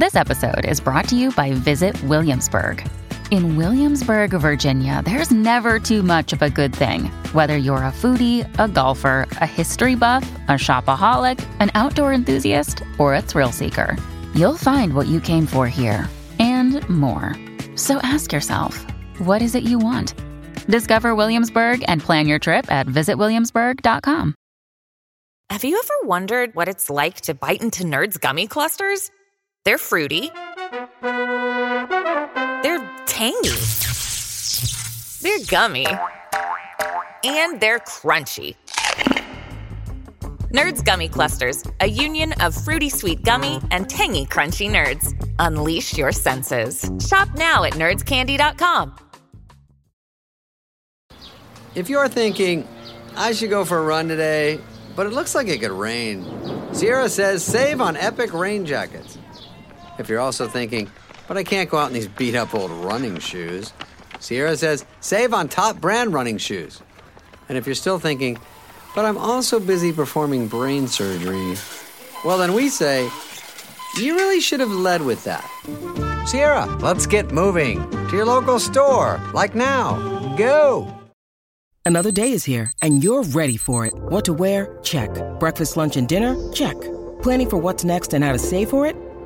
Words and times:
This 0.00 0.16
episode 0.16 0.64
is 0.64 0.80
brought 0.80 1.08
to 1.08 1.14
you 1.14 1.30
by 1.30 1.52
Visit 1.52 2.02
Williamsburg. 2.04 2.82
In 3.30 3.58
Williamsburg, 3.58 4.30
Virginia, 4.30 5.02
there's 5.04 5.30
never 5.30 5.78
too 5.78 6.02
much 6.02 6.32
of 6.32 6.40
a 6.40 6.48
good 6.48 6.74
thing. 6.74 7.10
Whether 7.34 7.58
you're 7.58 7.84
a 7.84 7.92
foodie, 7.92 8.48
a 8.58 8.66
golfer, 8.66 9.28
a 9.42 9.46
history 9.46 9.96
buff, 9.96 10.22
a 10.48 10.52
shopaholic, 10.52 11.38
an 11.60 11.70
outdoor 11.74 12.14
enthusiast, 12.14 12.82
or 12.96 13.14
a 13.14 13.20
thrill 13.20 13.52
seeker, 13.52 13.94
you'll 14.34 14.56
find 14.56 14.94
what 14.94 15.06
you 15.06 15.20
came 15.20 15.44
for 15.44 15.68
here 15.68 16.08
and 16.38 16.80
more. 16.88 17.36
So 17.76 17.98
ask 18.02 18.32
yourself, 18.32 18.78
what 19.18 19.42
is 19.42 19.54
it 19.54 19.64
you 19.64 19.78
want? 19.78 20.14
Discover 20.66 21.14
Williamsburg 21.14 21.84
and 21.88 22.00
plan 22.00 22.26
your 22.26 22.38
trip 22.38 22.72
at 22.72 22.86
visitwilliamsburg.com. 22.86 24.34
Have 25.50 25.64
you 25.64 25.76
ever 25.78 26.08
wondered 26.08 26.54
what 26.54 26.68
it's 26.68 26.88
like 26.88 27.20
to 27.22 27.34
bite 27.34 27.60
into 27.60 27.84
Nerds 27.84 28.18
gummy 28.18 28.46
clusters? 28.46 29.10
They're 29.64 29.76
fruity. 29.76 30.30
They're 32.62 32.80
tangy. 33.06 33.58
They're 35.20 35.46
gummy. 35.48 35.86
And 37.24 37.60
they're 37.60 37.80
crunchy. 37.80 38.56
Nerds 40.50 40.82
Gummy 40.84 41.08
Clusters, 41.08 41.62
a 41.80 41.86
union 41.86 42.32
of 42.40 42.54
fruity 42.54 42.88
sweet 42.88 43.22
gummy 43.22 43.60
and 43.70 43.88
tangy 43.88 44.24
crunchy 44.24 44.68
nerds. 44.68 45.14
Unleash 45.38 45.96
your 45.96 46.10
senses. 46.10 46.90
Shop 47.06 47.28
now 47.36 47.62
at 47.64 47.74
nerdscandy.com. 47.74 48.96
If 51.74 51.88
you're 51.88 52.08
thinking, 52.08 52.66
I 53.14 53.32
should 53.32 53.50
go 53.50 53.64
for 53.64 53.78
a 53.78 53.82
run 53.82 54.08
today, 54.08 54.58
but 54.96 55.06
it 55.06 55.12
looks 55.12 55.34
like 55.34 55.46
it 55.48 55.60
could 55.60 55.70
rain, 55.70 56.24
Sierra 56.72 57.08
says 57.08 57.44
save 57.44 57.80
on 57.80 57.96
epic 57.96 58.32
rain 58.32 58.66
jackets. 58.66 59.19
If 60.00 60.08
you're 60.08 60.18
also 60.18 60.48
thinking, 60.48 60.90
but 61.28 61.36
I 61.36 61.44
can't 61.44 61.68
go 61.68 61.76
out 61.76 61.88
in 61.88 61.92
these 61.92 62.08
beat 62.08 62.34
up 62.34 62.54
old 62.54 62.70
running 62.70 63.18
shoes, 63.18 63.74
Sierra 64.18 64.56
says 64.56 64.86
save 65.00 65.34
on 65.34 65.46
top 65.46 65.78
brand 65.78 66.14
running 66.14 66.38
shoes. 66.38 66.80
And 67.50 67.58
if 67.58 67.66
you're 67.66 67.74
still 67.74 67.98
thinking, 67.98 68.38
but 68.94 69.04
I'm 69.04 69.18
also 69.18 69.60
busy 69.60 69.92
performing 69.92 70.48
brain 70.48 70.88
surgery, 70.88 71.54
well, 72.24 72.38
then 72.38 72.54
we 72.54 72.70
say, 72.70 73.10
you 73.98 74.14
really 74.14 74.40
should 74.40 74.60
have 74.60 74.70
led 74.70 75.02
with 75.02 75.22
that. 75.24 75.44
Sierra, 76.26 76.64
let's 76.80 77.06
get 77.06 77.30
moving 77.30 77.88
to 78.08 78.16
your 78.16 78.24
local 78.24 78.58
store, 78.58 79.20
like 79.34 79.54
now. 79.54 80.34
Go! 80.36 80.96
Another 81.84 82.10
day 82.10 82.32
is 82.32 82.44
here, 82.44 82.72
and 82.80 83.04
you're 83.04 83.22
ready 83.22 83.58
for 83.58 83.84
it. 83.84 83.92
What 83.94 84.24
to 84.24 84.32
wear? 84.32 84.78
Check. 84.82 85.10
Breakfast, 85.38 85.76
lunch, 85.76 85.96
and 85.96 86.08
dinner? 86.08 86.36
Check. 86.52 86.76
Planning 87.22 87.50
for 87.50 87.58
what's 87.58 87.84
next 87.84 88.14
and 88.14 88.24
how 88.24 88.32
to 88.32 88.38
save 88.38 88.70
for 88.70 88.86
it? 88.86 88.96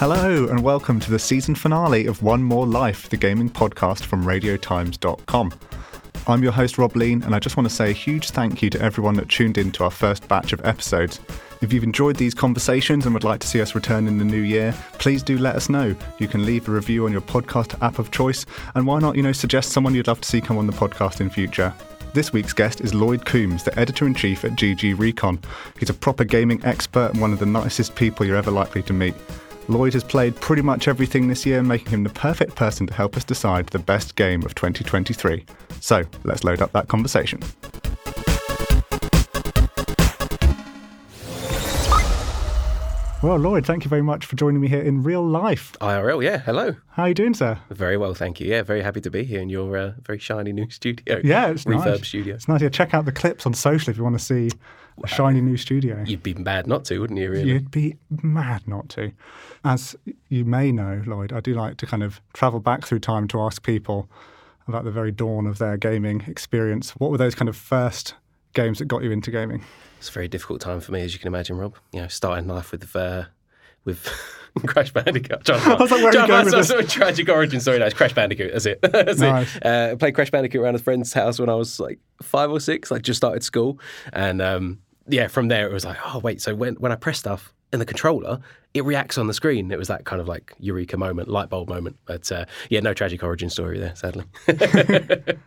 Hello, 0.00 0.46
and 0.46 0.62
welcome 0.62 0.98
to 0.98 1.10
the 1.10 1.18
season 1.18 1.54
finale 1.54 2.06
of 2.06 2.22
One 2.22 2.42
More 2.42 2.66
Life, 2.66 3.10
the 3.10 3.18
gaming 3.18 3.50
podcast 3.50 4.06
from 4.06 4.24
RadioTimes.com. 4.24 5.52
I'm 6.26 6.42
your 6.42 6.52
host, 6.52 6.78
Rob 6.78 6.96
Lean, 6.96 7.22
and 7.22 7.34
I 7.34 7.38
just 7.38 7.58
want 7.58 7.68
to 7.68 7.74
say 7.74 7.90
a 7.90 7.92
huge 7.92 8.30
thank 8.30 8.62
you 8.62 8.70
to 8.70 8.80
everyone 8.80 9.12
that 9.16 9.28
tuned 9.28 9.58
in 9.58 9.70
to 9.72 9.84
our 9.84 9.90
first 9.90 10.26
batch 10.26 10.54
of 10.54 10.64
episodes. 10.64 11.20
If 11.60 11.70
you've 11.70 11.84
enjoyed 11.84 12.16
these 12.16 12.32
conversations 12.32 13.04
and 13.04 13.12
would 13.12 13.24
like 13.24 13.40
to 13.40 13.46
see 13.46 13.60
us 13.60 13.74
return 13.74 14.08
in 14.08 14.16
the 14.16 14.24
new 14.24 14.40
year, 14.40 14.74
please 14.94 15.22
do 15.22 15.36
let 15.36 15.54
us 15.54 15.68
know. 15.68 15.94
You 16.18 16.28
can 16.28 16.46
leave 16.46 16.66
a 16.66 16.72
review 16.72 17.04
on 17.04 17.12
your 17.12 17.20
podcast 17.20 17.78
app 17.82 17.98
of 17.98 18.10
choice, 18.10 18.46
and 18.74 18.86
why 18.86 19.00
not, 19.00 19.16
you 19.16 19.22
know, 19.22 19.32
suggest 19.32 19.72
someone 19.72 19.94
you'd 19.94 20.08
love 20.08 20.22
to 20.22 20.28
see 20.30 20.40
come 20.40 20.56
on 20.56 20.66
the 20.66 20.72
podcast 20.72 21.20
in 21.20 21.28
future. 21.28 21.74
This 22.14 22.32
week's 22.32 22.54
guest 22.54 22.80
is 22.80 22.94
Lloyd 22.94 23.26
Coombes, 23.26 23.64
the 23.64 23.78
editor 23.78 24.06
in 24.06 24.14
chief 24.14 24.46
at 24.46 24.52
GG 24.52 24.98
Recon. 24.98 25.38
He's 25.78 25.90
a 25.90 25.94
proper 25.94 26.24
gaming 26.24 26.64
expert 26.64 27.10
and 27.12 27.20
one 27.20 27.34
of 27.34 27.38
the 27.38 27.44
nicest 27.44 27.96
people 27.96 28.24
you're 28.24 28.36
ever 28.36 28.50
likely 28.50 28.82
to 28.84 28.94
meet. 28.94 29.14
Lloyd 29.70 29.92
has 29.92 30.02
played 30.02 30.34
pretty 30.34 30.62
much 30.62 30.88
everything 30.88 31.28
this 31.28 31.46
year, 31.46 31.62
making 31.62 31.90
him 31.90 32.02
the 32.02 32.10
perfect 32.10 32.56
person 32.56 32.88
to 32.88 32.92
help 32.94 33.16
us 33.16 33.22
decide 33.22 33.68
the 33.68 33.78
best 33.78 34.16
game 34.16 34.42
of 34.44 34.52
2023. 34.56 35.44
So 35.80 36.04
let's 36.24 36.42
load 36.42 36.60
up 36.60 36.72
that 36.72 36.88
conversation. 36.88 37.40
Well, 43.22 43.36
Lloyd, 43.36 43.64
thank 43.64 43.84
you 43.84 43.88
very 43.90 44.02
much 44.02 44.26
for 44.26 44.34
joining 44.34 44.60
me 44.60 44.66
here 44.66 44.80
in 44.80 45.04
real 45.04 45.24
life. 45.24 45.76
IRL, 45.80 46.24
yeah. 46.24 46.38
Hello. 46.38 46.74
How 46.88 47.04
are 47.04 47.08
you 47.08 47.14
doing, 47.14 47.34
sir? 47.34 47.58
Very 47.70 47.96
well, 47.96 48.14
thank 48.14 48.40
you. 48.40 48.48
Yeah, 48.48 48.62
very 48.62 48.82
happy 48.82 49.00
to 49.02 49.10
be 49.10 49.22
here 49.22 49.40
in 49.40 49.50
your 49.50 49.76
uh, 49.76 49.92
very 50.04 50.18
shiny 50.18 50.52
new 50.52 50.68
studio. 50.70 51.20
Yeah, 51.22 51.50
it's 51.50 51.64
Reverb 51.64 51.84
nice. 51.84 52.08
studio. 52.08 52.34
It's 52.34 52.48
nice. 52.48 52.60
Yeah, 52.60 52.70
check 52.70 52.92
out 52.92 53.04
the 53.04 53.12
clips 53.12 53.46
on 53.46 53.54
social 53.54 53.90
if 53.90 53.96
you 53.96 54.02
want 54.02 54.18
to 54.18 54.24
see 54.24 54.50
a 55.02 55.06
shiny 55.08 55.40
new 55.40 55.56
studio. 55.56 56.02
You'd 56.06 56.22
be 56.22 56.34
mad 56.34 56.66
not 56.66 56.84
to, 56.86 56.98
wouldn't 56.98 57.18
you, 57.18 57.30
really? 57.30 57.48
You'd 57.48 57.70
be 57.70 57.96
mad 58.22 58.66
not 58.66 58.88
to. 58.90 59.12
As 59.64 59.96
you 60.28 60.44
may 60.44 60.72
know, 60.72 61.02
Lloyd, 61.06 61.32
I 61.32 61.40
do 61.40 61.54
like 61.54 61.76
to 61.78 61.86
kind 61.86 62.02
of 62.02 62.20
travel 62.32 62.60
back 62.60 62.84
through 62.86 63.00
time 63.00 63.28
to 63.28 63.40
ask 63.40 63.62
people 63.62 64.08
about 64.68 64.84
the 64.84 64.90
very 64.90 65.10
dawn 65.12 65.46
of 65.46 65.58
their 65.58 65.76
gaming 65.76 66.22
experience. 66.26 66.90
What 66.92 67.10
were 67.10 67.18
those 67.18 67.34
kind 67.34 67.48
of 67.48 67.56
first 67.56 68.14
games 68.54 68.78
that 68.78 68.86
got 68.86 69.02
you 69.02 69.10
into 69.10 69.30
gaming? 69.30 69.64
It's 69.98 70.08
a 70.08 70.12
very 70.12 70.28
difficult 70.28 70.60
time 70.60 70.80
for 70.80 70.92
me, 70.92 71.02
as 71.02 71.12
you 71.12 71.18
can 71.18 71.28
imagine, 71.28 71.56
Rob. 71.58 71.76
You 71.92 72.02
know, 72.02 72.08
starting 72.08 72.46
life 72.46 72.72
with 72.72 72.94
uh, 72.96 73.24
with 73.84 74.04
Crash 74.66 74.92
Bandicoot. 74.92 75.44
John, 75.44 75.60
I 75.64 75.74
was 75.74 75.90
like, 75.90 76.02
where 76.02 76.12
you 76.20 76.26
going 76.26 76.44
with 76.44 76.54
that's 76.54 76.68
this? 76.68 76.70
a 76.70 76.84
tragic 76.98 77.28
origin 77.28 77.60
story. 77.60 77.78
No, 77.78 77.86
it's 77.86 77.94
Crash 77.94 78.14
Bandicoot. 78.14 78.52
That's 78.52 78.66
it. 78.66 78.80
That's 78.82 79.18
Nice. 79.18 79.56
it. 79.56 79.66
Uh, 79.66 79.90
I 79.92 79.94
played 79.96 80.14
Crash 80.14 80.30
Bandicoot 80.30 80.60
around 80.60 80.74
a 80.74 80.78
friend's 80.78 81.12
house 81.12 81.38
when 81.38 81.48
I 81.48 81.54
was 81.54 81.78
like 81.80 81.98
five 82.22 82.50
or 82.50 82.60
six. 82.60 82.90
Like 82.90 83.02
just 83.02 83.18
started 83.18 83.42
school, 83.42 83.78
and 84.12 84.40
um, 84.40 84.78
yeah, 85.10 85.28
from 85.28 85.48
there 85.48 85.68
it 85.68 85.72
was 85.72 85.84
like, 85.84 85.98
oh 86.04 86.18
wait. 86.18 86.40
So 86.40 86.54
when 86.54 86.74
when 86.74 86.92
I 86.92 86.96
press 86.96 87.18
stuff 87.18 87.52
in 87.72 87.78
the 87.78 87.86
controller, 87.86 88.40
it 88.74 88.84
reacts 88.84 89.18
on 89.18 89.26
the 89.26 89.34
screen. 89.34 89.70
It 89.70 89.78
was 89.78 89.88
that 89.88 90.04
kind 90.04 90.20
of 90.20 90.28
like 90.28 90.54
eureka 90.58 90.96
moment, 90.96 91.28
light 91.28 91.48
bulb 91.48 91.68
moment. 91.68 91.96
But 92.04 92.30
uh, 92.32 92.44
yeah, 92.68 92.80
no 92.80 92.94
tragic 92.94 93.22
origin 93.22 93.50
story 93.50 93.78
there, 93.78 93.94
sadly. 93.94 94.24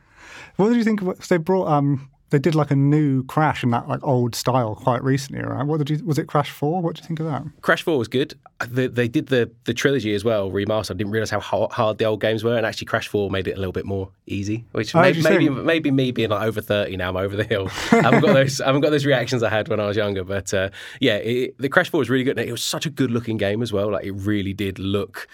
What 0.55 0.69
did 0.69 0.77
you 0.77 0.83
think? 0.83 1.01
Of, 1.01 1.23
so 1.23 1.35
they 1.35 1.37
brought 1.37 1.67
um, 1.67 2.09
they 2.33 2.39
did 2.39 2.55
like 2.55 2.71
a 2.71 2.75
new 2.75 3.23
Crash 3.25 3.63
in 3.63 3.69
that 3.69 3.87
like 3.87 4.03
old 4.03 4.33
style 4.33 4.73
quite 4.73 5.03
recently, 5.03 5.43
right? 5.43 5.63
What 5.63 5.77
did 5.77 5.91
you? 5.91 6.03
Was 6.03 6.17
it 6.17 6.25
Crash 6.27 6.49
Four? 6.49 6.81
What 6.81 6.95
do 6.95 7.01
you 7.01 7.07
think 7.07 7.19
of 7.19 7.27
that? 7.27 7.43
Crash 7.61 7.83
Four 7.83 7.99
was 7.99 8.07
good. 8.07 8.33
They, 8.67 8.87
they 8.87 9.07
did 9.07 9.27
the 9.27 9.51
the 9.65 9.73
trilogy 9.75 10.15
as 10.15 10.23
well, 10.23 10.49
remastered. 10.49 10.91
I 10.91 10.93
didn't 10.95 11.11
realize 11.11 11.29
how 11.29 11.39
hard, 11.39 11.71
hard 11.73 11.99
the 11.99 12.05
old 12.05 12.21
games 12.21 12.43
were, 12.43 12.57
and 12.57 12.65
actually 12.65 12.85
Crash 12.85 13.07
Four 13.07 13.29
made 13.29 13.47
it 13.47 13.51
a 13.51 13.57
little 13.57 13.71
bit 13.71 13.85
more 13.85 14.09
easy. 14.25 14.65
Which 14.71 14.95
Oh, 14.95 15.01
maybe 15.01 15.21
maybe, 15.21 15.47
maybe 15.49 15.91
me 15.91 16.11
being 16.11 16.31
like 16.31 16.41
over 16.47 16.59
thirty 16.59 16.97
now, 16.97 17.09
I'm 17.09 17.17
over 17.17 17.35
the 17.35 17.43
hill. 17.43 17.67
I 17.91 18.01
haven't 18.01 18.21
got 18.21 18.33
those 18.33 18.59
I 18.59 18.65
haven't 18.65 18.81
got 18.81 18.89
those 18.89 19.05
reactions 19.05 19.43
I 19.43 19.49
had 19.49 19.67
when 19.67 19.79
I 19.79 19.85
was 19.85 19.95
younger. 19.95 20.23
But 20.23 20.51
uh, 20.55 20.69
yeah, 20.99 21.17
it, 21.17 21.55
the 21.59 21.69
Crash 21.69 21.91
Four 21.91 21.99
was 21.99 22.09
really 22.09 22.23
good. 22.23 22.39
And 22.39 22.49
it 22.49 22.51
was 22.51 22.63
such 22.63 22.87
a 22.87 22.89
good 22.89 23.11
looking 23.11 23.37
game 23.37 23.61
as 23.61 23.71
well. 23.71 23.91
Like 23.91 24.05
it 24.05 24.13
really 24.13 24.53
did 24.53 24.79
look. 24.79 25.27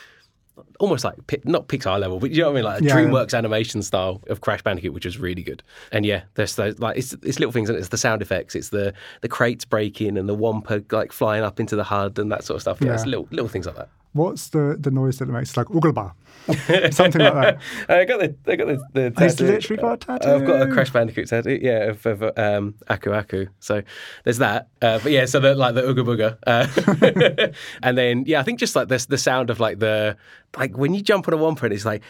Almost 0.79 1.03
like 1.03 1.15
not 1.45 1.67
Pixar 1.67 1.99
level, 1.99 2.19
but 2.19 2.31
you 2.31 2.41
know 2.41 2.51
what 2.51 2.51
I 2.51 2.55
mean, 2.55 2.63
like 2.63 2.81
a 2.81 2.83
Yeah. 2.85 2.95
DreamWorks 2.95 3.37
animation 3.37 3.81
style 3.81 4.21
of 4.27 4.41
Crash 4.41 4.61
Bandicoot, 4.61 4.93
which 4.93 5.05
was 5.05 5.17
really 5.17 5.43
good. 5.43 5.61
And 5.91 6.05
yeah, 6.05 6.23
there's 6.35 6.55
those 6.55 6.79
like 6.79 6.97
it's, 6.97 7.13
it's 7.23 7.39
little 7.39 7.51
things, 7.51 7.69
and 7.69 7.77
it's 7.77 7.89
the 7.89 7.97
sound 7.97 8.21
effects, 8.21 8.55
it's 8.55 8.69
the 8.69 8.93
the 9.21 9.27
crates 9.27 9.65
breaking 9.65 10.17
and 10.17 10.27
the 10.29 10.35
Wumpa 10.35 10.91
like 10.91 11.11
flying 11.11 11.43
up 11.43 11.59
into 11.59 11.75
the 11.75 11.83
HUD 11.83 12.19
and 12.19 12.31
that 12.31 12.43
sort 12.43 12.55
of 12.55 12.61
stuff. 12.61 12.79
Yeah, 12.81 12.93
it's 12.93 13.05
little 13.05 13.27
little 13.31 13.49
things 13.49 13.65
like 13.65 13.75
that. 13.75 13.89
What's 14.13 14.49
the 14.49 14.75
the 14.79 14.89
noise 14.89 15.19
that 15.19 15.29
it 15.29 15.31
makes? 15.31 15.49
It's 15.49 15.57
like 15.57 15.67
ugalba, 15.67 16.13
something 16.93 17.21
like 17.21 17.33
that. 17.33 17.59
I 17.89 18.05
got 18.05 18.19
the 18.19 18.35
I 18.51 18.55
got 18.55 18.67
the, 18.67 18.81
the 18.93 19.23
He's 19.23 19.35
tattoo. 19.35 19.51
literally 19.51 19.81
got 19.81 19.93
a 19.93 19.97
tattoo. 19.97 20.29
I've 20.29 20.47
got 20.47 20.61
a 20.63 20.71
Crash 20.71 20.89
Bandicoot 20.91 21.27
tattoo, 21.27 21.59
yeah, 21.61 21.91
of, 21.91 22.05
of 22.07 22.37
um, 22.37 22.73
Aku 22.89 23.11
Aku. 23.11 23.45
So 23.59 23.83
there's 24.23 24.39
that. 24.39 24.67
Uh, 24.81 24.97
but 24.97 25.11
yeah, 25.11 25.25
so 25.25 25.39
the, 25.39 25.53
like 25.53 25.75
the 25.75 25.83
Ooga 25.83 26.03
Booga. 26.03 26.37
Uh, 26.47 27.51
and 27.83 27.97
then 27.97 28.23
yeah, 28.25 28.39
I 28.39 28.43
think 28.43 28.59
just 28.59 28.75
like 28.75 28.87
this, 28.87 29.05
the 29.05 29.17
sound 29.17 29.51
of 29.51 29.59
like 29.59 29.77
the 29.77 30.17
like 30.57 30.75
when 30.75 30.95
you 30.95 31.01
jump 31.01 31.27
on 31.27 31.33
a 31.33 31.37
Wumpa 31.37 31.63
and 31.63 31.73
it's 31.73 31.85
like. 31.85 32.01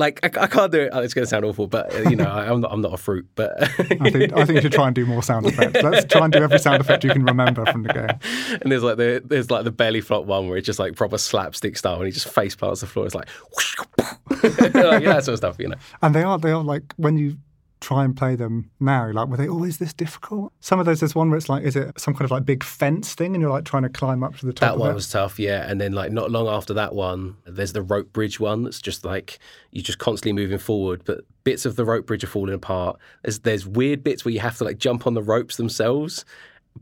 Like 0.00 0.18
I, 0.24 0.44
I 0.44 0.46
can't 0.46 0.72
do 0.72 0.80
it. 0.80 0.90
oh, 0.94 1.00
It's 1.00 1.12
going 1.12 1.24
to 1.24 1.28
sound 1.28 1.44
awful, 1.44 1.66
but 1.66 1.94
uh, 1.94 2.08
you 2.08 2.16
know 2.16 2.24
I, 2.24 2.50
I'm 2.50 2.62
not. 2.62 2.72
I'm 2.72 2.80
not 2.80 2.94
a 2.94 2.96
fruit. 2.96 3.28
But 3.34 3.62
I 3.78 4.10
think 4.10 4.32
I 4.32 4.46
think 4.46 4.56
you 4.56 4.60
should 4.62 4.72
try 4.72 4.86
and 4.86 4.94
do 4.94 5.04
more 5.04 5.22
sound 5.22 5.44
effects. 5.46 5.82
Let's 5.82 6.06
try 6.06 6.24
and 6.24 6.32
do 6.32 6.42
every 6.42 6.58
sound 6.58 6.80
effect 6.80 7.04
you 7.04 7.10
can 7.10 7.22
remember 7.22 7.66
from 7.66 7.82
the 7.82 7.92
game. 7.92 8.58
and 8.62 8.72
there's 8.72 8.82
like 8.82 8.96
the 8.96 9.22
there's 9.24 9.50
like 9.50 9.64
the 9.64 9.70
belly 9.70 10.00
flop 10.00 10.24
one 10.24 10.48
where 10.48 10.56
it's 10.56 10.64
just 10.64 10.78
like 10.78 10.96
proper 10.96 11.18
slapstick 11.18 11.76
style, 11.76 11.96
and 11.96 12.06
he 12.06 12.12
just 12.12 12.28
face 12.28 12.56
plants 12.56 12.80
the 12.80 12.86
floor. 12.86 13.04
It's 13.04 13.14
like, 13.14 13.28
like 14.42 14.74
yeah, 14.74 15.00
that 15.00 15.24
sort 15.24 15.34
of 15.34 15.36
stuff, 15.36 15.56
you 15.58 15.68
know. 15.68 15.76
And 16.00 16.14
they 16.14 16.22
are 16.22 16.38
they 16.38 16.50
are 16.50 16.64
like 16.64 16.94
when 16.96 17.18
you 17.18 17.36
try 17.80 18.04
and 18.04 18.16
play 18.16 18.36
them 18.36 18.70
now, 18.78 19.10
like, 19.10 19.28
were 19.28 19.36
they 19.36 19.48
always 19.48 19.78
this 19.78 19.92
difficult? 19.92 20.52
Some 20.60 20.78
of 20.78 20.86
those, 20.86 21.00
there's 21.00 21.14
one 21.14 21.30
where 21.30 21.38
it's 21.38 21.48
like, 21.48 21.64
is 21.64 21.76
it 21.76 21.98
some 21.98 22.14
kind 22.14 22.24
of 22.24 22.30
like 22.30 22.44
big 22.44 22.62
fence 22.62 23.14
thing, 23.14 23.34
and 23.34 23.40
you're 23.40 23.50
like 23.50 23.64
trying 23.64 23.82
to 23.84 23.88
climb 23.88 24.22
up 24.22 24.36
to 24.38 24.46
the 24.46 24.52
top. 24.52 24.72
That 24.72 24.78
one 24.78 24.90
it? 24.90 24.94
was 24.94 25.08
tough, 25.08 25.38
yeah. 25.38 25.68
And 25.68 25.80
then 25.80 25.92
like 25.92 26.12
not 26.12 26.30
long 26.30 26.46
after 26.46 26.74
that 26.74 26.94
one, 26.94 27.36
there's 27.46 27.72
the 27.72 27.82
rope 27.82 28.12
bridge 28.12 28.38
one 28.38 28.64
that's 28.64 28.80
just 28.80 29.04
like 29.04 29.38
you're 29.70 29.82
just 29.82 29.98
constantly 29.98 30.32
moving 30.40 30.58
forward, 30.58 31.02
but 31.04 31.20
bits 31.44 31.64
of 31.64 31.76
the 31.76 31.84
rope 31.84 32.06
bridge 32.06 32.22
are 32.22 32.28
falling 32.28 32.54
apart. 32.54 32.98
There's 33.22 33.40
there's 33.40 33.66
weird 33.66 34.04
bits 34.04 34.24
where 34.24 34.32
you 34.32 34.40
have 34.40 34.58
to 34.58 34.64
like 34.64 34.78
jump 34.78 35.06
on 35.06 35.14
the 35.14 35.22
ropes 35.22 35.56
themselves, 35.56 36.24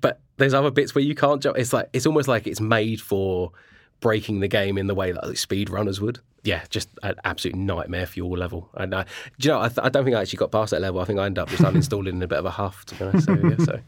but 0.00 0.20
there's 0.36 0.54
other 0.54 0.70
bits 0.70 0.94
where 0.94 1.04
you 1.04 1.14
can't 1.14 1.42
jump. 1.42 1.58
It's 1.58 1.72
like 1.72 1.88
it's 1.92 2.06
almost 2.06 2.28
like 2.28 2.46
it's 2.46 2.60
made 2.60 3.00
for 3.00 3.52
breaking 4.00 4.40
the 4.40 4.48
game 4.48 4.78
in 4.78 4.86
the 4.86 4.94
way 4.94 5.12
that 5.12 5.26
like, 5.26 5.36
speed 5.36 5.70
runners 5.70 6.00
would. 6.00 6.20
Yeah, 6.48 6.62
just 6.70 6.88
an 7.02 7.14
absolute 7.24 7.54
nightmare 7.54 8.06
for 8.06 8.18
your 8.18 8.38
level. 8.38 8.70
And 8.72 8.94
I, 8.94 9.04
do 9.38 9.48
you 9.48 9.54
know, 9.54 9.60
I, 9.60 9.68
th- 9.68 9.80
I 9.82 9.90
don't 9.90 10.04
think 10.04 10.16
I 10.16 10.22
actually 10.22 10.38
got 10.38 10.50
past 10.50 10.70
that 10.70 10.80
level. 10.80 10.98
I 10.98 11.04
think 11.04 11.18
I 11.18 11.26
ended 11.26 11.42
up 11.42 11.50
just 11.50 11.62
uninstalling 11.62 12.08
in 12.08 12.22
a 12.22 12.26
bit 12.26 12.38
of 12.38 12.46
a 12.46 12.50
huff, 12.50 12.86
to 12.86 12.94
be 12.94 13.04
honest. 13.04 13.26
So, 13.26 13.34
yeah, 13.34 13.56
so 13.58 13.80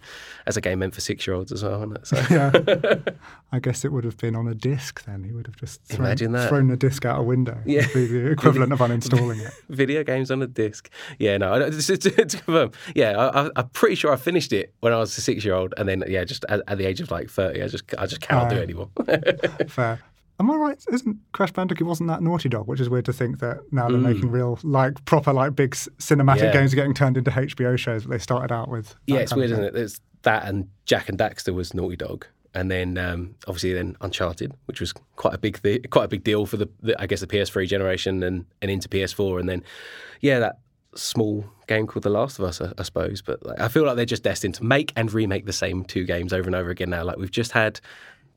as 0.46 0.58
a 0.58 0.60
game 0.60 0.80
meant 0.80 0.94
for 0.94 1.00
six 1.00 1.26
year 1.26 1.36
olds 1.36 1.52
as 1.52 1.64
well, 1.64 1.76
isn't 1.82 1.96
it? 1.96 2.06
So. 2.06 2.22
yeah. 2.30 3.14
I 3.52 3.60
guess 3.60 3.82
it 3.82 3.92
would 3.92 4.04
have 4.04 4.18
been 4.18 4.36
on 4.36 4.46
a 4.46 4.54
disc 4.54 5.02
then. 5.04 5.24
He 5.24 5.32
would 5.32 5.46
have 5.46 5.56
just 5.56 5.82
thrown, 5.84 6.32
that. 6.32 6.48
thrown 6.50 6.68
the 6.68 6.76
disc 6.76 7.06
out 7.06 7.18
a 7.18 7.22
window. 7.22 7.58
Yeah. 7.64 7.86
Be 7.94 8.06
the 8.06 8.30
equivalent 8.30 8.74
of 8.74 8.78
uninstalling 8.80 9.40
it. 9.40 9.54
video 9.70 10.04
games 10.04 10.30
on 10.30 10.42
a 10.42 10.46
disc. 10.46 10.90
Yeah, 11.18 11.38
no, 11.38 11.70
to, 11.70 11.96
to 11.96 12.10
confirm. 12.10 12.72
Yeah, 12.94 13.16
I, 13.16 13.50
I'm 13.56 13.68
pretty 13.70 13.94
sure 13.94 14.12
I 14.12 14.16
finished 14.16 14.52
it 14.52 14.74
when 14.80 14.92
I 14.92 14.98
was 14.98 15.16
a 15.16 15.22
six 15.22 15.46
year 15.46 15.54
old, 15.54 15.72
and 15.78 15.88
then 15.88 16.04
yeah, 16.06 16.24
just 16.24 16.44
at, 16.50 16.60
at 16.68 16.76
the 16.76 16.84
age 16.84 17.00
of 17.00 17.10
like 17.10 17.30
thirty, 17.30 17.62
I 17.62 17.68
just 17.68 17.84
I 17.96 18.04
just 18.04 18.20
cannot 18.20 18.50
do 18.50 18.56
it 18.56 18.62
anymore. 18.64 18.90
Fair. 19.68 20.00
Am 20.40 20.50
I 20.50 20.56
right? 20.56 20.84
Isn't 20.92 21.18
Crash 21.32 21.52
Bandicoot 21.52 21.86
wasn't 21.86 22.08
that 22.08 22.22
Naughty 22.22 22.48
Dog? 22.48 22.66
Which 22.66 22.80
is 22.80 22.88
weird 22.88 23.04
to 23.04 23.12
think 23.12 23.38
that 23.40 23.58
now 23.70 23.88
they're 23.88 23.98
making 23.98 24.30
real, 24.30 24.58
like 24.64 25.04
proper, 25.04 25.32
like 25.32 25.54
big 25.54 25.72
cinematic 25.76 26.38
Mm. 26.38 26.42
Yeah. 26.44 26.52
games 26.52 26.72
are 26.72 26.76
getting 26.76 26.94
turned 26.94 27.16
into 27.18 27.30
HBO 27.30 27.78
shows. 27.78 28.04
But 28.04 28.10
they 28.12 28.18
started 28.18 28.50
out 28.52 28.68
with. 28.68 28.94
yeah, 29.06 29.18
it's 29.18 29.34
weird, 29.36 29.50
isn't 29.52 29.62
it? 29.64 29.74
There's 29.74 30.00
that, 30.22 30.46
and 30.48 30.68
Jak 30.86 31.08
and 31.08 31.18
Daxter 31.18 31.54
was 31.54 31.74
Naughty 31.74 31.96
Dog, 31.96 32.26
and 32.54 32.70
then 32.70 32.96
um, 32.98 33.34
obviously 33.46 33.72
then 33.74 33.96
Uncharted, 34.00 34.52
which 34.64 34.80
was 34.80 34.92
quite 35.16 35.34
a 35.34 35.38
big 35.38 35.62
th- 35.62 35.84
quite 35.90 36.04
a 36.04 36.08
big 36.08 36.24
deal 36.24 36.46
for 36.46 36.56
the, 36.56 36.68
the 36.80 37.00
I 37.00 37.06
guess 37.06 37.20
the 37.20 37.26
PS3 37.26 37.66
generation 37.68 38.22
and 38.22 38.46
and 38.62 38.70
into 38.70 38.88
PS4, 38.88 39.40
and 39.40 39.48
then 39.48 39.62
yeah, 40.22 40.38
that 40.38 40.58
small 40.94 41.44
game 41.68 41.86
called 41.86 42.02
The 42.02 42.10
Last 42.10 42.38
of 42.38 42.44
Us, 42.46 42.60
I, 42.60 42.72
I 42.78 42.82
suppose. 42.82 43.22
But 43.22 43.44
like, 43.46 43.60
I 43.60 43.68
feel 43.68 43.84
like 43.84 43.96
they're 43.96 44.04
just 44.06 44.22
destined 44.24 44.54
to 44.56 44.64
make 44.64 44.92
and 44.96 45.12
remake 45.12 45.46
the 45.46 45.52
same 45.52 45.84
two 45.84 46.04
games 46.04 46.32
over 46.32 46.48
and 46.48 46.54
over 46.56 46.70
again 46.70 46.90
now. 46.90 47.04
Like 47.04 47.16
we've 47.18 47.30
just 47.30 47.52
had 47.52 47.78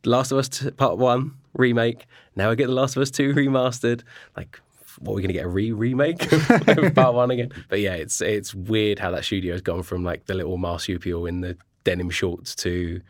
The 0.04 0.10
Last 0.12 0.32
of 0.32 0.38
Us 0.38 0.50
t- 0.50 0.70
Part 0.72 0.98
One 0.98 1.36
remake. 1.54 2.06
Now 2.36 2.50
we 2.50 2.56
get 2.56 2.68
The 2.68 2.74
Last 2.74 2.96
of 2.96 3.02
Us 3.02 3.12
Two 3.12 3.34
remastered. 3.36 4.04
Like, 4.36 4.60
what 5.00 5.14
are 5.14 5.16
we 5.16 5.22
going 5.22 5.30
to 5.30 5.34
get 5.34 5.46
a 5.46 5.50
re 5.50 5.72
remake 5.72 6.32
of 6.32 6.48
Part 6.96 7.14
One 7.14 7.32
again? 7.32 7.52
But 7.70 7.80
yeah, 7.80 7.94
it's 7.94 8.22
it's 8.22 8.54
weird 8.54 9.00
how 9.00 9.12
that 9.12 9.26
studio 9.26 9.54
has 9.54 9.62
gone 9.62 9.84
from 9.84 10.04
like 10.04 10.26
the 10.26 10.34
little 10.34 10.58
marsupial 10.58 11.26
in 11.26 11.42
the 11.42 11.58
denim 11.84 12.10
shorts 12.10 12.56
to 12.56 13.02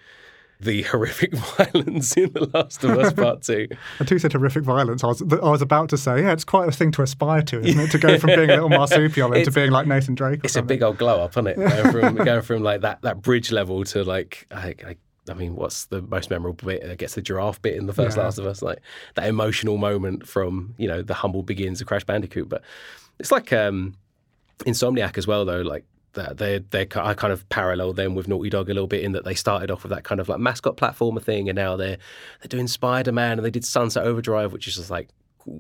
the 0.60 0.84
horrific 0.84 1.34
violence 1.34 2.16
in 2.16 2.32
The 2.32 2.50
Last 2.54 2.84
of 2.84 2.98
Us 2.98 3.14
Part 3.14 3.42
Two. 3.42 3.68
And 4.00 4.08
two 4.08 4.20
said 4.20 4.34
horrific 4.34 4.64
violence. 4.64 5.04
I 5.04 5.08
was, 5.08 5.22
I 5.22 5.50
was 5.50 5.62
about 5.62 5.90
to 5.90 5.98
say, 5.98 6.22
yeah, 6.22 6.32
it's 6.32 6.46
quite 6.46 6.70
a 6.70 6.72
thing 6.72 6.92
to 6.94 7.02
aspire 7.02 7.42
to, 7.44 7.60
isn't 7.60 7.80
it? 7.80 7.92
To 7.92 7.98
go 7.98 8.18
from 8.18 8.28
being 8.28 8.50
a 8.50 8.54
little 8.54 8.70
marsupial 8.70 9.34
into 9.34 9.52
being 9.52 9.72
like 9.72 9.88
Nathan 9.88 10.16
Drake. 10.16 10.42
It's 10.44 10.56
a 10.56 10.62
big 10.62 10.82
old 10.82 10.98
glow 10.98 11.22
up, 11.22 11.32
isn't 11.32 11.48
it? 11.48 11.56
Going 11.58 11.92
from 11.92 12.16
going 12.16 12.42
from 12.42 12.64
like 12.64 12.82
that 12.82 13.02
that 13.02 13.22
bridge 13.22 13.52
level 13.52 13.84
to 13.86 14.04
like 14.04 14.48
I, 14.52 14.76
I, 14.86 14.96
I 15.30 15.34
mean, 15.34 15.56
what's 15.56 15.86
the 15.86 16.02
most 16.02 16.30
memorable 16.30 16.68
bit? 16.68 16.84
I 16.84 16.96
guess 16.96 17.16
the 17.16 17.22
giraffe 17.22 17.62
bit 17.62 17.76
in 17.76 17.86
the 17.86 17.94
first 17.94 18.18
Yeah. 18.18 18.24
Last 18.24 18.38
of 18.38 18.46
Us, 18.46 18.62
like 18.62 18.80
that 19.16 19.28
emotional 19.28 19.78
moment 19.78 20.28
from 20.28 20.76
you 20.78 20.88
know 20.88 21.02
the 21.02 21.14
humble 21.14 21.44
beginnings 21.44 21.82
of 21.82 21.88
Crash 21.88 22.04
Bandicoot. 22.04 22.50
But 22.50 22.62
it's 23.20 23.32
like 23.32 23.54
um, 23.54 23.96
Insomniac 24.60 25.18
as 25.18 25.26
well, 25.26 25.46
though. 25.46 25.62
Like 25.62 25.86
that 26.14 26.38
they 26.38 26.60
they 26.70 26.88
I 26.96 27.14
kind 27.14 27.34
of 27.34 27.48
parallel 27.50 27.94
them 27.94 28.16
with 28.16 28.28
Naughty 28.28 28.50
Dog 28.50 28.70
a 28.70 28.74
little 28.74 28.88
bit 28.88 29.04
in 29.04 29.14
that 29.14 29.24
they 29.24 29.34
started 29.34 29.72
off 29.72 29.84
with 29.84 29.92
that 29.92 30.04
kind 30.04 30.20
of 30.20 30.30
like 30.30 30.40
mascot 30.40 30.78
platformer 30.78 31.22
thing, 31.22 31.50
and 31.50 31.56
now 31.56 31.76
they're 31.76 31.98
they're 32.42 32.50
doing 32.50 32.68
Spider 32.68 33.12
Man, 33.12 33.38
and 33.38 33.46
they 33.46 33.52
did 33.52 33.66
Sunset 33.66 34.06
Overdrive, 34.06 34.52
which 34.52 34.68
is 34.68 34.76
just 34.76 34.92
like 34.92 35.10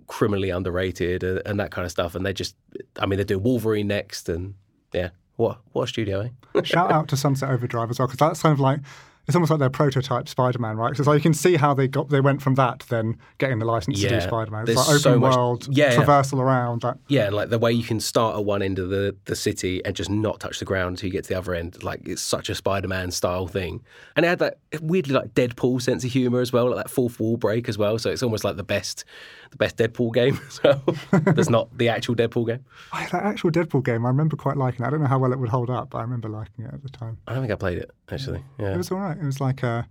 criminally 0.07 0.49
underrated 0.49 1.23
and, 1.23 1.41
and 1.45 1.59
that 1.59 1.71
kind 1.71 1.85
of 1.85 1.91
stuff. 1.91 2.15
And 2.15 2.25
they 2.25 2.33
just, 2.33 2.55
I 2.99 3.05
mean, 3.05 3.17
they're 3.17 3.25
doing 3.25 3.43
Wolverine 3.43 3.87
next, 3.87 4.29
and 4.29 4.55
yeah, 4.93 5.09
what 5.37 5.59
what 5.71 5.83
a 5.83 5.87
studio, 5.87 6.21
eh? 6.55 6.61
Shout 6.63 6.91
out 6.91 7.07
to 7.09 7.17
Sunset 7.17 7.49
Overdrive 7.49 7.89
as 7.89 7.99
well, 7.99 8.07
because 8.07 8.19
that's 8.19 8.41
kind 8.41 8.53
of 8.53 8.59
like 8.59 8.79
it's 9.27 9.35
almost 9.35 9.49
like 9.51 9.59
their 9.59 9.69
prototype 9.69 10.27
Spider-Man, 10.27 10.75
right? 10.77 10.95
So 10.97 11.03
like 11.03 11.15
you 11.15 11.21
can 11.21 11.33
see 11.33 11.55
how 11.55 11.73
they 11.73 11.87
got 11.87 12.09
they 12.09 12.19
went 12.19 12.41
from 12.41 12.55
that 12.55 12.79
to 12.81 12.89
then 12.89 13.17
getting 13.37 13.59
the 13.59 13.65
license 13.65 14.01
to 14.01 14.09
do 14.09 14.19
Spider-Man. 14.19 14.63
It's 14.63 14.67
There's 14.75 14.77
like 14.79 14.87
open 14.89 14.99
so 14.99 15.19
much- 15.19 15.35
world, 15.35 15.67
Yeah, 15.71 15.93
yeah. 15.93 16.03
traversal 16.03 16.39
around. 16.39 16.83
Like, 16.83 16.95
Yeah, 17.07 17.29
like 17.29 17.49
the 17.49 17.59
way 17.59 17.71
you 17.71 17.83
can 17.83 17.99
start 17.99 18.35
at 18.37 18.43
one 18.43 18.61
end 18.61 18.79
of 18.79 18.89
the, 18.89 19.15
the 19.25 19.35
city 19.35 19.83
and 19.85 19.95
just 19.95 20.09
not 20.09 20.39
touch 20.41 20.59
the 20.59 20.65
ground 20.65 20.89
until 20.89 21.07
you 21.07 21.13
get 21.13 21.23
to 21.25 21.29
the 21.29 21.37
other 21.37 21.53
end. 21.53 21.81
Like 21.83 22.07
it's 22.07 22.21
such 22.21 22.49
a 22.49 22.55
Spider 22.55 22.87
Man 22.87 23.11
style 23.11 23.47
thing. 23.47 23.81
And 24.15 24.25
it 24.25 24.29
had 24.29 24.39
that 24.39 24.57
weirdly 24.81 25.13
like 25.13 25.33
Deadpool 25.33 25.81
sense 25.81 26.03
of 26.03 26.11
humour 26.11 26.41
as 26.41 26.51
well, 26.51 26.67
like 26.67 26.77
that 26.85 26.89
fourth 26.89 27.19
wall 27.19 27.37
break 27.37 27.69
as 27.69 27.77
well. 27.77 27.97
So 27.99 28.09
it's 28.09 28.23
almost 28.23 28.43
like 28.43 28.57
the 28.57 28.63
best 28.63 29.05
the 29.51 29.57
best 29.57 29.77
Deadpool 29.77 30.13
game 30.13 30.39
as 30.47 30.61
well. 30.63 30.83
That's 31.11 31.49
not 31.49 31.77
the 31.77 31.87
actual 31.87 32.15
Deadpool 32.15 32.47
game. 32.47 32.65
oh, 32.91 33.07
that 33.11 33.23
actual 33.23 33.51
Deadpool 33.51 33.85
game, 33.85 34.03
I 34.05 34.09
remember 34.09 34.35
quite 34.35 34.57
liking. 34.57 34.83
it. 34.83 34.87
I 34.87 34.89
don't 34.89 34.99
know 34.99 35.07
how 35.07 35.19
well 35.19 35.31
it 35.31 35.37
would 35.39 35.49
hold 35.49 35.69
up, 35.69 35.91
but 35.91 35.99
I 35.99 36.01
remember 36.01 36.27
liking 36.27 36.65
it 36.65 36.73
at 36.73 36.81
the 36.81 36.89
time. 36.89 37.19
I 37.27 37.33
don't 37.33 37.43
think 37.43 37.53
I 37.53 37.55
played 37.55 37.77
it, 37.77 37.91
actually. 38.11 38.43
Yeah. 38.59 38.65
It 38.67 38.71
Yeah. 38.71 38.77
was 38.77 38.91
all 38.91 38.97
right. 38.97 39.12
It 39.21 39.25
was 39.25 39.39
like 39.41 39.63
uh, 39.63 39.83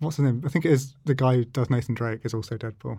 what's 0.00 0.16
his 0.16 0.24
name? 0.24 0.42
I 0.44 0.48
think 0.48 0.64
it 0.64 0.72
is 0.72 0.94
the 1.04 1.14
guy 1.14 1.36
who 1.36 1.44
does 1.44 1.70
Nathan 1.70 1.94
Drake 1.94 2.20
is 2.24 2.34
also 2.34 2.56
Deadpool. 2.56 2.98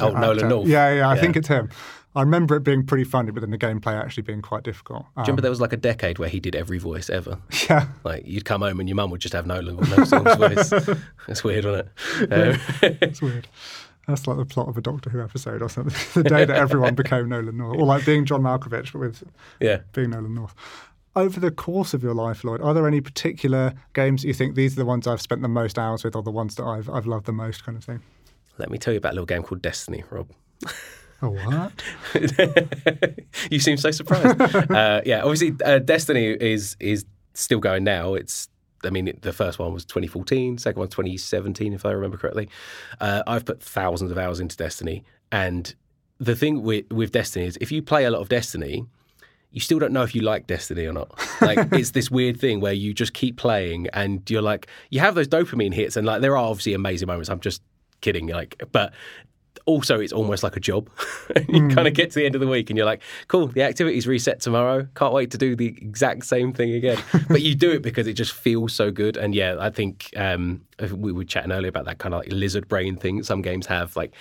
Oh, 0.00 0.10
Nolan. 0.10 0.48
North. 0.48 0.68
Yeah, 0.68 0.92
yeah, 0.92 1.08
I 1.08 1.14
Yeah. 1.14 1.20
think 1.20 1.36
it's 1.36 1.48
him. 1.48 1.70
I 2.14 2.20
remember 2.20 2.56
it 2.56 2.60
being 2.64 2.84
pretty 2.84 3.04
funny, 3.04 3.30
but 3.30 3.40
then 3.40 3.50
the 3.50 3.58
gameplay 3.58 3.98
actually 3.98 4.24
being 4.24 4.42
quite 4.42 4.62
difficult. 4.62 5.02
Do 5.14 5.20
you 5.20 5.22
remember 5.22 5.42
there 5.42 5.50
was 5.50 5.60
like 5.60 5.72
a 5.72 5.76
decade 5.78 6.18
where 6.18 6.28
he 6.28 6.40
did 6.40 6.54
every 6.56 6.78
voice 6.78 7.08
ever? 7.08 7.32
Um, 7.32 7.42
yeah, 7.70 7.86
Like 8.04 8.26
you'd 8.26 8.44
come 8.44 8.60
home 8.62 8.80
and 8.80 8.88
your 8.88 8.96
mum 8.96 9.10
would 9.10 9.20
just 9.20 9.34
have 9.34 9.46
Nolan 9.46 9.76
with 9.76 9.96
no 9.96 10.04
songs 10.04 10.34
voice. 10.36 10.70
That's 11.26 11.44
weird, 11.44 11.64
wasn't 11.64 11.88
it? 12.20 12.32
Um, 12.32 12.96
it's 13.00 13.22
weird. 13.22 13.48
That's 14.06 14.26
like 14.26 14.38
the 14.38 14.46
plot 14.46 14.68
of 14.68 14.76
a 14.78 14.80
Doctor 14.80 15.10
Who 15.10 15.22
episode 15.22 15.60
or 15.62 15.68
something. 15.68 16.22
the 16.22 16.28
day 16.28 16.44
that 16.46 16.56
everyone 16.56 16.94
became 16.94 17.28
Nolan 17.28 17.58
North, 17.58 17.76
or 17.78 17.84
like 17.84 18.06
being 18.06 18.24
John 18.24 18.42
Malkovich, 18.42 18.92
but 18.92 18.98
with 19.00 19.22
yeah. 19.60 19.80
being 19.92 20.10
Nolan 20.10 20.34
North. 20.34 20.54
Over 21.16 21.40
the 21.40 21.50
course 21.50 21.94
of 21.94 22.02
your 22.02 22.14
life, 22.14 22.44
Lloyd, 22.44 22.60
are 22.60 22.74
there 22.74 22.86
any 22.86 23.00
particular 23.00 23.74
games 23.92 24.22
that 24.22 24.28
you 24.28 24.34
think 24.34 24.54
these 24.54 24.74
are 24.74 24.80
the 24.80 24.84
ones 24.84 25.06
I've 25.06 25.20
spent 25.20 25.42
the 25.42 25.48
most 25.48 25.78
hours 25.78 26.04
with, 26.04 26.14
or 26.14 26.22
the 26.22 26.30
ones 26.30 26.54
that 26.56 26.64
I've 26.64 26.88
I've 26.88 27.06
loved 27.06 27.26
the 27.26 27.32
most, 27.32 27.64
kind 27.64 27.76
of 27.76 27.84
thing? 27.84 28.02
Let 28.58 28.70
me 28.70 28.78
tell 28.78 28.92
you 28.92 28.98
about 28.98 29.12
a 29.12 29.14
little 29.14 29.26
game 29.26 29.42
called 29.42 29.62
Destiny, 29.62 30.04
Rob. 30.10 30.30
Oh, 31.20 31.30
what? 31.30 31.72
you 33.50 33.58
seem 33.58 33.76
so 33.76 33.90
surprised. 33.90 34.40
uh, 34.70 35.00
yeah, 35.04 35.22
obviously, 35.22 35.54
uh, 35.64 35.80
Destiny 35.80 36.26
is 36.26 36.76
is 36.78 37.04
still 37.34 37.58
going 37.58 37.84
now. 37.84 38.14
It's, 38.14 38.48
I 38.84 38.90
mean, 38.90 39.12
the 39.22 39.32
first 39.32 39.58
one 39.58 39.72
was 39.72 39.84
2014, 39.84 40.58
second 40.58 40.78
one 40.78 40.88
2017, 40.88 41.72
if 41.72 41.84
I 41.84 41.90
remember 41.90 42.16
correctly. 42.16 42.48
Uh, 43.00 43.22
I've 43.26 43.44
put 43.44 43.62
thousands 43.62 44.12
of 44.12 44.18
hours 44.18 44.38
into 44.38 44.56
Destiny, 44.56 45.04
and 45.32 45.74
the 46.18 46.36
thing 46.36 46.62
with 46.62 46.90
with 46.92 47.10
Destiny 47.10 47.46
is, 47.46 47.58
if 47.60 47.72
you 47.72 47.82
play 47.82 48.04
a 48.04 48.10
lot 48.10 48.20
of 48.20 48.28
Destiny. 48.28 48.84
You 49.50 49.60
still 49.60 49.78
don't 49.78 49.92
know 49.92 50.02
if 50.02 50.14
you 50.14 50.20
like 50.22 50.46
Destiny 50.46 50.86
or 50.86 50.92
not. 50.92 51.18
Like 51.40 51.58
it's 51.72 51.92
this 51.92 52.10
weird 52.10 52.38
thing 52.38 52.60
where 52.60 52.72
you 52.72 52.92
just 52.92 53.14
keep 53.14 53.36
playing 53.36 53.88
and 53.92 54.28
you're 54.30 54.42
like 54.42 54.66
you 54.90 55.00
have 55.00 55.14
those 55.14 55.28
dopamine 55.28 55.72
hits 55.72 55.96
and 55.96 56.06
like 56.06 56.20
there 56.20 56.36
are 56.36 56.44
obviously 56.44 56.74
amazing 56.74 57.06
moments. 57.06 57.30
I'm 57.30 57.40
just 57.40 57.62
kidding, 58.00 58.28
like 58.28 58.62
but 58.72 58.92
also 59.68 60.00
it's 60.00 60.14
almost 60.14 60.42
like 60.42 60.56
a 60.56 60.60
job. 60.60 60.88
you 61.48 61.68
kind 61.68 61.86
of 61.86 61.92
get 61.92 62.10
to 62.10 62.18
the 62.18 62.24
end 62.24 62.34
of 62.34 62.40
the 62.40 62.46
week 62.46 62.70
and 62.70 62.76
you're 62.76 62.86
like, 62.86 63.02
cool, 63.28 63.48
the 63.48 63.62
activity's 63.62 64.06
reset 64.06 64.40
tomorrow. 64.40 64.88
Can't 64.94 65.12
wait 65.12 65.30
to 65.32 65.38
do 65.38 65.54
the 65.54 65.66
exact 65.66 66.24
same 66.24 66.54
thing 66.54 66.72
again. 66.72 66.98
but 67.28 67.42
you 67.42 67.54
do 67.54 67.70
it 67.70 67.82
because 67.82 68.06
it 68.06 68.14
just 68.14 68.32
feels 68.32 68.72
so 68.72 68.90
good. 68.90 69.18
And 69.18 69.34
yeah, 69.34 69.56
I 69.60 69.68
think 69.68 70.10
um, 70.16 70.62
we 70.90 71.12
were 71.12 71.24
chatting 71.24 71.52
earlier 71.52 71.68
about 71.68 71.84
that 71.84 71.98
kind 71.98 72.14
of 72.14 72.20
like 72.20 72.32
lizard 72.32 72.66
brain 72.66 72.96
thing 72.96 73.22
some 73.22 73.42
games 73.42 73.66
have. 73.66 73.94
Like 73.94 74.14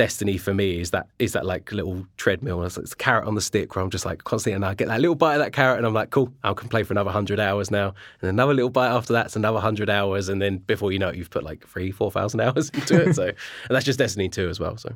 Destiny 0.00 0.38
for 0.38 0.54
me 0.54 0.80
is 0.80 0.92
that 0.92 1.08
is 1.18 1.34
that 1.34 1.44
like 1.44 1.70
little 1.72 2.06
treadmill. 2.16 2.62
It's, 2.62 2.78
it's 2.78 2.94
a 2.94 2.96
carrot 2.96 3.28
on 3.28 3.34
the 3.34 3.42
stick 3.42 3.76
where 3.76 3.84
I'm 3.84 3.90
just 3.90 4.06
like 4.06 4.24
constantly, 4.24 4.54
and 4.54 4.64
I 4.64 4.72
get 4.72 4.88
that 4.88 4.98
little 4.98 5.14
bite 5.14 5.34
of 5.34 5.40
that 5.40 5.52
carrot, 5.52 5.76
and 5.76 5.86
I'm 5.86 5.92
like, 5.92 6.08
cool, 6.08 6.32
I 6.42 6.54
can 6.54 6.70
play 6.70 6.84
for 6.84 6.94
another 6.94 7.10
hundred 7.10 7.38
hours 7.38 7.70
now, 7.70 7.92
and 8.22 8.30
another 8.30 8.54
little 8.54 8.70
bite 8.70 8.88
after 8.88 9.12
that's 9.12 9.36
another 9.36 9.60
hundred 9.60 9.90
hours, 9.90 10.30
and 10.30 10.40
then 10.40 10.56
before 10.56 10.90
you 10.90 10.98
know 10.98 11.10
it, 11.10 11.16
you've 11.16 11.28
put 11.28 11.42
like 11.42 11.68
three, 11.68 11.90
four 11.90 12.10
thousand 12.10 12.40
hours 12.46 12.70
into 12.70 12.98
it. 12.98 13.14
So, 13.14 13.24
and 13.24 13.36
that's 13.68 13.84
just 13.84 13.98
Destiny 13.98 14.30
two 14.30 14.48
as 14.48 14.58
well. 14.58 14.78
So, 14.78 14.94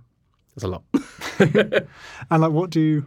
it's 0.54 0.64
a 0.64 0.68
lot. 0.68 0.84
And 2.30 2.40
like, 2.40 2.52
what 2.52 2.70
do 2.70 2.80
you 2.80 3.04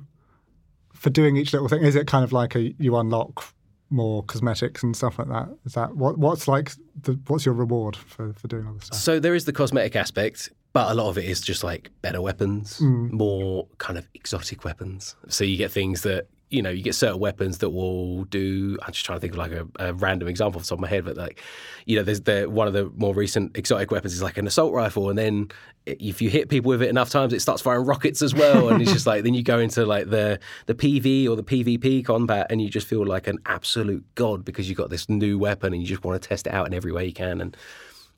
for 0.93 1.09
doing 1.09 1.35
each 1.35 1.51
little 1.51 1.67
thing? 1.67 1.81
Is 1.81 1.95
it 1.95 2.05
kind 2.05 2.23
of 2.23 2.31
like 2.31 2.53
a 2.53 2.75
you 2.77 2.95
unlock 2.95 3.43
more 3.89 4.23
cosmetics 4.23 4.83
and 4.83 4.95
stuff 4.95 5.17
like 5.17 5.29
that? 5.29 5.49
Is 5.65 5.73
that 5.73 5.95
what 5.95 6.19
what's 6.19 6.47
like 6.47 6.73
the 7.01 7.19
what's 7.25 7.43
your 7.43 7.55
reward 7.55 7.95
for 7.95 8.33
for 8.33 8.47
doing 8.47 8.67
all 8.67 8.73
this 8.73 8.85
stuff? 8.85 8.99
So 8.99 9.19
there 9.19 9.33
is 9.33 9.45
the 9.45 9.53
cosmetic 9.53 9.95
aspect, 9.95 10.51
but 10.77 10.91
a 10.91 10.93
lot 10.93 11.09
of 11.09 11.17
it 11.17 11.25
is 11.25 11.41
just 11.41 11.63
like 11.63 11.89
better 12.03 12.21
weapons, 12.21 12.77
hmm. 12.77 13.07
more 13.07 13.67
kind 13.79 13.97
of 13.97 14.07
exotic 14.13 14.63
weapons. 14.63 15.15
So 15.27 15.43
you 15.43 15.57
get 15.57 15.71
things 15.71 16.03
that 16.03 16.27
you 16.51 16.61
know, 16.61 16.69
you 16.69 16.83
get 16.83 16.93
certain 16.93 17.19
weapons 17.19 17.57
that 17.57 17.71
will 17.71 18.25
do. 18.25 18.77
I'm 18.83 18.93
just 18.93 19.03
trying 19.03 19.17
to 19.17 19.21
think 19.21 19.33
of 19.33 19.39
like 19.39 19.51
a, 19.51 19.67
a 19.79 19.93
random 19.93 20.27
example 20.27 20.59
off 20.59 20.65
the 20.65 20.69
top 20.69 20.77
of 20.77 20.81
my 20.81 20.87
head, 20.87 21.03
but 21.03 21.17
like, 21.17 21.41
you 21.85 21.97
know, 21.97 22.03
there's 22.03 22.21
the 22.21 22.45
one 22.45 22.67
of 22.67 22.73
the 22.73 22.91
more 22.95 23.15
recent 23.15 23.57
exotic 23.57 23.89
weapons 23.89 24.13
is 24.13 24.21
like 24.21 24.37
an 24.37 24.45
assault 24.45 24.71
rifle, 24.71 25.09
and 25.09 25.17
then 25.17 25.49
if 25.87 26.21
you 26.21 26.29
hit 26.29 26.47
people 26.47 26.69
with 26.69 26.83
it 26.83 26.89
enough 26.89 27.09
times, 27.09 27.33
it 27.33 27.41
starts 27.41 27.63
firing 27.63 27.87
rockets 27.87 28.21
as 28.21 28.35
well, 28.35 28.69
and 28.69 28.79
it's 28.79 28.93
just 28.97 29.07
like 29.07 29.23
then 29.23 29.33
you 29.33 29.41
go 29.41 29.57
into 29.57 29.83
like 29.83 30.11
the 30.11 30.39
the 30.67 30.75
PV 30.75 31.27
or 31.27 31.35
the 31.35 31.43
PvP 31.43 32.05
combat, 32.05 32.45
and 32.51 32.61
you 32.61 32.69
just 32.69 32.85
feel 32.85 33.03
like 33.03 33.25
an 33.25 33.39
absolute 33.47 34.05
god 34.13 34.45
because 34.45 34.69
you've 34.69 34.77
got 34.77 34.91
this 34.91 35.09
new 35.09 35.39
weapon 35.39 35.73
and 35.73 35.81
you 35.81 35.87
just 35.87 36.03
want 36.03 36.21
to 36.21 36.29
test 36.29 36.45
it 36.45 36.53
out 36.53 36.67
in 36.67 36.73
every 36.75 36.91
way 36.91 37.07
you 37.07 37.13
can, 37.13 37.41
and 37.41 37.57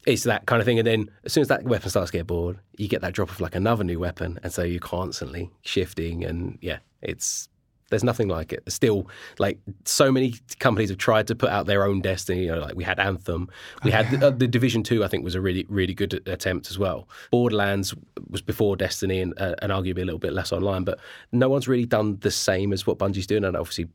it's 0.05 0.23
that 0.23 0.45
kind 0.45 0.61
of 0.61 0.65
thing. 0.65 0.79
And 0.79 0.87
then 0.87 1.09
as 1.23 1.33
soon 1.33 1.41
as 1.41 1.47
that 1.49 1.63
weapon 1.63 1.89
starts 1.89 2.11
to 2.11 2.17
get 2.17 2.27
bored, 2.27 2.59
you 2.77 2.87
get 2.87 3.01
that 3.01 3.13
drop 3.13 3.29
of 3.29 3.41
like 3.41 3.55
another 3.55 3.83
new 3.83 3.99
weapon, 3.99 4.39
and 4.43 4.51
so 4.51 4.63
you're 4.63 4.79
constantly 4.79 5.51
shifting, 5.61 6.23
and 6.23 6.57
yeah, 6.61 6.79
it's 7.01 7.49
there's 7.89 8.03
nothing 8.03 8.27
like 8.27 8.53
it. 8.53 8.63
Still, 8.71 9.07
like 9.39 9.59
so 9.85 10.11
many 10.11 10.35
companies 10.59 10.89
have 10.89 10.99
tried 10.99 11.27
to 11.27 11.35
put 11.35 11.49
out 11.49 11.65
their 11.65 11.83
own 11.83 12.01
destiny. 12.01 12.45
You 12.45 12.55
know, 12.55 12.59
like 12.59 12.75
we 12.75 12.83
had 12.83 12.99
Anthem, 12.99 13.49
we 13.83 13.91
had 13.91 14.09
the, 14.11 14.27
uh, 14.27 14.29
the 14.29 14.47
Division 14.47 14.83
Two. 14.83 15.03
I 15.03 15.07
think 15.07 15.23
was 15.23 15.35
a 15.35 15.41
really, 15.41 15.65
really 15.69 15.93
good 15.93 16.27
attempt 16.27 16.69
as 16.69 16.77
well. 16.77 17.07
Borderlands 17.31 17.93
was 18.29 18.41
before 18.41 18.75
Destiny 18.75 19.21
and, 19.21 19.33
uh, 19.39 19.55
and 19.61 19.71
arguably 19.71 20.01
a 20.01 20.05
little 20.05 20.19
bit 20.19 20.33
less 20.33 20.51
online, 20.51 20.83
but 20.83 20.99
no 21.31 21.49
one's 21.49 21.67
really 21.67 21.85
done 21.85 22.17
the 22.21 22.31
same 22.31 22.73
as 22.73 22.85
what 22.85 22.97
Bungie's 22.99 23.27
doing. 23.27 23.43
And 23.43 23.57
obviously, 23.57 23.87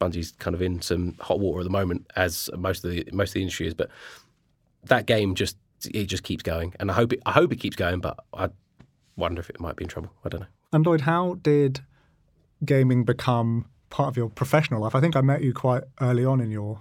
Bungie's 0.00 0.32
kind 0.32 0.54
of 0.54 0.62
in 0.62 0.80
some 0.82 1.14
hot 1.20 1.40
water 1.40 1.60
at 1.60 1.64
the 1.64 1.70
moment, 1.70 2.10
as 2.16 2.50
most 2.56 2.84
of 2.84 2.90
the 2.90 3.08
most 3.12 3.30
of 3.30 3.34
the 3.34 3.42
industry 3.42 3.66
is. 3.66 3.74
But 3.74 3.90
that 4.84 5.06
game 5.06 5.34
just 5.34 5.56
it 5.84 6.06
just 6.06 6.22
keeps 6.22 6.42
going, 6.42 6.74
and 6.80 6.90
I 6.90 6.94
hope 6.94 7.12
it 7.12 7.20
I 7.26 7.32
hope 7.32 7.52
it 7.52 7.56
keeps 7.56 7.76
going. 7.76 8.00
But 8.00 8.18
I 8.32 8.48
wonder 9.16 9.40
if 9.40 9.50
it 9.50 9.60
might 9.60 9.76
be 9.76 9.84
in 9.84 9.88
trouble. 9.88 10.12
I 10.24 10.28
don't 10.28 10.40
know. 10.40 10.46
And 10.72 10.84
Lloyd, 10.86 11.02
how 11.02 11.34
did 11.34 11.80
gaming 12.64 13.04
become 13.04 13.66
part 13.90 14.08
of 14.08 14.16
your 14.16 14.28
professional 14.28 14.82
life? 14.82 14.94
I 14.94 15.00
think 15.00 15.16
I 15.16 15.20
met 15.20 15.42
you 15.42 15.52
quite 15.52 15.84
early 16.00 16.24
on 16.24 16.40
in 16.40 16.50
your 16.50 16.80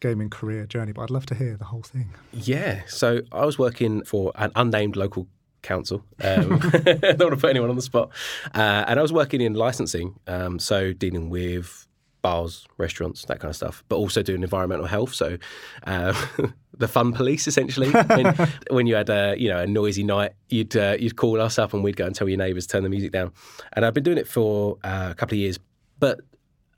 gaming 0.00 0.28
career 0.28 0.66
journey, 0.66 0.92
but 0.92 1.02
I'd 1.02 1.10
love 1.10 1.26
to 1.26 1.34
hear 1.34 1.56
the 1.56 1.66
whole 1.66 1.82
thing. 1.82 2.14
Yeah. 2.32 2.82
So 2.86 3.22
I 3.30 3.44
was 3.46 3.58
working 3.58 4.04
for 4.04 4.32
an 4.34 4.50
unnamed 4.56 4.96
local 4.96 5.28
council. 5.62 6.04
Um, 6.20 6.60
I 6.74 7.14
don't 7.16 7.20
want 7.20 7.30
to 7.30 7.36
put 7.36 7.50
anyone 7.50 7.70
on 7.70 7.76
the 7.76 7.82
spot. 7.82 8.10
Uh, 8.54 8.84
and 8.86 8.98
I 8.98 9.02
was 9.02 9.12
working 9.12 9.40
in 9.40 9.54
licensing, 9.54 10.18
um, 10.26 10.58
so 10.58 10.92
dealing 10.92 11.30
with 11.30 11.86
bars, 12.20 12.66
restaurants, 12.78 13.24
that 13.26 13.40
kind 13.40 13.50
of 13.50 13.56
stuff, 13.56 13.84
but 13.88 13.96
also 13.96 14.22
doing 14.22 14.42
environmental 14.42 14.86
health. 14.86 15.14
So 15.14 15.38
uh, 15.86 16.14
the 16.76 16.88
fun 16.88 17.12
police, 17.12 17.46
essentially. 17.46 17.90
when, 18.06 18.52
when, 18.70 18.86
you 18.86 18.94
had 18.94 19.10
a 19.10 19.34
you 19.38 19.48
know 19.48 19.60
a 19.60 19.66
noisy 19.66 20.02
night, 20.02 20.32
you'd 20.48 20.76
uh, 20.76 20.96
you'd 20.98 21.16
call 21.16 21.40
us 21.40 21.58
up 21.58 21.74
and 21.74 21.84
we'd 21.84 21.96
go 21.96 22.06
and 22.06 22.14
tell 22.14 22.28
your 22.28 22.38
neighbours 22.38 22.66
to 22.66 22.72
turn 22.72 22.82
the 22.82 22.88
music 22.88 23.12
down. 23.12 23.32
And 23.72 23.84
I've 23.84 23.94
been 23.94 24.04
doing 24.04 24.18
it 24.18 24.28
for 24.28 24.78
uh, 24.84 25.08
a 25.10 25.14
couple 25.14 25.34
of 25.34 25.40
years, 25.40 25.58
but 25.98 26.20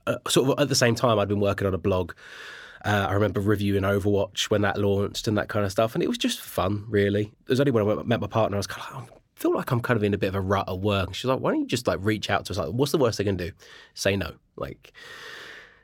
uh, 0.06 0.16
sort 0.28 0.50
of 0.50 0.60
at 0.60 0.68
the 0.68 0.74
same 0.74 0.94
time, 0.94 1.18
I'd 1.18 1.28
been 1.28 1.40
working 1.40 1.66
on 1.66 1.74
a 1.74 1.78
blog. 1.78 2.12
Uh, 2.84 3.06
I 3.08 3.14
remember 3.14 3.40
reviewing 3.40 3.82
Overwatch 3.82 4.50
when 4.50 4.60
that 4.60 4.76
launched 4.76 5.26
and 5.26 5.38
that 5.38 5.48
kind 5.48 5.64
of 5.64 5.72
stuff, 5.72 5.94
and 5.94 6.02
it 6.02 6.08
was 6.08 6.18
just 6.18 6.40
fun, 6.40 6.84
really. 6.88 7.22
It 7.22 7.48
was 7.48 7.60
only 7.60 7.72
when 7.72 7.98
I 7.98 8.02
met 8.02 8.20
my 8.20 8.26
partner, 8.26 8.56
I 8.56 8.58
was 8.58 8.66
kind 8.66 8.86
of 8.86 9.02
like, 9.02 9.10
I 9.10 9.40
feel 9.40 9.54
like 9.54 9.70
I'm 9.70 9.80
kind 9.80 9.96
of 9.96 10.04
in 10.04 10.12
a 10.12 10.18
bit 10.18 10.28
of 10.28 10.34
a 10.34 10.40
rut 10.40 10.68
of 10.68 10.80
work. 10.80 11.06
And 11.06 11.16
she's 11.16 11.24
like, 11.24 11.40
why 11.40 11.52
don't 11.52 11.60
you 11.60 11.66
just 11.66 11.86
like 11.86 11.98
reach 12.02 12.28
out 12.28 12.44
to 12.46 12.52
us? 12.52 12.58
Like, 12.58 12.68
what's 12.68 12.92
the 12.92 12.98
worst 12.98 13.16
they 13.16 13.24
can 13.24 13.38
do? 13.38 13.52
Say 13.94 14.16
no. 14.16 14.34
Like, 14.56 14.92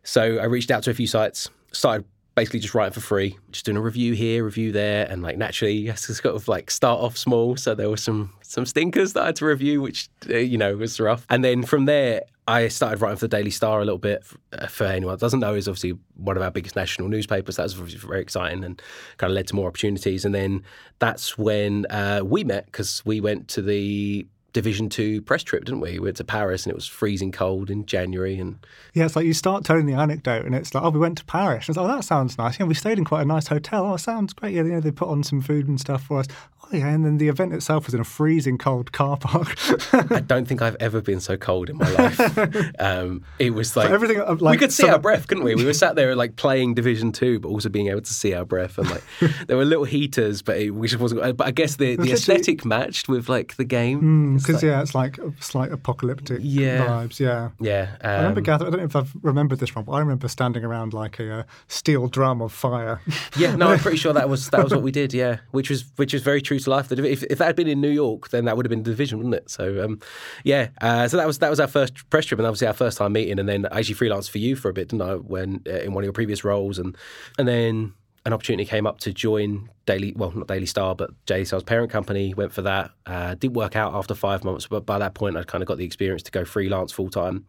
so 0.02 0.38
I 0.38 0.44
reached 0.44 0.70
out 0.70 0.82
to 0.84 0.90
a 0.90 0.94
few 0.94 1.06
sites, 1.06 1.48
started 1.72 2.04
basically 2.34 2.60
just 2.60 2.74
writing 2.74 2.92
for 2.92 3.00
free, 3.00 3.38
just 3.50 3.64
doing 3.64 3.76
a 3.76 3.80
review 3.80 4.14
here, 4.14 4.44
review 4.44 4.72
there, 4.72 5.06
and 5.10 5.22
like 5.22 5.36
naturally, 5.36 5.74
you 5.74 5.90
have 5.90 6.00
to 6.00 6.14
sort 6.14 6.34
of 6.34 6.48
like 6.48 6.70
start 6.70 7.00
off 7.00 7.16
small. 7.16 7.56
So 7.56 7.74
there 7.74 7.90
were 7.90 7.96
some 7.96 8.32
some 8.42 8.66
stinkers 8.66 9.12
that 9.14 9.22
I 9.22 9.26
had 9.26 9.36
to 9.36 9.46
review, 9.46 9.80
which 9.80 10.08
uh, 10.28 10.36
you 10.36 10.58
know 10.58 10.76
was 10.76 10.98
rough. 11.00 11.26
And 11.28 11.44
then 11.44 11.62
from 11.62 11.86
there, 11.86 12.22
I 12.46 12.68
started 12.68 13.00
writing 13.00 13.16
for 13.16 13.26
the 13.26 13.36
Daily 13.36 13.50
Star 13.50 13.80
a 13.80 13.84
little 13.84 13.98
bit. 13.98 14.24
Uh, 14.52 14.66
for 14.66 14.84
anyone 14.84 15.14
that 15.14 15.20
doesn't 15.20 15.40
know, 15.40 15.54
is 15.54 15.68
obviously 15.68 15.98
one 16.16 16.36
of 16.36 16.42
our 16.42 16.50
biggest 16.50 16.76
national 16.76 17.08
newspapers. 17.08 17.56
That 17.56 17.64
was 17.64 17.74
very 17.74 18.20
exciting 18.20 18.64
and 18.64 18.80
kind 19.18 19.30
of 19.30 19.34
led 19.34 19.46
to 19.48 19.54
more 19.54 19.68
opportunities. 19.68 20.24
And 20.24 20.34
then 20.34 20.62
that's 20.98 21.36
when 21.38 21.86
uh, 21.86 22.22
we 22.24 22.44
met 22.44 22.66
because 22.66 23.04
we 23.04 23.20
went 23.20 23.48
to 23.48 23.62
the 23.62 24.26
Division 24.52 24.88
Two 24.88 25.22
press 25.22 25.42
trip, 25.42 25.64
didn't 25.64 25.80
we? 25.80 25.92
We 25.92 26.00
went 26.00 26.16
to 26.16 26.24
Paris 26.24 26.64
and 26.64 26.72
it 26.72 26.74
was 26.74 26.86
freezing 26.86 27.32
cold 27.32 27.70
in 27.70 27.86
January. 27.86 28.38
And 28.38 28.58
yeah, 28.94 29.04
it's 29.04 29.16
like 29.16 29.26
you 29.26 29.34
start 29.34 29.64
telling 29.64 29.86
the 29.86 29.94
anecdote 29.94 30.44
and 30.44 30.54
it's 30.54 30.74
like, 30.74 30.84
oh, 30.84 30.90
we 30.90 30.98
went 30.98 31.18
to 31.18 31.24
Paris. 31.24 31.66
And 31.66 31.70
it's 31.70 31.76
like, 31.76 31.90
oh, 31.90 31.96
that 31.96 32.04
sounds 32.04 32.38
nice. 32.38 32.58
Yeah, 32.58 32.66
we 32.66 32.74
stayed 32.74 32.98
in 32.98 33.04
quite 33.04 33.22
a 33.22 33.26
nice 33.26 33.48
hotel. 33.48 33.86
Oh, 33.86 33.96
sounds 33.96 34.32
great. 34.32 34.54
Yeah, 34.54 34.62
you 34.62 34.72
know, 34.72 34.80
they 34.80 34.90
put 34.90 35.08
on 35.08 35.22
some 35.22 35.40
food 35.40 35.68
and 35.68 35.80
stuff 35.80 36.04
for 36.04 36.20
us. 36.20 36.26
Oh, 36.62 36.76
yeah, 36.76 36.88
and 36.88 37.04
then 37.04 37.18
the 37.18 37.28
event 37.28 37.52
itself 37.52 37.86
was 37.86 37.94
in 37.94 38.00
a 38.00 38.04
freezing 38.04 38.58
cold 38.58 38.92
car 38.92 39.16
park. 39.16 39.56
I 39.92 40.20
don't 40.26 40.46
think 40.46 40.62
I've 40.62 40.76
ever 40.78 41.00
been 41.00 41.20
so 41.20 41.36
cold 41.36 41.70
in 41.70 41.78
my 41.78 41.90
life. 41.90 42.20
Um, 42.78 43.24
it 43.38 43.50
was 43.50 43.76
like 43.76 43.90
everything. 43.90 44.20
Uh, 44.20 44.36
like, 44.40 44.52
we 44.52 44.58
could 44.58 44.72
see 44.72 44.88
our 44.88 44.98
breath, 44.98 45.26
couldn't 45.26 45.44
we? 45.44 45.54
We 45.54 45.64
were 45.64 45.74
sat 45.74 45.96
there 45.96 46.14
like 46.14 46.36
playing 46.36 46.74
Division 46.74 47.12
Two, 47.12 47.38
but 47.38 47.48
also 47.48 47.68
being 47.68 47.88
able 47.88 48.00
to 48.00 48.12
see 48.12 48.32
our 48.34 48.44
breath. 48.44 48.78
And 48.78 48.90
like 48.90 49.02
there 49.46 49.56
were 49.56 49.64
little 49.64 49.84
heaters, 49.84 50.40
but 50.42 50.56
it 50.56 50.72
just 50.82 50.98
wasn't. 50.98 51.36
But 51.36 51.46
I 51.46 51.50
guess 51.50 51.76
the, 51.76 51.96
the 51.96 52.12
aesthetic 52.12 52.64
matched 52.64 53.08
with 53.08 53.28
like 53.28 53.56
the 53.56 53.64
game. 53.64 54.38
Because 54.42 54.62
like, 54.62 54.62
yeah, 54.62 54.82
it's 54.82 54.94
like 54.94 55.18
a 55.18 55.32
slight 55.40 55.72
apocalyptic 55.72 56.40
yeah. 56.42 56.86
vibes. 56.86 57.18
Yeah, 57.18 57.50
yeah. 57.60 57.96
Um, 58.00 58.10
I 58.10 58.16
remember 58.16 58.40
gathering. 58.40 58.68
I 58.68 58.70
don't 58.70 58.80
know 58.80 58.86
if 58.86 58.96
I've 58.96 59.12
remembered 59.22 59.58
this 59.58 59.74
wrong, 59.74 59.84
but 59.84 59.92
I 59.92 60.00
remember 60.00 60.28
standing 60.28 60.64
around 60.64 60.92
like 60.92 61.18
a 61.18 61.40
uh, 61.40 61.42
steel 61.68 62.08
drum 62.08 62.40
of 62.42 62.52
fire. 62.52 63.00
yeah, 63.36 63.56
no, 63.56 63.68
I'm 63.68 63.78
pretty 63.78 63.96
sure 63.96 64.12
that 64.12 64.28
was 64.28 64.50
that 64.50 64.62
was 64.62 64.72
what 64.72 64.82
we 64.82 64.90
did. 65.02 65.12
Yeah, 65.12 65.38
which 65.50 65.70
was 65.70 65.84
which 65.96 66.12
was 66.12 66.22
very 66.22 66.42
true 66.42 66.58
to 66.58 66.70
life. 66.70 66.90
If, 66.92 67.22
if 67.24 67.38
that 67.38 67.46
had 67.46 67.56
been 67.56 67.68
in 67.68 67.80
New 67.80 67.90
York, 67.90 68.30
then 68.30 68.44
that 68.46 68.56
would 68.56 68.66
have 68.66 68.70
been 68.70 68.82
the 68.82 68.90
division, 68.90 69.18
wouldn't 69.18 69.34
it? 69.34 69.50
So 69.50 69.84
um, 69.84 70.00
yeah, 70.44 70.68
uh, 70.80 71.08
so 71.08 71.16
that 71.16 71.26
was 71.26 71.38
that 71.38 71.50
was 71.50 71.60
our 71.60 71.68
first 71.68 72.08
press 72.10 72.26
trip, 72.26 72.38
and 72.38 72.46
obviously 72.46 72.66
our 72.66 72.74
first 72.74 72.98
time 72.98 73.12
meeting. 73.12 73.38
And 73.38 73.48
then 73.48 73.66
I 73.66 73.80
actually 73.80 73.94
freelanced 73.96 74.30
for 74.30 74.38
you 74.38 74.56
for 74.56 74.68
a 74.68 74.72
bit, 74.72 74.88
didn't 74.88 75.08
I? 75.08 75.14
When 75.14 75.62
uh, 75.66 75.80
in 75.80 75.94
one 75.94 76.02
of 76.02 76.06
your 76.06 76.12
previous 76.12 76.44
roles, 76.44 76.78
and 76.78 76.96
and 77.38 77.46
then 77.46 77.94
an 78.26 78.32
opportunity 78.32 78.68
came 78.68 78.86
up 78.86 79.00
to 79.00 79.12
join 79.12 79.70
Daily, 79.86 80.12
well, 80.14 80.30
not 80.32 80.46
Daily 80.46 80.66
Star, 80.66 80.94
but 80.94 81.10
Daily 81.26 81.44
Star's 81.44 81.62
parent 81.62 81.90
company. 81.90 82.34
Went 82.34 82.52
for 82.52 82.62
that. 82.62 82.90
Uh, 83.06 83.34
didn't 83.34 83.54
work 83.54 83.76
out 83.76 83.94
after 83.94 84.14
five 84.14 84.44
months, 84.44 84.66
but 84.66 84.84
by 84.84 84.98
that 84.98 85.14
point, 85.14 85.36
I'd 85.36 85.46
kind 85.46 85.62
of 85.62 85.68
got 85.68 85.78
the 85.78 85.84
experience 85.84 86.22
to 86.24 86.30
go 86.30 86.44
freelance 86.44 86.92
full 86.92 87.08
time 87.08 87.46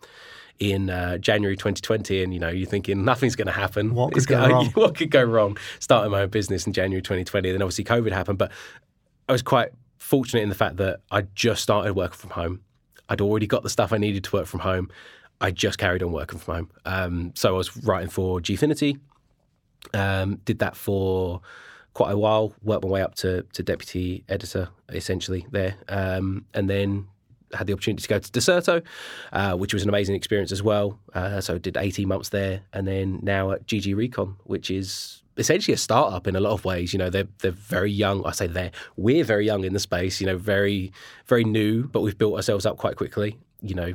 in 0.60 0.90
uh, 0.90 1.18
January 1.18 1.58
2020, 1.58 2.24
and 2.24 2.34
you 2.34 2.40
know 2.40 2.50
you're 2.50 2.70
thinking 2.70 3.04
nothing's 3.04 3.36
going 3.36 3.48
to 3.48 3.54
happen. 3.54 3.94
What 3.94 4.13
could 4.13 4.28
go 4.28 4.48
wrong? 4.50 4.68
What 4.74 4.96
could 4.96 5.12
go 5.12 5.24
wrong? 5.24 5.58
Starting 5.80 6.12
my 6.12 6.22
own 6.22 6.30
business 6.30 6.66
in 6.66 6.74
January 6.74 7.01
2020, 7.01 7.51
then 7.51 7.62
obviously 7.62 7.84
COVID 7.84 8.12
happened. 8.12 8.38
But 8.38 8.51
I 9.28 9.34
was 9.34 9.42
quite 9.42 9.70
fortunate 9.98 10.42
in 10.42 10.50
the 10.50 10.56
fact 10.56 10.78
that 10.78 11.01
I 11.12 11.24
just 11.36 11.62
started 11.62 11.94
working 11.94 12.18
from 12.18 12.32
home. 12.32 12.62
I'd 13.10 13.22
already 13.22 13.48
got 13.48 13.63
the 13.63 13.70
stuff 13.70 13.92
I 13.92 13.98
needed 13.98 14.24
to 14.25 14.36
work 14.36 14.46
from 14.46 14.62
home. 14.62 14.90
I 15.42 15.51
just 15.51 15.78
carried 15.78 16.04
on 16.04 16.12
working 16.12 16.40
from 16.40 16.56
home. 16.56 16.70
Um, 16.86 17.32
so 17.36 17.56
I 17.56 17.58
was 17.58 17.75
writing 17.78 18.10
for 18.10 18.40
Gfinity, 18.40 19.00
um, 19.93 20.35
did 20.45 20.59
that 20.59 20.75
for 20.75 21.41
quite 21.93 22.11
a 22.11 22.17
while, 22.17 22.53
worked 22.63 22.83
my 22.83 22.89
way 22.89 23.01
up 23.01 23.15
to, 23.15 23.43
to 23.53 23.63
deputy 23.63 24.23
editor 24.29 24.69
essentially 24.89 25.45
there, 25.51 25.75
um, 25.89 26.45
and 26.53 26.69
then 26.69 27.07
had 27.53 27.67
the 27.67 27.73
opportunity 27.73 28.01
to 28.01 28.07
go 28.07 28.19
to 28.19 28.31
Dexerto, 28.31 28.81
uh, 29.33 29.55
which 29.55 29.73
was 29.73 29.83
an 29.83 29.89
amazing 29.89 30.15
experience 30.15 30.51
as 30.51 30.63
well. 30.63 30.97
Uh, 31.13 31.41
so 31.41 31.57
did 31.57 31.77
18 31.77 32.07
months 32.07 32.29
there, 32.29 32.61
and 32.73 32.88
then 32.88 33.19
now 33.21 33.51
at 33.51 33.67
GG 33.67 33.95
Recon, 33.95 34.38
which 34.45 34.71
is 34.71 35.21
essentially 35.38 35.73
a 35.73 35.77
startup 35.77 36.27
in 36.27 36.35
a 36.35 36.39
lot 36.39 36.51
of 36.51 36.65
ways. 36.65 36.93
You 36.93 37.00
know, 37.00 37.09
they're 37.09 37.27
they're 37.39 37.51
very 37.51 37.91
young. 37.91 38.25
I 38.25 38.31
say 38.31 38.47
they're 38.47 38.71
we're 38.95 39.23
very 39.23 39.45
young 39.45 39.63
in 39.63 39.73
the 39.73 39.79
space. 39.79 40.21
You 40.21 40.27
know, 40.27 40.38
very 40.38 40.91
very 41.27 41.43
new, 41.43 41.83
but 41.88 42.01
we've 42.01 42.17
built 42.17 42.35
ourselves 42.35 42.65
up 42.65 42.77
quite 42.77 42.95
quickly. 42.95 43.38
You 43.61 43.75
know, 43.75 43.93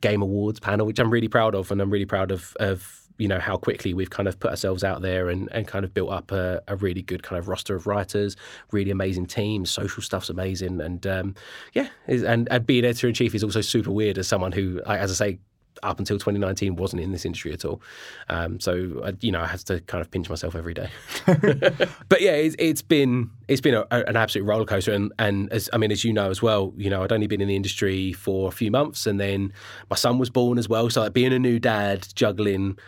Game 0.00 0.22
Awards 0.22 0.60
panel, 0.60 0.86
which 0.86 0.98
I'm 0.98 1.10
really 1.10 1.28
proud 1.28 1.54
of, 1.54 1.70
and 1.70 1.80
I'm 1.80 1.90
really 1.90 2.06
proud 2.06 2.30
of 2.30 2.56
of 2.58 3.07
you 3.18 3.28
know 3.28 3.38
how 3.38 3.56
quickly 3.56 3.92
we've 3.92 4.10
kind 4.10 4.28
of 4.28 4.38
put 4.40 4.50
ourselves 4.50 4.82
out 4.82 5.02
there 5.02 5.28
and, 5.28 5.48
and 5.52 5.66
kind 5.66 5.84
of 5.84 5.92
built 5.92 6.10
up 6.10 6.32
a, 6.32 6.62
a 6.68 6.76
really 6.76 7.02
good 7.02 7.22
kind 7.22 7.38
of 7.38 7.48
roster 7.48 7.74
of 7.74 7.86
writers, 7.86 8.36
really 8.72 8.90
amazing 8.90 9.26
teams. 9.26 9.70
Social 9.70 10.02
stuff's 10.02 10.30
amazing, 10.30 10.80
and 10.80 11.06
um, 11.06 11.34
yeah, 11.74 11.88
and, 12.06 12.48
and 12.50 12.66
being 12.66 12.84
editor 12.84 13.08
in 13.08 13.14
chief 13.14 13.34
is 13.34 13.44
also 13.44 13.60
super 13.60 13.90
weird 13.90 14.18
as 14.18 14.28
someone 14.28 14.52
who, 14.52 14.80
as 14.86 15.10
I 15.10 15.14
say, 15.14 15.38
up 15.82 15.98
until 15.98 16.18
2019 16.18 16.76
wasn't 16.76 17.02
in 17.02 17.12
this 17.12 17.24
industry 17.24 17.52
at 17.52 17.64
all. 17.64 17.80
Um, 18.28 18.60
so 18.60 19.02
I, 19.04 19.12
you 19.20 19.32
know, 19.32 19.40
I 19.40 19.46
had 19.46 19.60
to 19.66 19.80
kind 19.80 20.00
of 20.00 20.10
pinch 20.10 20.28
myself 20.28 20.54
every 20.54 20.74
day. 20.74 20.90
but 21.26 22.20
yeah, 22.20 22.32
it's, 22.32 22.56
it's 22.58 22.82
been 22.82 23.30
it's 23.48 23.60
been 23.60 23.74
a, 23.74 23.86
an 23.90 24.16
absolute 24.16 24.44
roller 24.44 24.64
coaster, 24.64 24.92
and 24.92 25.12
and 25.18 25.52
as 25.52 25.68
I 25.72 25.78
mean, 25.78 25.90
as 25.90 26.04
you 26.04 26.12
know 26.12 26.30
as 26.30 26.42
well, 26.42 26.72
you 26.76 26.90
know, 26.90 27.02
I'd 27.02 27.12
only 27.12 27.26
been 27.26 27.40
in 27.40 27.48
the 27.48 27.56
industry 27.56 28.12
for 28.12 28.48
a 28.48 28.52
few 28.52 28.70
months, 28.70 29.06
and 29.06 29.18
then 29.18 29.52
my 29.90 29.96
son 29.96 30.18
was 30.18 30.30
born 30.30 30.58
as 30.58 30.68
well. 30.68 30.88
So 30.90 31.02
like 31.02 31.12
being 31.12 31.32
a 31.32 31.38
new 31.38 31.58
dad, 31.58 32.06
juggling 32.14 32.78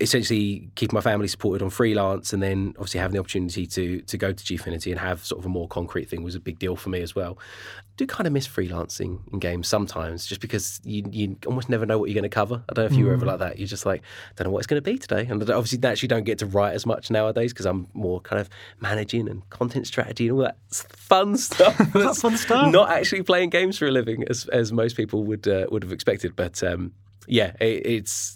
essentially 0.00 0.68
keep 0.74 0.92
my 0.92 1.00
family 1.00 1.28
supported 1.28 1.62
on 1.62 1.70
freelance 1.70 2.32
and 2.32 2.42
then 2.42 2.74
obviously 2.76 3.00
having 3.00 3.14
the 3.14 3.20
opportunity 3.20 3.66
to 3.66 4.00
to 4.02 4.18
go 4.18 4.32
to 4.32 4.44
Gfinity 4.44 4.90
and 4.90 5.00
have 5.00 5.24
sort 5.24 5.38
of 5.38 5.46
a 5.46 5.48
more 5.48 5.68
concrete 5.68 6.08
thing 6.08 6.22
was 6.22 6.34
a 6.34 6.40
big 6.40 6.58
deal 6.58 6.76
for 6.76 6.90
me 6.90 7.00
as 7.00 7.14
well. 7.14 7.38
I 7.38 7.82
do 7.96 8.06
kind 8.06 8.26
of 8.26 8.32
miss 8.32 8.46
freelancing 8.46 9.20
in 9.32 9.38
games 9.38 9.68
sometimes 9.68 10.26
just 10.26 10.40
because 10.40 10.80
you, 10.84 11.02
you 11.10 11.36
almost 11.46 11.68
never 11.68 11.86
know 11.86 11.98
what 11.98 12.10
you're 12.10 12.14
going 12.14 12.28
to 12.30 12.34
cover. 12.34 12.62
I 12.68 12.74
don't 12.74 12.84
know 12.84 12.92
if 12.92 12.98
you 12.98 13.06
were 13.06 13.14
ever 13.14 13.24
mm. 13.24 13.28
like 13.28 13.38
that. 13.38 13.58
You're 13.58 13.68
just 13.68 13.86
like, 13.86 14.02
don't 14.36 14.46
know 14.46 14.50
what 14.50 14.58
it's 14.58 14.66
going 14.66 14.82
to 14.82 14.90
be 14.90 14.98
today. 14.98 15.26
And 15.26 15.42
obviously, 15.50 15.82
actually 15.88 16.08
don't 16.08 16.24
get 16.24 16.38
to 16.40 16.46
write 16.46 16.74
as 16.74 16.84
much 16.84 17.10
nowadays 17.10 17.54
because 17.54 17.64
I'm 17.64 17.88
more 17.94 18.20
kind 18.20 18.38
of 18.38 18.50
managing 18.80 19.28
and 19.28 19.48
content 19.48 19.86
strategy 19.86 20.28
and 20.28 20.36
all 20.36 20.44
that 20.44 20.58
fun 20.70 21.36
stuff. 21.38 21.78
That's 21.94 22.20
fun 22.20 22.36
stuff. 22.36 22.70
Not 22.70 22.90
actually 22.90 23.22
playing 23.22 23.50
games 23.50 23.78
for 23.78 23.86
a 23.86 23.90
living 23.90 24.24
as, 24.28 24.46
as 24.48 24.72
most 24.72 24.96
people 24.96 25.24
would 25.24 25.48
uh, 25.48 25.66
would 25.70 25.82
have 25.82 25.92
expected. 25.92 26.36
But 26.36 26.62
um, 26.62 26.92
yeah, 27.26 27.52
it, 27.60 27.86
it's 27.86 28.35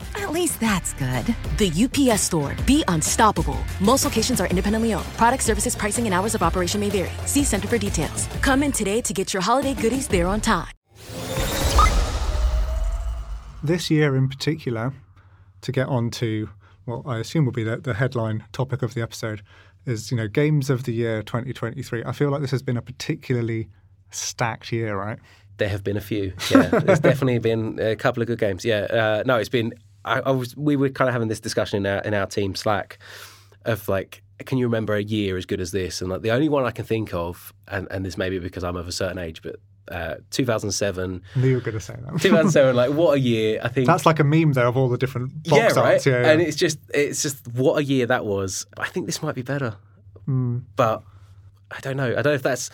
At 0.15 0.31
least 0.31 0.59
that's 0.59 0.93
good. 0.93 1.35
The 1.57 1.71
UPS 1.85 2.21
store. 2.23 2.55
Be 2.65 2.83
unstoppable. 2.87 3.57
Most 3.79 4.05
locations 4.05 4.39
are 4.39 4.47
independently 4.47 4.93
owned. 4.93 5.05
Product 5.17 5.43
services, 5.43 5.75
pricing, 5.75 6.05
and 6.05 6.13
hours 6.13 6.35
of 6.35 6.43
operation 6.43 6.79
may 6.79 6.89
vary. 6.89 7.11
See 7.25 7.43
Center 7.43 7.67
for 7.67 7.77
details. 7.77 8.27
Come 8.41 8.63
in 8.63 8.71
today 8.71 9.01
to 9.01 9.13
get 9.13 9.33
your 9.33 9.41
holiday 9.41 9.73
goodies 9.73 10.07
there 10.07 10.27
on 10.27 10.41
time. 10.41 10.67
This 13.63 13.91
year 13.91 14.15
in 14.15 14.27
particular, 14.27 14.93
to 15.61 15.71
get 15.71 15.87
on 15.87 16.09
to 16.11 16.49
what 16.85 17.03
I 17.05 17.19
assume 17.19 17.45
will 17.45 17.51
be 17.51 17.63
the, 17.63 17.77
the 17.77 17.93
headline 17.93 18.43
topic 18.51 18.81
of 18.81 18.93
the 18.93 19.01
episode, 19.01 19.43
is 19.85 20.11
you 20.11 20.17
know 20.17 20.27
games 20.27 20.69
of 20.69 20.83
the 20.83 20.93
year 20.93 21.21
2023. 21.23 22.03
I 22.03 22.11
feel 22.11 22.29
like 22.29 22.41
this 22.41 22.51
has 22.51 22.61
been 22.61 22.77
a 22.77 22.81
particularly 22.81 23.69
stacked 24.09 24.71
year, 24.71 24.95
right? 24.97 25.19
There 25.57 25.69
have 25.69 25.83
been 25.83 25.97
a 25.97 26.01
few. 26.01 26.33
Yeah, 26.49 26.67
there's 26.67 26.99
definitely 27.11 27.39
been 27.39 27.79
a 27.79 27.95
couple 27.95 28.21
of 28.21 28.27
good 28.27 28.39
games. 28.39 28.65
Yeah, 28.65 28.81
uh, 28.81 29.23
no, 29.25 29.37
it's 29.37 29.49
been. 29.49 29.73
I, 30.05 30.19
I, 30.21 30.31
was. 30.31 30.55
We 30.55 30.75
were 30.75 30.89
kind 30.89 31.07
of 31.07 31.13
having 31.13 31.27
this 31.27 31.39
discussion 31.39 31.85
in 31.85 31.91
our 31.91 32.01
in 32.01 32.13
our 32.13 32.25
team 32.25 32.55
Slack 32.55 32.99
of 33.65 33.87
like, 33.87 34.23
can 34.45 34.57
you 34.57 34.65
remember 34.65 34.95
a 34.95 35.03
year 35.03 35.37
as 35.37 35.45
good 35.45 35.61
as 35.61 35.71
this? 35.71 36.01
And 36.01 36.09
like 36.09 36.21
the 36.21 36.31
only 36.31 36.49
one 36.49 36.65
I 36.65 36.71
can 36.71 36.85
think 36.85 37.13
of, 37.13 37.53
and, 37.67 37.87
and 37.91 38.05
this 38.05 38.17
may 38.17 38.29
be 38.29 38.39
because 38.39 38.63
I'm 38.63 38.75
of 38.75 38.87
a 38.87 38.91
certain 38.91 39.17
age, 39.17 39.41
but 39.41 39.57
uh, 39.89 40.15
2007. 40.31 41.21
I 41.35 41.39
knew 41.39 41.47
you 41.47 41.55
were 41.55 41.61
going 41.61 41.73
to 41.73 41.79
say 41.79 41.93
that. 41.93 42.21
2007, 42.21 42.75
like 42.75 42.91
what 42.91 43.17
a 43.17 43.19
year! 43.19 43.59
I 43.63 43.67
think 43.67 43.87
that's 43.87 44.05
like 44.05 44.19
a 44.19 44.23
meme 44.23 44.53
though 44.53 44.67
of 44.67 44.77
all 44.77 44.89
the 44.89 44.97
different 44.97 45.43
box 45.43 45.75
yeah, 45.75 45.79
right. 45.79 45.93
arts. 45.93 46.05
Yeah, 46.05 46.21
yeah, 46.21 46.31
and 46.31 46.41
it's 46.41 46.57
just 46.57 46.79
it's 46.93 47.21
just 47.21 47.47
what 47.49 47.77
a 47.79 47.83
year 47.83 48.05
that 48.07 48.25
was. 48.25 48.65
I 48.77 48.87
think 48.87 49.05
this 49.05 49.21
might 49.21 49.35
be 49.35 49.41
better, 49.41 49.75
mm. 50.27 50.63
but 50.75 51.03
I 51.69 51.79
don't 51.81 51.97
know. 51.97 52.11
I 52.11 52.21
don't 52.21 52.25
know 52.25 52.33
if 52.33 52.43
that's 52.43 52.69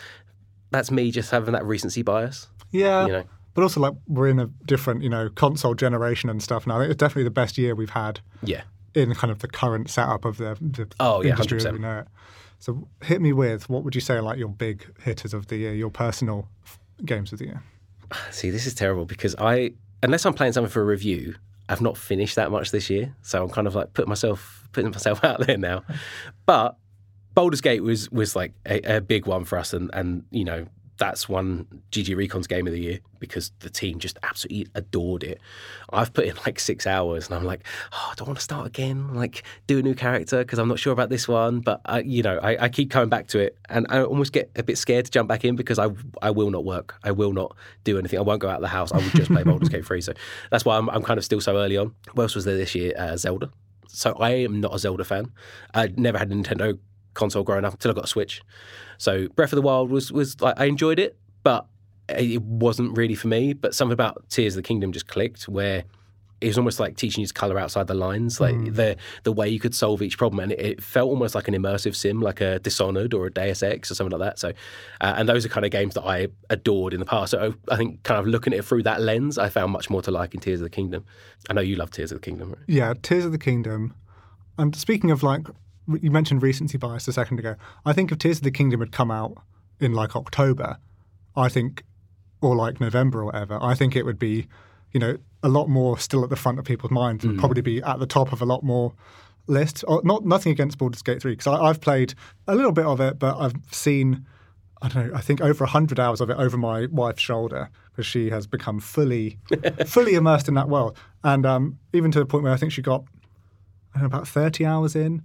that's 0.70 0.90
me 0.90 1.10
just 1.10 1.30
having 1.30 1.52
that 1.52 1.64
recency 1.64 2.02
bias. 2.02 2.48
Yeah. 2.70 3.06
You 3.06 3.12
know? 3.12 3.24
But 3.58 3.64
also, 3.64 3.80
like 3.80 3.94
we're 4.06 4.28
in 4.28 4.38
a 4.38 4.46
different, 4.66 5.02
you 5.02 5.08
know, 5.08 5.28
console 5.30 5.74
generation 5.74 6.30
and 6.30 6.40
stuff 6.40 6.64
now. 6.64 6.78
It's 6.78 6.94
definitely 6.94 7.24
the 7.24 7.30
best 7.30 7.58
year 7.58 7.74
we've 7.74 7.90
had. 7.90 8.20
Yeah. 8.44 8.62
In 8.94 9.12
kind 9.16 9.32
of 9.32 9.40
the 9.40 9.48
current 9.48 9.90
setup 9.90 10.24
of 10.24 10.36
the, 10.36 10.56
the 10.60 10.86
oh 11.00 11.24
yeah, 11.24 11.30
industry 11.30 11.58
100%. 11.58 11.66
as 11.66 11.72
we 11.72 11.78
know 11.80 11.98
it. 11.98 12.06
So 12.60 12.86
hit 13.02 13.20
me 13.20 13.32
with 13.32 13.68
what 13.68 13.82
would 13.82 13.96
you 13.96 14.00
say 14.00 14.14
are 14.14 14.22
like 14.22 14.38
your 14.38 14.48
big 14.48 14.86
hitters 15.00 15.34
of 15.34 15.48
the 15.48 15.56
year, 15.56 15.74
your 15.74 15.90
personal 15.90 16.46
games 17.04 17.32
of 17.32 17.40
the 17.40 17.46
year? 17.46 17.64
See, 18.30 18.50
this 18.50 18.64
is 18.64 18.74
terrible 18.74 19.06
because 19.06 19.34
I, 19.40 19.72
unless 20.04 20.24
I'm 20.24 20.34
playing 20.34 20.52
something 20.52 20.70
for 20.70 20.82
a 20.82 20.86
review, 20.86 21.34
I've 21.68 21.80
not 21.80 21.96
finished 21.96 22.36
that 22.36 22.52
much 22.52 22.70
this 22.70 22.88
year. 22.88 23.12
So 23.22 23.42
I'm 23.42 23.50
kind 23.50 23.66
of 23.66 23.74
like 23.74 23.92
putting 23.92 24.08
myself 24.08 24.68
putting 24.70 24.92
myself 24.92 25.24
out 25.24 25.44
there 25.44 25.58
now. 25.58 25.82
But 26.46 26.76
Baldur's 27.34 27.60
Gate 27.60 27.82
was 27.82 28.08
was 28.12 28.36
like 28.36 28.52
a, 28.66 28.98
a 28.98 29.00
big 29.00 29.26
one 29.26 29.44
for 29.44 29.58
us, 29.58 29.72
and 29.72 29.90
and 29.94 30.22
you 30.30 30.44
know 30.44 30.68
that's 30.98 31.28
one 31.28 31.66
GG 31.92 32.14
Recon's 32.16 32.46
game 32.46 32.66
of 32.66 32.72
the 32.72 32.80
year 32.80 32.98
because 33.20 33.52
the 33.60 33.70
team 33.70 33.98
just 33.98 34.18
absolutely 34.22 34.66
adored 34.74 35.22
it. 35.22 35.40
I've 35.90 36.12
put 36.12 36.26
in 36.26 36.36
like 36.44 36.60
six 36.60 36.86
hours 36.86 37.26
and 37.26 37.36
I'm 37.36 37.44
like, 37.44 37.64
oh, 37.92 38.08
I 38.10 38.14
don't 38.16 38.26
want 38.26 38.38
to 38.38 38.44
start 38.44 38.66
again, 38.66 39.14
like 39.14 39.42
do 39.66 39.78
a 39.78 39.82
new 39.82 39.94
character 39.94 40.38
because 40.38 40.58
I'm 40.58 40.68
not 40.68 40.78
sure 40.78 40.92
about 40.92 41.08
this 41.08 41.26
one. 41.26 41.60
But 41.60 41.80
I, 41.84 42.00
you 42.00 42.22
know, 42.22 42.38
I, 42.38 42.64
I, 42.64 42.68
keep 42.68 42.90
coming 42.90 43.08
back 43.08 43.28
to 43.28 43.38
it 43.38 43.56
and 43.68 43.86
I 43.88 44.02
almost 44.02 44.32
get 44.32 44.50
a 44.56 44.62
bit 44.62 44.76
scared 44.76 45.06
to 45.06 45.10
jump 45.10 45.28
back 45.28 45.44
in 45.44 45.56
because 45.56 45.78
I, 45.78 45.88
I 46.20 46.30
will 46.30 46.50
not 46.50 46.64
work. 46.64 46.96
I 47.02 47.12
will 47.12 47.32
not 47.32 47.56
do 47.84 47.98
anything. 47.98 48.18
I 48.18 48.22
won't 48.22 48.40
go 48.40 48.48
out 48.48 48.56
of 48.56 48.62
the 48.62 48.68
house. 48.68 48.92
I 48.92 48.98
will 48.98 49.10
just 49.10 49.30
play 49.30 49.42
Baldur's 49.44 49.68
Gate 49.68 49.86
3. 49.86 50.00
So 50.00 50.12
that's 50.50 50.64
why 50.64 50.76
I'm, 50.76 50.90
I'm 50.90 51.02
kind 51.02 51.18
of 51.18 51.24
still 51.24 51.40
so 51.40 51.56
early 51.56 51.76
on. 51.76 51.94
What 52.12 52.24
else 52.24 52.34
was 52.34 52.44
there 52.44 52.56
this 52.56 52.74
year? 52.74 52.92
Uh, 52.96 53.16
Zelda. 53.16 53.50
So 53.88 54.12
I 54.14 54.30
am 54.30 54.60
not 54.60 54.74
a 54.74 54.78
Zelda 54.78 55.04
fan. 55.04 55.32
I 55.74 55.92
never 55.96 56.18
had 56.18 56.30
a 56.30 56.34
Nintendo 56.34 56.78
console 57.18 57.42
growing 57.42 57.64
up 57.64 57.72
until 57.74 57.90
I 57.90 57.94
got 57.94 58.04
a 58.04 58.08
Switch. 58.08 58.40
So 58.96 59.28
Breath 59.36 59.52
of 59.52 59.56
the 59.56 59.62
Wild 59.62 59.90
was 59.90 60.10
was 60.12 60.40
like 60.40 60.54
I 60.58 60.64
enjoyed 60.64 60.98
it, 60.98 61.16
but 61.42 61.66
it 62.08 62.42
wasn't 62.42 62.96
really 62.96 63.14
for 63.14 63.28
me. 63.28 63.52
But 63.52 63.74
something 63.74 63.92
about 63.92 64.28
Tears 64.30 64.54
of 64.54 64.62
the 64.62 64.66
Kingdom 64.66 64.92
just 64.92 65.06
clicked, 65.08 65.42
where 65.48 65.84
it 66.40 66.46
was 66.46 66.56
almost 66.56 66.78
like 66.78 66.96
teaching 66.96 67.20
you 67.22 67.26
to 67.26 67.34
color 67.34 67.58
outside 67.58 67.88
the 67.88 67.94
lines, 67.94 68.40
like 68.40 68.54
Mm. 68.54 68.74
the 68.76 68.96
the 69.24 69.32
way 69.32 69.48
you 69.48 69.58
could 69.58 69.74
solve 69.74 70.00
each 70.02 70.16
problem, 70.16 70.38
and 70.38 70.52
it, 70.52 70.60
it 70.60 70.82
felt 70.82 71.08
almost 71.10 71.34
like 71.34 71.48
an 71.48 71.54
immersive 71.54 71.96
sim, 71.96 72.20
like 72.20 72.40
a 72.40 72.60
Dishonored 72.60 73.12
or 73.12 73.26
a 73.26 73.30
Deus 73.30 73.60
Ex 73.62 73.90
or 73.90 73.96
something 73.96 74.16
like 74.16 74.26
that. 74.30 74.38
So, 74.38 74.48
uh, 75.00 75.14
and 75.18 75.28
those 75.28 75.44
are 75.44 75.48
kind 75.48 75.66
of 75.66 75.72
games 75.72 75.94
that 75.94 76.04
I 76.04 76.28
adored 76.48 76.94
in 76.94 77.00
the 77.00 77.06
past. 77.06 77.32
So 77.32 77.54
I 77.68 77.76
think 77.76 78.04
kind 78.04 78.20
of 78.20 78.26
looking 78.28 78.52
at 78.52 78.60
it 78.60 78.64
through 78.64 78.84
that 78.84 79.00
lens, 79.00 79.36
I 79.36 79.48
found 79.48 79.72
much 79.72 79.90
more 79.90 80.00
to 80.02 80.12
like 80.12 80.32
in 80.32 80.38
Tears 80.40 80.60
of 80.60 80.64
the 80.64 80.70
Kingdom. 80.70 81.04
I 81.50 81.54
know 81.54 81.60
you 81.60 81.74
love 81.74 81.90
Tears 81.90 82.12
of 82.12 82.20
the 82.20 82.24
Kingdom, 82.24 82.50
right? 82.50 82.58
Yeah, 82.68 82.94
Tears 83.02 83.24
of 83.24 83.32
the 83.32 83.38
Kingdom. 83.38 83.94
And 84.56 84.76
speaking 84.76 85.10
of 85.10 85.24
like, 85.24 85.46
you 86.00 86.10
mentioned 86.10 86.42
recency 86.42 86.78
bias 86.78 87.08
a 87.08 87.12
second 87.12 87.38
ago. 87.38 87.56
I 87.84 87.92
think 87.92 88.12
if 88.12 88.18
Tears 88.18 88.38
of 88.38 88.44
the 88.44 88.50
Kingdom 88.50 88.80
had 88.80 88.92
come 88.92 89.10
out 89.10 89.38
in 89.80 89.92
like 89.92 90.16
October, 90.16 90.78
I 91.36 91.48
think, 91.48 91.84
or 92.40 92.54
like 92.54 92.80
November 92.80 93.20
or 93.20 93.26
whatever, 93.26 93.58
I 93.60 93.74
think 93.74 93.96
it 93.96 94.04
would 94.04 94.18
be, 94.18 94.46
you 94.92 95.00
know, 95.00 95.16
a 95.42 95.48
lot 95.48 95.68
more 95.68 95.98
still 95.98 96.24
at 96.24 96.30
the 96.30 96.36
front 96.36 96.58
of 96.58 96.64
people's 96.64 96.90
minds 96.90 97.24
and 97.24 97.38
probably 97.38 97.62
be 97.62 97.82
at 97.82 97.98
the 98.00 98.06
top 98.06 98.32
of 98.32 98.42
a 98.42 98.44
lot 98.44 98.62
more 98.62 98.92
lists. 99.46 99.82
Or 99.84 100.02
not 100.04 100.26
nothing 100.26 100.52
against 100.52 100.78
Baldur's 100.78 101.02
Gate 101.02 101.22
3, 101.22 101.32
because 101.32 101.46
I've 101.46 101.80
played 101.80 102.14
a 102.46 102.54
little 102.54 102.72
bit 102.72 102.86
of 102.86 103.00
it, 103.00 103.18
but 103.18 103.38
I've 103.38 103.54
seen, 103.70 104.26
I 104.82 104.88
don't 104.88 105.08
know, 105.08 105.14
I 105.16 105.20
think 105.20 105.40
over 105.40 105.64
100 105.64 106.00
hours 106.00 106.20
of 106.20 106.28
it 106.28 106.36
over 106.36 106.56
my 106.56 106.86
wife's 106.86 107.22
shoulder 107.22 107.70
because 107.90 108.06
she 108.06 108.30
has 108.30 108.46
become 108.46 108.80
fully, 108.80 109.38
fully 109.86 110.14
immersed 110.14 110.48
in 110.48 110.54
that 110.54 110.68
world. 110.68 110.96
And 111.22 111.46
um, 111.46 111.78
even 111.92 112.10
to 112.10 112.18
the 112.18 112.26
point 112.26 112.44
where 112.44 112.52
I 112.52 112.56
think 112.56 112.72
she 112.72 112.82
got 112.82 113.04
I 113.94 114.00
don't 114.00 114.10
know, 114.10 114.16
about 114.16 114.28
30 114.28 114.64
hours 114.66 114.94
in 114.94 115.22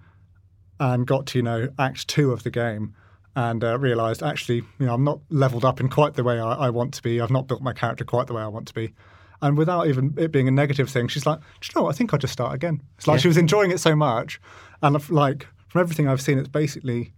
and 0.79 1.05
got 1.07 1.25
to, 1.27 1.39
you 1.39 1.43
know, 1.43 1.69
act 1.79 2.07
two 2.07 2.31
of 2.31 2.43
the 2.43 2.49
game 2.51 2.93
and 3.35 3.63
uh, 3.63 3.77
realized 3.79 4.21
actually, 4.21 4.57
you 4.79 4.85
know, 4.85 4.93
I'm 4.93 5.03
not 5.03 5.19
leveled 5.29 5.65
up 5.65 5.79
in 5.79 5.89
quite 5.89 6.13
the 6.15 6.23
way 6.23 6.39
I, 6.39 6.53
I 6.53 6.69
want 6.69 6.93
to 6.95 7.01
be. 7.01 7.19
I've 7.21 7.31
not 7.31 7.47
built 7.47 7.61
my 7.61 7.73
character 7.73 8.03
quite 8.05 8.27
the 8.27 8.33
way 8.33 8.41
I 8.43 8.47
want 8.47 8.67
to 8.67 8.73
be. 8.73 8.93
And 9.41 9.57
without 9.57 9.87
even 9.87 10.13
it 10.17 10.31
being 10.31 10.47
a 10.47 10.51
negative 10.51 10.89
thing, 10.89 11.07
she's 11.07 11.25
like, 11.25 11.39
Do 11.39 11.45
you 11.67 11.71
know 11.75 11.83
what? 11.83 11.95
I 11.95 11.97
think 11.97 12.13
I'll 12.13 12.19
just 12.19 12.33
start 12.33 12.53
again. 12.53 12.81
It's 12.97 13.07
like 13.07 13.17
Yeah. 13.17 13.21
she 13.23 13.27
was 13.27 13.37
enjoying 13.37 13.71
it 13.71 13.79
so 13.79 13.95
much. 13.95 14.39
And 14.81 15.09
like, 15.09 15.47
from 15.67 15.81
everything 15.81 16.07
I've 16.07 16.21
seen, 16.21 16.37
it's 16.37 16.47
basically, 16.47 17.13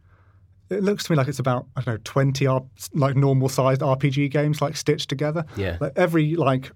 it 0.70 0.82
looks 0.84 1.04
to 1.04 1.12
me 1.12 1.18
like 1.18 1.28
it's 1.28 1.39
about, 1.39 1.68
I 1.76 1.82
don't 1.82 1.96
know, 1.96 2.00
20 2.04 2.48
R- 2.48 2.63
like 2.94 3.15
normal 3.15 3.50
sized 3.50 3.82
RPG 3.82 4.32
games 4.32 4.62
like 4.62 4.76
stitched 4.76 5.10
together. 5.10 5.46
Yeah. 5.56 5.78
Like 5.80 5.91
every, 5.96 6.36
like, 6.36 6.72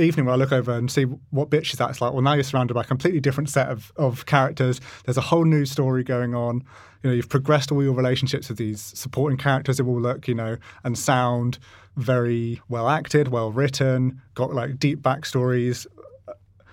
evening 0.00 0.26
when 0.26 0.34
I 0.34 0.36
look 0.36 0.52
over 0.52 0.72
and 0.72 0.90
see 0.90 1.04
what 1.04 1.50
bit 1.50 1.66
she's 1.66 1.80
at, 1.80 1.90
it's 1.90 2.00
like, 2.00 2.12
well, 2.12 2.22
now 2.22 2.34
you're 2.34 2.44
surrounded 2.44 2.74
by 2.74 2.82
a 2.82 2.84
completely 2.84 3.20
different 3.20 3.50
set 3.50 3.68
of, 3.68 3.92
of 3.96 4.26
characters. 4.26 4.80
There's 5.04 5.16
a 5.16 5.22
whole 5.22 5.44
new 5.44 5.64
story 5.64 6.04
going 6.04 6.34
on. 6.34 6.64
You 7.02 7.10
know, 7.10 7.16
you've 7.16 7.28
progressed 7.28 7.72
all 7.72 7.82
your 7.82 7.94
relationships 7.94 8.48
with 8.48 8.58
these 8.58 8.80
supporting 8.80 9.38
characters 9.38 9.78
who 9.78 9.86
all 9.86 10.00
look, 10.00 10.28
you 10.28 10.34
know, 10.34 10.56
and 10.84 10.98
sound 10.98 11.58
very 11.96 12.60
well 12.68 12.88
acted, 12.88 13.28
well 13.28 13.52
written, 13.52 14.20
got 14.34 14.54
like 14.54 14.78
deep 14.78 15.00
backstories 15.00 15.86
uh, 16.28 16.32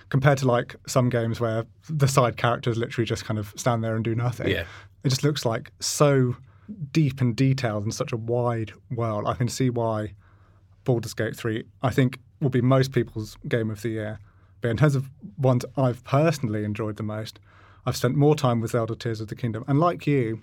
compared 0.10 0.38
to 0.40 0.48
like 0.48 0.76
some 0.88 1.10
games 1.10 1.40
where 1.40 1.66
the 1.90 2.08
side 2.08 2.38
characters 2.38 2.78
literally 2.78 3.06
just 3.06 3.26
kind 3.26 3.40
of 3.40 3.54
stand 3.56 3.84
there 3.84 3.96
and 3.96 4.04
do 4.04 4.16
nothing. 4.16 4.50
Yeah. 4.50 4.66
It 5.04 5.10
just 5.10 5.24
looks 5.24 5.46
like 5.46 5.72
so 5.80 6.36
deep 6.92 7.22
and 7.22 7.36
detailed 7.36 7.84
and 7.84 7.94
such 7.94 8.12
a 8.12 8.18
wide 8.18 8.74
world. 8.92 9.26
I 9.28 9.34
can 9.34 9.48
see 9.48 9.70
why 9.70 10.13
Baldur's 10.84 11.13
Gate 11.13 11.36
3, 11.36 11.63
I 11.82 11.90
think, 11.90 12.20
will 12.41 12.50
be 12.50 12.62
most 12.62 12.91
people's 12.91 13.38
game 13.47 13.69
of 13.69 13.82
the 13.82 13.89
year. 13.89 14.19
But 14.62 14.69
in 14.69 14.78
terms 14.78 14.95
of 14.95 15.10
ones 15.38 15.65
I've 15.76 16.04
personally 16.04 16.63
enjoyed 16.63 16.97
the 16.97 17.04
most, 17.04 17.39
I've 17.86 17.95
spent 17.95 18.15
more 18.15 18.36
time 18.36 18.60
with 18.60 18.71
Zelda 18.71 18.95
Tears 18.95 19.21
of 19.21 19.28
the 19.28 19.36
Kingdom. 19.36 19.63
And 19.67 19.80
like 19.80 20.06
you, 20.08 20.41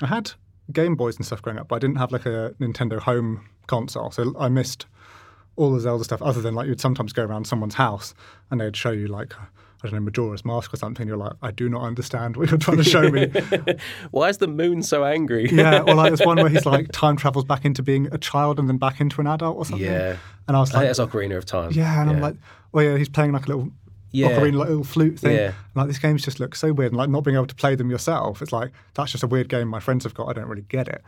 I 0.00 0.06
had 0.06 0.32
Game 0.72 0.96
Boys 0.96 1.16
and 1.16 1.24
stuff 1.24 1.42
growing 1.42 1.58
up, 1.58 1.68
but 1.68 1.76
I 1.76 1.78
didn't 1.78 1.96
have 1.96 2.12
like 2.12 2.26
a 2.26 2.54
Nintendo 2.60 2.98
home 2.98 3.48
console. 3.66 4.10
So 4.10 4.34
I 4.38 4.48
missed 4.48 4.86
all 5.56 5.72
the 5.72 5.80
Zelda 5.80 6.04
stuff 6.04 6.22
other 6.22 6.40
than 6.40 6.54
like 6.54 6.66
you'd 6.66 6.80
sometimes 6.80 7.12
go 7.12 7.24
around 7.24 7.46
someone's 7.46 7.74
house 7.74 8.14
and 8.50 8.60
they'd 8.60 8.76
show 8.76 8.90
you 8.90 9.06
like 9.06 9.34
I 9.82 9.88
don't 9.88 9.94
know, 9.94 10.00
Majora's 10.00 10.44
Mask 10.44 10.72
or 10.72 10.76
something. 10.76 11.08
You're 11.08 11.16
like, 11.16 11.32
I 11.42 11.50
do 11.50 11.68
not 11.68 11.82
understand 11.82 12.36
what 12.36 12.50
you're 12.50 12.58
trying 12.58 12.76
to 12.76 12.84
show 12.84 13.10
me. 13.10 13.26
Why 14.12 14.28
is 14.28 14.38
the 14.38 14.46
moon 14.46 14.82
so 14.82 15.04
angry? 15.04 15.48
yeah, 15.50 15.80
or 15.82 15.94
like 15.94 16.10
there's 16.10 16.24
one 16.26 16.36
where 16.36 16.48
he's 16.48 16.66
like 16.66 16.88
time 16.92 17.16
travels 17.16 17.44
back 17.44 17.64
into 17.64 17.82
being 17.82 18.08
a 18.12 18.18
child 18.18 18.58
and 18.58 18.68
then 18.68 18.76
back 18.78 19.00
into 19.00 19.20
an 19.20 19.26
adult 19.26 19.56
or 19.56 19.64
something. 19.64 19.84
Yeah. 19.84 20.16
And 20.46 20.56
I 20.56 20.60
was 20.60 20.70
I 20.70 20.80
think 20.80 20.88
like, 20.88 20.96
that's 20.96 21.14
Ocarina 21.14 21.36
of 21.36 21.44
Time. 21.46 21.70
yeah, 21.72 22.00
and 22.00 22.10
I'm 22.10 22.20
like, 22.20 22.36
well, 22.72 22.84
yeah, 22.84 22.96
he's 22.96 23.08
playing 23.08 23.32
like 23.32 23.44
a 23.46 23.48
little 23.48 23.70
Yeah. 24.12 24.30
ocarina, 24.30 24.54
like 24.58 24.68
little 24.68 24.84
flute 24.84 25.18
thing. 25.18 25.34
Yeah. 25.36 25.46
And, 25.46 25.54
like 25.74 25.86
these 25.88 25.98
games 25.98 26.24
just 26.24 26.38
look 26.40 26.54
so 26.54 26.72
weird, 26.72 26.92
and 26.92 26.98
like 26.98 27.08
not 27.10 27.24
being 27.24 27.36
able 27.36 27.46
to 27.46 27.54
play 27.54 27.74
them 27.74 27.90
yourself. 27.90 28.40
It's 28.42 28.52
like 28.52 28.70
that's 28.94 29.10
just 29.12 29.24
a 29.24 29.26
weird 29.26 29.48
game 29.48 29.68
my 29.68 29.80
friends 29.80 30.04
have 30.04 30.14
got. 30.14 30.28
I 30.28 30.32
don't 30.32 30.46
really 30.48 30.62
get 30.68 30.86
it. 30.88 31.02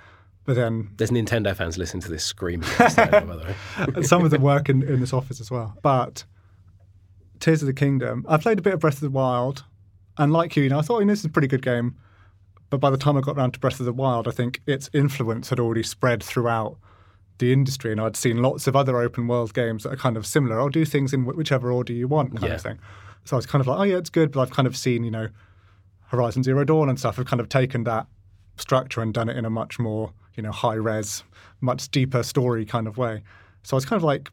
But 0.46 0.56
then 0.56 0.90
There's 0.98 1.10
Nintendo 1.10 1.56
fans 1.56 1.78
listening 1.78 2.02
to 2.02 2.10
this 2.10 2.22
screaming. 2.24 2.68
by 2.78 2.88
the 2.88 3.44
way. 3.46 3.54
and 3.96 4.06
some 4.06 4.24
of 4.24 4.30
them 4.30 4.42
work 4.42 4.68
in, 4.68 4.82
in 4.82 5.00
this 5.00 5.14
office 5.14 5.40
as 5.40 5.50
well. 5.50 5.74
But 5.80 6.24
Tears 7.44 7.62
of 7.62 7.66
the 7.66 7.74
Kingdom, 7.74 8.24
I 8.26 8.38
played 8.38 8.58
a 8.58 8.62
bit 8.62 8.72
of 8.72 8.80
Breath 8.80 8.94
of 8.94 9.00
the 9.00 9.10
Wild, 9.10 9.64
and 10.16 10.32
like 10.32 10.56
you, 10.56 10.62
you 10.62 10.70
know, 10.70 10.78
I 10.78 10.82
thought 10.82 11.00
you 11.00 11.04
know, 11.04 11.12
this 11.12 11.18
is 11.20 11.26
a 11.26 11.28
pretty 11.30 11.48
good 11.48 11.60
game. 11.62 11.94
But 12.70 12.78
by 12.78 12.88
the 12.88 12.96
time 12.96 13.18
I 13.18 13.20
got 13.20 13.36
around 13.36 13.52
to 13.52 13.60
Breath 13.60 13.78
of 13.80 13.86
the 13.86 13.92
Wild, 13.92 14.26
I 14.26 14.30
think 14.30 14.62
its 14.66 14.88
influence 14.94 15.50
had 15.50 15.60
already 15.60 15.82
spread 15.82 16.22
throughout 16.22 16.78
the 17.38 17.52
industry, 17.52 17.92
and 17.92 18.00
I'd 18.00 18.16
seen 18.16 18.40
lots 18.40 18.66
of 18.66 18.74
other 18.74 18.96
open 18.96 19.28
world 19.28 19.52
games 19.52 19.82
that 19.82 19.92
are 19.92 19.96
kind 19.96 20.16
of 20.16 20.24
similar. 20.26 20.58
I'll 20.58 20.70
do 20.70 20.86
things 20.86 21.12
in 21.12 21.26
whichever 21.26 21.70
order 21.70 21.92
you 21.92 22.08
want, 22.08 22.30
kind 22.32 22.44
Yeah. 22.44 22.54
of 22.54 22.62
thing. 22.62 22.78
So 23.24 23.36
I 23.36 23.38
was 23.38 23.44
kind 23.46 23.60
of 23.60 23.66
like, 23.66 23.78
oh 23.78 23.82
yeah, 23.82 23.96
it's 23.98 24.10
good, 24.10 24.32
but 24.32 24.40
I've 24.40 24.50
kind 24.50 24.66
of 24.66 24.74
seen, 24.76 25.04
you 25.04 25.10
know, 25.10 25.28
Horizon 26.06 26.42
Zero 26.42 26.64
Dawn 26.64 26.88
and 26.88 26.98
stuff 26.98 27.16
have 27.16 27.26
kind 27.26 27.40
of 27.40 27.48
taken 27.50 27.84
that 27.84 28.06
structure 28.56 29.02
and 29.02 29.12
done 29.12 29.28
it 29.28 29.36
in 29.36 29.44
a 29.44 29.50
much 29.50 29.78
more, 29.78 30.12
you 30.34 30.42
know, 30.42 30.52
high 30.52 30.74
res, 30.74 31.24
much 31.60 31.90
deeper 31.90 32.22
story 32.22 32.64
kind 32.64 32.86
of 32.86 32.96
way. 32.96 33.22
So 33.64 33.76
I 33.76 33.78
was 33.78 33.84
kind 33.84 33.98
of 33.98 34.04
like 34.04 34.30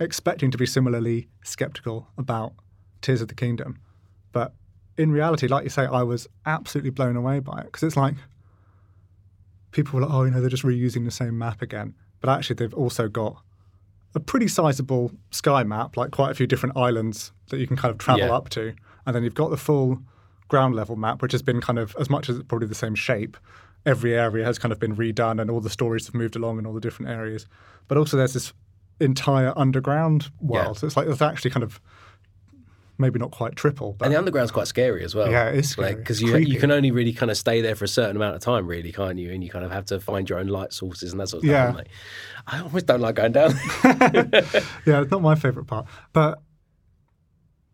expecting 0.00 0.50
to 0.50 0.58
be 0.58 0.66
similarly 0.66 1.28
skeptical 1.42 2.08
about 2.18 2.52
Tears 3.02 3.20
of 3.20 3.28
the 3.28 3.34
Kingdom. 3.34 3.78
But 4.32 4.52
in 4.96 5.12
reality, 5.12 5.46
like 5.46 5.64
you 5.64 5.70
say, 5.70 5.84
I 5.86 6.02
was 6.02 6.26
absolutely 6.46 6.90
blown 6.90 7.16
away 7.16 7.40
by 7.40 7.60
it 7.60 7.64
because 7.66 7.82
it's 7.82 7.96
like 7.96 8.14
people 9.70 9.98
were 9.98 10.06
like, 10.06 10.14
oh, 10.14 10.24
you 10.24 10.30
know, 10.30 10.40
they're 10.40 10.50
just 10.50 10.62
reusing 10.62 11.04
the 11.04 11.10
same 11.10 11.36
map 11.38 11.62
again. 11.62 11.94
But 12.20 12.30
actually, 12.30 12.56
they've 12.56 12.74
also 12.74 13.08
got 13.08 13.42
a 14.14 14.20
pretty 14.20 14.48
sizable 14.48 15.10
sky 15.30 15.64
map, 15.64 15.96
like 15.96 16.12
quite 16.12 16.30
a 16.30 16.34
few 16.34 16.46
different 16.46 16.76
islands 16.76 17.32
that 17.50 17.58
you 17.58 17.66
can 17.66 17.76
kind 17.76 17.90
of 17.92 17.98
travel 17.98 18.26
Yeah. 18.28 18.32
up 18.34 18.48
to. 18.50 18.72
And 19.06 19.14
then 19.14 19.24
you've 19.24 19.34
got 19.34 19.50
the 19.50 19.56
full 19.56 20.00
ground 20.48 20.74
level 20.74 20.96
map, 20.96 21.20
which 21.20 21.32
has 21.32 21.42
been 21.42 21.60
kind 21.60 21.78
of, 21.78 21.96
as 21.98 22.08
much 22.08 22.28
as 22.28 22.36
it's 22.36 22.46
probably 22.46 22.68
the 22.68 22.74
same 22.74 22.94
shape, 22.94 23.36
every 23.84 24.14
area 24.16 24.44
has 24.44 24.58
kind 24.58 24.72
of 24.72 24.78
been 24.78 24.96
redone 24.96 25.40
and 25.40 25.50
all 25.50 25.60
the 25.60 25.68
stories 25.70 26.06
have 26.06 26.14
moved 26.14 26.36
along 26.36 26.58
in 26.58 26.66
all 26.66 26.72
the 26.72 26.80
different 26.80 27.10
areas. 27.10 27.46
But 27.88 27.98
also, 27.98 28.16
there's 28.16 28.32
this 28.32 28.52
entire 29.00 29.52
underground 29.56 30.30
world. 30.40 30.76
Yeah. 30.76 30.80
So 30.80 30.86
it's 30.86 30.96
like, 30.96 31.08
it's 31.08 31.22
actually 31.22 31.50
kind 31.50 31.64
of 31.64 31.80
maybe 32.96 33.18
not 33.18 33.32
quite 33.32 33.56
triple. 33.56 33.94
But 33.98 34.06
And 34.06 34.14
the 34.14 34.18
underground's 34.18 34.52
quite 34.52 34.68
scary 34.68 35.02
as 35.04 35.14
well. 35.16 35.28
Yeah, 35.30 35.48
it 35.48 35.56
is 35.56 35.70
scary. 35.70 35.96
Because 35.96 36.22
It's 36.22 36.30
you 36.30 36.36
you 36.38 36.60
can 36.60 36.70
only 36.70 36.90
really 36.92 37.12
kind 37.12 37.30
of 37.30 37.36
stay 37.36 37.60
there 37.60 37.74
for 37.74 37.84
a 37.84 37.88
certain 37.88 38.14
amount 38.16 38.36
of 38.36 38.40
time, 38.40 38.66
really, 38.68 38.92
can't 38.92 39.18
you? 39.18 39.32
And 39.32 39.42
you 39.42 39.50
kind 39.50 39.64
of 39.64 39.72
have 39.72 39.84
to 39.86 39.98
find 39.98 40.28
your 40.30 40.38
own 40.38 40.46
light 40.46 40.72
sources 40.72 41.10
and 41.12 41.20
that 41.20 41.28
sort 41.28 41.42
of 41.42 41.48
Yeah. 41.50 41.66
stuff. 41.72 41.76
Like, 41.78 41.88
I 42.46 42.60
almost 42.60 42.86
don't 42.86 43.00
like 43.00 43.16
going 43.16 43.32
down. 43.32 43.50
yeah, 43.84 45.00
it's 45.02 45.10
not 45.10 45.22
my 45.22 45.34
favourite 45.34 45.66
part. 45.66 45.86
But 46.12 46.40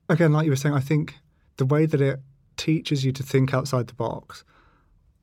again, 0.09 0.33
like 0.33 0.44
you 0.46 0.50
were 0.52 0.56
saying, 0.56 0.74
I 0.74 0.80
think 0.80 1.14
the 1.56 1.66
way 1.66 1.87
that 1.87 2.00
it 2.00 2.20
teaches 2.56 3.04
you 3.04 3.12
to 3.12 3.22
think 3.22 3.52
outside 3.54 3.87
the 3.88 3.94
box, 3.94 4.44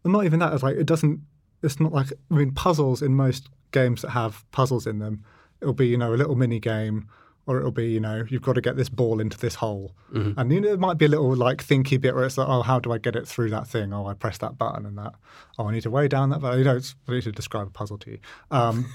and 0.04 0.14
not 0.14 0.26
even 0.26 0.40
that, 0.40 0.54
it's 0.54 0.64
like 0.64 0.76
it 0.78 0.86
doesn't. 0.86 1.22
It's 1.64 1.80
not 1.80 1.92
like 1.92 2.14
I 2.32 2.36
mean, 2.36 2.52
puzzles 2.52 3.02
in 3.02 3.16
most 3.16 3.50
games 3.72 4.04
that 4.04 4.12
have 4.12 4.46
puzzles 4.52 4.86
in 4.86 5.00
them, 5.00 5.24
it'll 5.62 5.74
be 5.74 5.88
you 5.88 5.98
know 5.98 6.14
a 6.14 6.16
little 6.16 6.36
mini 6.36 6.60
game, 6.60 7.08
or 7.46 7.58
it'll 7.58 7.72
be 7.72 7.88
you 7.92 8.00
know 8.00 8.24
you've 8.30 8.42
got 8.42 8.54
to 8.54 8.62
get 8.62 8.76
this 8.76 8.90
ball 8.90 9.20
into 9.20 9.38
this 9.38 9.56
hole, 9.56 9.96
and 10.38 10.52
you 10.52 10.62
know 10.62 10.74
it 10.74 10.80
might 10.80 10.98
be 10.98 11.06
a 11.06 11.10
little 11.10 11.36
like 11.36 11.64
thinky 11.64 12.00
bit 12.00 12.16
where 12.16 12.26
it's 12.26 12.38
like 12.38 12.48
oh 12.48 12.62
how 12.62 12.80
do 12.80 12.92
I 12.92 12.98
get 12.98 13.16
it 13.16 13.28
through 13.28 13.50
that 13.52 13.68
thing? 13.68 13.94
Oh 13.94 14.06
I 14.06 14.14
press 14.14 14.38
that 14.40 14.58
button 14.58 14.86
and 14.86 14.98
that. 14.98 15.14
Oh 15.58 15.68
I 15.68 15.74
need 15.74 15.84
to 15.84 15.90
weigh 15.90 16.08
down 16.08 16.30
that. 16.30 16.42
But 16.42 16.58
you 16.58 16.64
know 16.64 16.76
it's, 16.76 16.96
I 17.08 17.14
need 17.14 17.24
to 17.24 17.32
describe 17.32 17.68
a 17.68 17.72
puzzle 17.72 17.98
to 18.00 18.12
you. 18.12 18.20
Um, 18.52 18.86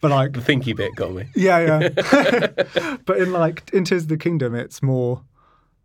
but 0.00 0.10
like 0.10 0.32
the 0.32 0.40
thinky 0.40 0.74
bit 0.74 0.94
got 0.94 1.12
me. 1.12 1.28
yeah, 1.34 1.88
yeah. 1.90 2.96
but 3.06 3.18
in 3.18 3.32
like 3.32 3.70
in 3.72 3.84
Tears 3.84 4.02
of 4.02 4.08
the 4.08 4.16
Kingdom, 4.16 4.54
it's 4.54 4.82
more 4.82 5.22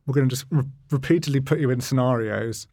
we're 0.06 0.14
going 0.14 0.28
to 0.28 0.36
just 0.36 0.46
re- 0.50 0.64
repeatedly 0.92 1.40
put 1.40 1.60
you 1.60 1.70
in 1.70 1.80
scenarios 1.82 2.68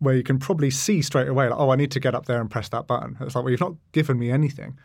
where 0.00 0.16
you 0.16 0.22
can 0.22 0.38
probably 0.38 0.70
see 0.70 1.02
straight 1.02 1.28
away, 1.28 1.48
like, 1.48 1.58
oh, 1.58 1.70
I 1.70 1.76
need 1.76 1.90
to 1.92 2.00
get 2.00 2.14
up 2.14 2.26
there 2.26 2.40
and 2.40 2.50
press 2.50 2.70
that 2.70 2.86
button. 2.86 3.16
It's 3.20 3.34
like, 3.34 3.44
well, 3.44 3.50
you've 3.50 3.60
not 3.60 3.74
given 3.92 4.18
me 4.18 4.30
anything 4.30 4.78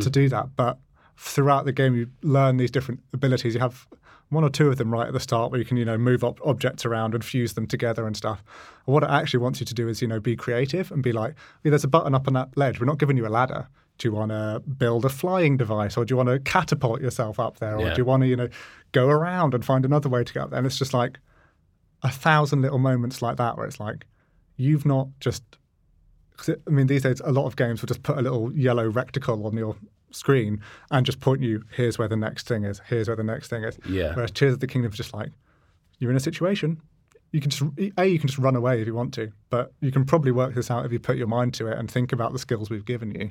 to 0.00 0.10
do 0.10 0.28
that, 0.28 0.54
but 0.56 0.78
throughout 1.22 1.66
the 1.66 1.72
game, 1.72 1.94
you 1.94 2.08
learn 2.22 2.56
these 2.56 2.70
different 2.70 3.00
abilities. 3.12 3.52
You 3.52 3.60
have 3.60 3.86
one 4.30 4.42
or 4.42 4.48
two 4.48 4.68
of 4.68 4.78
them 4.78 4.90
right 4.90 5.06
at 5.06 5.12
the 5.12 5.20
start 5.20 5.50
where 5.50 5.58
you 5.60 5.66
can, 5.66 5.76
you 5.76 5.84
know, 5.84 5.98
move 5.98 6.24
up 6.24 6.38
objects 6.46 6.86
around 6.86 7.14
and 7.14 7.22
fuse 7.22 7.52
them 7.52 7.66
together 7.66 8.06
and 8.06 8.16
stuff. 8.16 8.42
And 8.86 8.94
what 8.94 9.02
it 9.02 9.10
actually 9.10 9.40
wants 9.40 9.60
you 9.60 9.66
to 9.66 9.74
do 9.74 9.86
is, 9.86 10.00
you 10.00 10.08
know, 10.08 10.18
be 10.18 10.34
creative 10.34 10.90
and 10.90 11.02
be 11.02 11.12
like, 11.12 11.34
"Yeah, 11.62 11.70
there's 11.70 11.84
a 11.84 11.88
button 11.88 12.14
up 12.14 12.26
on 12.26 12.32
that 12.34 12.56
ledge. 12.56 12.80
We're 12.80 12.86
not 12.86 12.98
giving 12.98 13.18
you 13.18 13.26
a 13.26 13.28
ladder. 13.28 13.68
Do 13.98 14.08
you 14.08 14.12
want 14.14 14.30
to 14.30 14.62
build 14.78 15.04
a 15.04 15.10
flying 15.10 15.58
device 15.58 15.98
or 15.98 16.06
do 16.06 16.12
you 16.12 16.16
want 16.16 16.30
to 16.30 16.38
catapult 16.38 17.02
yourself 17.02 17.38
up 17.38 17.58
there 17.58 17.76
or 17.76 17.82
Yeah. 17.82 17.94
do 17.94 18.00
you 18.00 18.04
want 18.06 18.22
to, 18.22 18.28
you 18.28 18.36
know, 18.36 18.48
go 18.92 19.08
around 19.08 19.52
and 19.52 19.62
find 19.62 19.84
another 19.84 20.08
way 20.08 20.24
to 20.24 20.32
get 20.32 20.42
up 20.44 20.50
there? 20.50 20.58
And 20.58 20.66
it's 20.66 20.78
just 20.78 20.94
like 20.94 21.18
a 22.02 22.10
thousand 22.10 22.62
little 22.62 22.78
moments 22.78 23.20
like 23.20 23.36
that 23.36 23.58
where 23.58 23.66
it's 23.66 23.78
like, 23.78 24.06
you've 24.56 24.86
not 24.86 25.08
just 25.20 25.42
because 26.30 26.56
I 26.66 26.70
mean 26.70 26.86
these 26.86 27.02
days 27.02 27.20
a 27.22 27.30
lot 27.32 27.44
of 27.46 27.56
games 27.56 27.82
will 27.82 27.88
just 27.88 28.02
put 28.02 28.16
a 28.16 28.22
little 28.22 28.50
yellow 28.56 28.88
rectangle 28.88 29.46
on 29.46 29.54
your 29.56 29.76
screen 30.12 30.60
and 30.90 31.06
just 31.06 31.20
point 31.20 31.40
you 31.42 31.62
here's 31.72 31.98
where 31.98 32.08
the 32.08 32.16
next 32.16 32.46
thing 32.48 32.64
is 32.64 32.80
here's 32.88 33.08
where 33.08 33.16
the 33.16 33.22
next 33.24 33.48
thing 33.48 33.64
is 33.64 33.78
Yeah. 33.88 34.14
whereas 34.14 34.30
Tears 34.30 34.54
of 34.54 34.60
the 34.60 34.66
Kingdom 34.66 34.90
is 34.92 34.96
just 34.96 35.14
like 35.14 35.30
you're 35.98 36.10
in 36.10 36.16
a 36.16 36.20
situation 36.20 36.80
you 37.32 37.40
can 37.40 37.50
just 37.50 37.62
a 37.96 38.04
you 38.06 38.18
can 38.18 38.28
just 38.28 38.38
run 38.38 38.56
away 38.56 38.80
if 38.80 38.86
you 38.86 38.94
want 38.94 39.14
to 39.14 39.30
but 39.50 39.72
you 39.80 39.92
can 39.92 40.04
probably 40.04 40.32
work 40.32 40.54
this 40.54 40.70
out 40.70 40.84
if 40.84 40.92
you 40.92 40.98
put 40.98 41.16
your 41.16 41.26
mind 41.28 41.54
to 41.54 41.66
it 41.68 41.78
and 41.78 41.90
think 41.90 42.12
about 42.12 42.32
the 42.32 42.38
skills 42.38 42.70
we've 42.70 42.84
given 42.84 43.10
you 43.12 43.30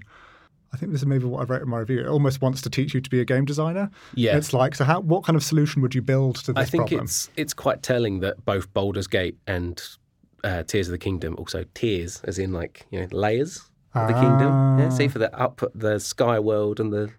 I 0.71 0.77
think 0.77 0.91
this 0.91 1.01
is 1.01 1.07
maybe 1.07 1.25
what 1.25 1.41
I 1.41 1.45
wrote 1.45 1.63
in 1.63 1.67
my 1.69 1.79
review. 1.79 1.99
It 2.01 2.05
almost 2.05 2.43
wants 2.43 2.61
to 2.61 2.69
teach 2.69 2.93
you 2.93 3.01
to 3.01 3.09
be 3.09 3.19
a 3.19 3.25
game 3.25 3.43
designer. 3.43 3.89
Yeah. 4.13 4.37
It's 4.37 4.53
like, 4.53 4.75
so 4.75 4.83
how? 4.85 4.99
What 4.99 5.23
kind 5.23 5.35
of 5.35 5.43
solution 5.43 5.81
would 5.81 5.95
you 5.95 6.03
build 6.03 6.35
to 6.45 6.53
this 6.53 6.61
I 6.61 6.65
think 6.69 6.89
problem? 6.89 7.05
it's 7.05 7.31
it's 7.35 7.55
quite 7.55 7.81
telling 7.81 8.19
that 8.19 8.45
both 8.45 8.71
Baldur's 8.71 9.07
Gate 9.07 9.35
and 9.47 9.81
uh, 10.43 10.61
Tears 10.61 10.87
of 10.87 10.91
the 10.91 10.99
Kingdom, 10.99 11.33
also 11.39 11.65
tears, 11.73 12.21
as 12.25 12.37
in 12.37 12.53
like 12.53 12.85
you 12.91 12.99
know 13.01 13.07
layers 13.11 13.67
of 13.93 14.07
the 14.07 14.13
kingdom. 14.13 14.79
Yeah, 14.79 14.89
see 14.89 15.07
for 15.07 15.19
the 15.19 15.33
up 15.37 15.61
the 15.73 15.99
sky 15.99 16.39
world 16.39 16.79
and 16.79 16.93
the. 16.93 17.11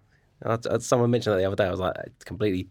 Uh, 0.43 0.57
uh, 0.69 0.79
someone 0.79 1.11
mentioned 1.11 1.33
that 1.33 1.37
the 1.37 1.45
other 1.45 1.55
day. 1.55 1.65
I 1.65 1.71
was 1.71 1.79
like, 1.79 1.95
it 1.97 2.13
completely 2.25 2.69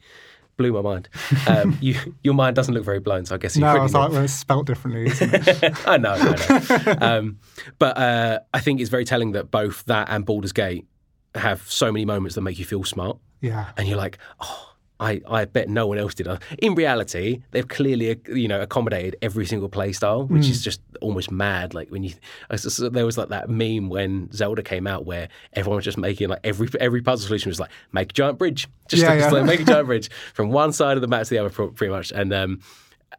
blew 0.57 0.73
my 0.73 0.83
mind. 0.83 1.09
Um, 1.47 1.79
you, 1.81 1.95
your 2.23 2.35
mind 2.35 2.57
doesn't 2.57 2.75
look 2.75 2.85
very 2.85 3.01
blown, 3.01 3.25
so 3.25 3.35
I 3.35 3.39
guess 3.39 3.57
you 3.57 3.63
no, 3.63 3.85
it's 3.85 3.95
like 3.95 4.11
well, 4.11 4.25
it's 4.25 4.33
spelt 4.33 4.67
differently. 4.67 5.07
It? 5.07 5.75
I 5.87 5.97
know, 5.97 6.15
I 6.15 6.85
know. 6.85 6.97
um, 7.01 7.39
but 7.79 7.97
uh, 7.97 8.41
I 8.53 8.61
think 8.61 8.81
it's 8.81 8.91
very 8.91 9.05
telling 9.05 9.33
that 9.33 9.51
both 9.51 9.85
that 9.87 10.09
and 10.11 10.27
Baldur's 10.27 10.53
Gate 10.53 10.87
have 11.35 11.63
so 11.71 11.93
many 11.93 12.05
moments 12.05 12.35
that 12.35 12.41
make 12.43 12.59
you 12.59 12.65
feel 12.65 12.85
smart, 12.85 13.19
yeah. 13.41 13.71
and 13.77 13.89
you're 13.89 13.97
like, 13.97 14.19
oh. 14.41 14.70
I, 15.01 15.23
I 15.27 15.47
bet 15.47 15.69
no 15.71 15.87
one 15.87 15.97
else 15.99 16.15
did. 16.15 16.29
In 16.59 16.75
reality, 16.75 17.41
they've 17.53 17.67
clearly 17.67 18.21
you 18.29 18.47
know 18.47 18.61
accommodated 18.61 19.17
every 19.23 19.47
single 19.47 19.69
play 19.71 19.93
style, 19.93 20.27
which 20.27 20.47
is 20.49 20.63
just 20.63 20.81
almost 21.01 21.31
mad. 21.31 21.73
Like 21.73 21.89
when 21.89 22.05
you, 22.05 22.13
I 22.51 22.55
s- 22.55 22.67
s- 22.67 22.91
there 22.93 23.07
was 23.07 23.17
like 23.17 23.31
that 23.31 23.49
meme 23.49 23.89
when 23.89 24.31
Zelda 24.33 24.63
came 24.63 24.87
out 24.87 25.07
where 25.07 25.29
everyone 25.55 25.77
was 25.77 25.85
just 25.87 25.97
making 25.99 26.29
like 26.29 26.41
every 26.45 26.69
every 26.79 27.01
puzzle 27.01 27.27
solution 27.27 27.49
was 27.49 27.59
like 27.59 27.71
make 27.93 28.11
a 28.11 28.13
giant 28.13 28.39
bridge, 28.39 28.69
just, 28.89 29.03
Yeah, 29.03 29.15
just 29.19 29.31
yeah. 29.33 29.39
like 29.39 29.47
make 29.47 29.61
a 29.61 29.65
giant 29.65 29.87
bridge 29.93 30.11
from 30.35 30.51
one 30.51 30.73
side 30.73 30.97
of 30.99 31.01
the 31.01 31.09
map 31.09 31.25
to 31.25 31.31
the 31.31 31.39
other, 31.39 31.51
pretty 31.51 31.91
much. 31.91 32.13
And 32.13 32.33
um, 32.35 32.61
uh, 32.61 32.67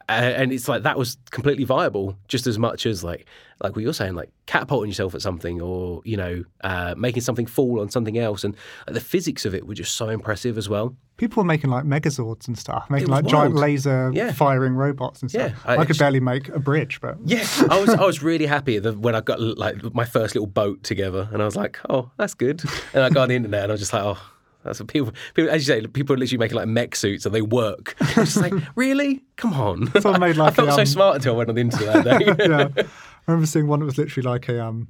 and 0.10 0.52
it's 0.52 0.68
like 0.68 0.84
that 0.84 0.98
was 0.98 1.18
completely 1.32 1.64
viable 1.64 2.18
just 2.28 2.48
as 2.48 2.58
much 2.60 2.86
as 2.86 3.04
like 3.04 3.26
like 3.62 3.76
what 3.76 3.84
you're 3.84 3.94
saying 3.94 4.16
like 4.16 4.30
catapulting 4.46 4.90
yourself 4.90 5.14
at 5.16 5.22
something 5.22 5.62
or 5.62 6.02
you 6.04 6.18
know 6.18 6.44
uh, 6.64 6.94
making 6.98 7.22
something 7.22 7.46
fall 7.46 7.80
on 7.80 7.90
something 7.90 8.18
else 8.18 8.44
and 8.44 8.56
like, 8.88 8.94
the 8.96 9.00
physics 9.02 9.46
of 9.46 9.54
it 9.54 9.66
were 9.68 9.74
just 9.74 9.96
so 9.96 10.10
impressive 10.10 10.58
as 10.58 10.68
well 10.68 10.96
People 11.18 11.44
were 11.44 11.48
making 11.48 11.70
like 11.70 11.84
megazords 11.84 12.48
and 12.48 12.58
stuff, 12.58 12.90
making 12.90 13.10
like 13.10 13.28
giant 13.28 13.54
laser 13.54 14.10
Yeah. 14.12 14.32
firing 14.32 14.74
robots 14.74 15.22
and 15.22 15.30
stuff. 15.30 15.52
Yeah, 15.52 15.72
I- 15.72 15.78
I, 15.78 15.86
could 15.86 16.00
barely 16.00 16.20
make 16.20 16.50
a 16.50 16.58
bridge, 16.58 17.00
but 17.00 17.18
yeah 17.26 17.46
I 17.70 17.80
was 17.80 17.90
I 17.90 18.04
was 18.04 18.24
really 18.24 18.48
happy 18.48 18.80
that 18.80 18.98
when 18.98 19.14
I 19.14 19.22
got 19.22 19.40
like 19.40 19.94
my 19.94 20.06
first 20.06 20.34
little 20.34 20.48
boat 20.48 20.82
together 20.82 21.30
and 21.32 21.40
I 21.40 21.46
was 21.46 21.56
like 21.56 21.78
oh 21.90 22.10
that's 22.18 22.34
good 22.34 22.64
and 22.96 23.04
I 23.04 23.10
got 23.12 23.24
on 23.24 23.30
the 23.30 23.36
internet 23.36 23.64
and 23.64 23.72
I 23.72 23.74
was 23.74 23.82
just 23.82 23.94
like 23.94 24.02
oh 24.04 24.18
that's 24.64 24.80
what 24.80 24.88
people, 24.88 25.14
people, 25.34 25.52
as 25.52 25.68
you 25.68 25.74
say, 25.74 25.88
people 25.88 26.16
are 26.16 26.18
literally 26.18 26.38
making 26.38 26.58
like 26.58 26.68
mech 26.68 26.96
suits 26.96 27.26
and 27.26 27.34
they 27.34 27.42
work. 27.42 27.96
It's 28.00 28.38
like, 28.38 28.54
really? 28.76 29.24
Come 29.36 29.54
on. 29.54 29.92
Someone 30.02 30.22
made 30.22 30.38
like 30.38 30.54
I 30.54 30.56
felt 30.56 30.70
a, 30.70 30.74
so 30.74 30.80
um, 30.82 30.86
smart 30.86 31.16
until 31.18 31.34
I 31.34 31.38
went 31.38 31.50
on 31.50 31.56
the 31.56 31.62
internet 31.62 32.04
that 32.04 32.20
day. 32.20 32.46
yeah. 32.50 32.84
I 32.84 33.32
remember 33.32 33.48
seeing 33.48 33.68
one 33.68 33.80
that 33.80 33.86
was 33.86 33.98
literally 33.98 34.28
like 34.28 34.50
a 34.50 34.64
um, 34.64 34.88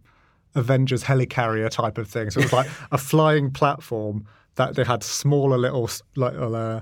Avengers 0.55 1.03
helicarrier 1.03 1.69
type 1.69 1.97
of 1.97 2.07
thing. 2.07 2.29
So 2.31 2.39
it 2.39 2.43
was 2.43 2.53
like 2.53 2.69
a 2.91 2.97
flying 2.97 3.51
platform 3.51 4.25
that 4.55 4.75
they 4.75 4.83
had 4.83 5.03
smaller 5.03 5.57
little 5.57 5.89
like 6.15 6.33
uh, 6.35 6.81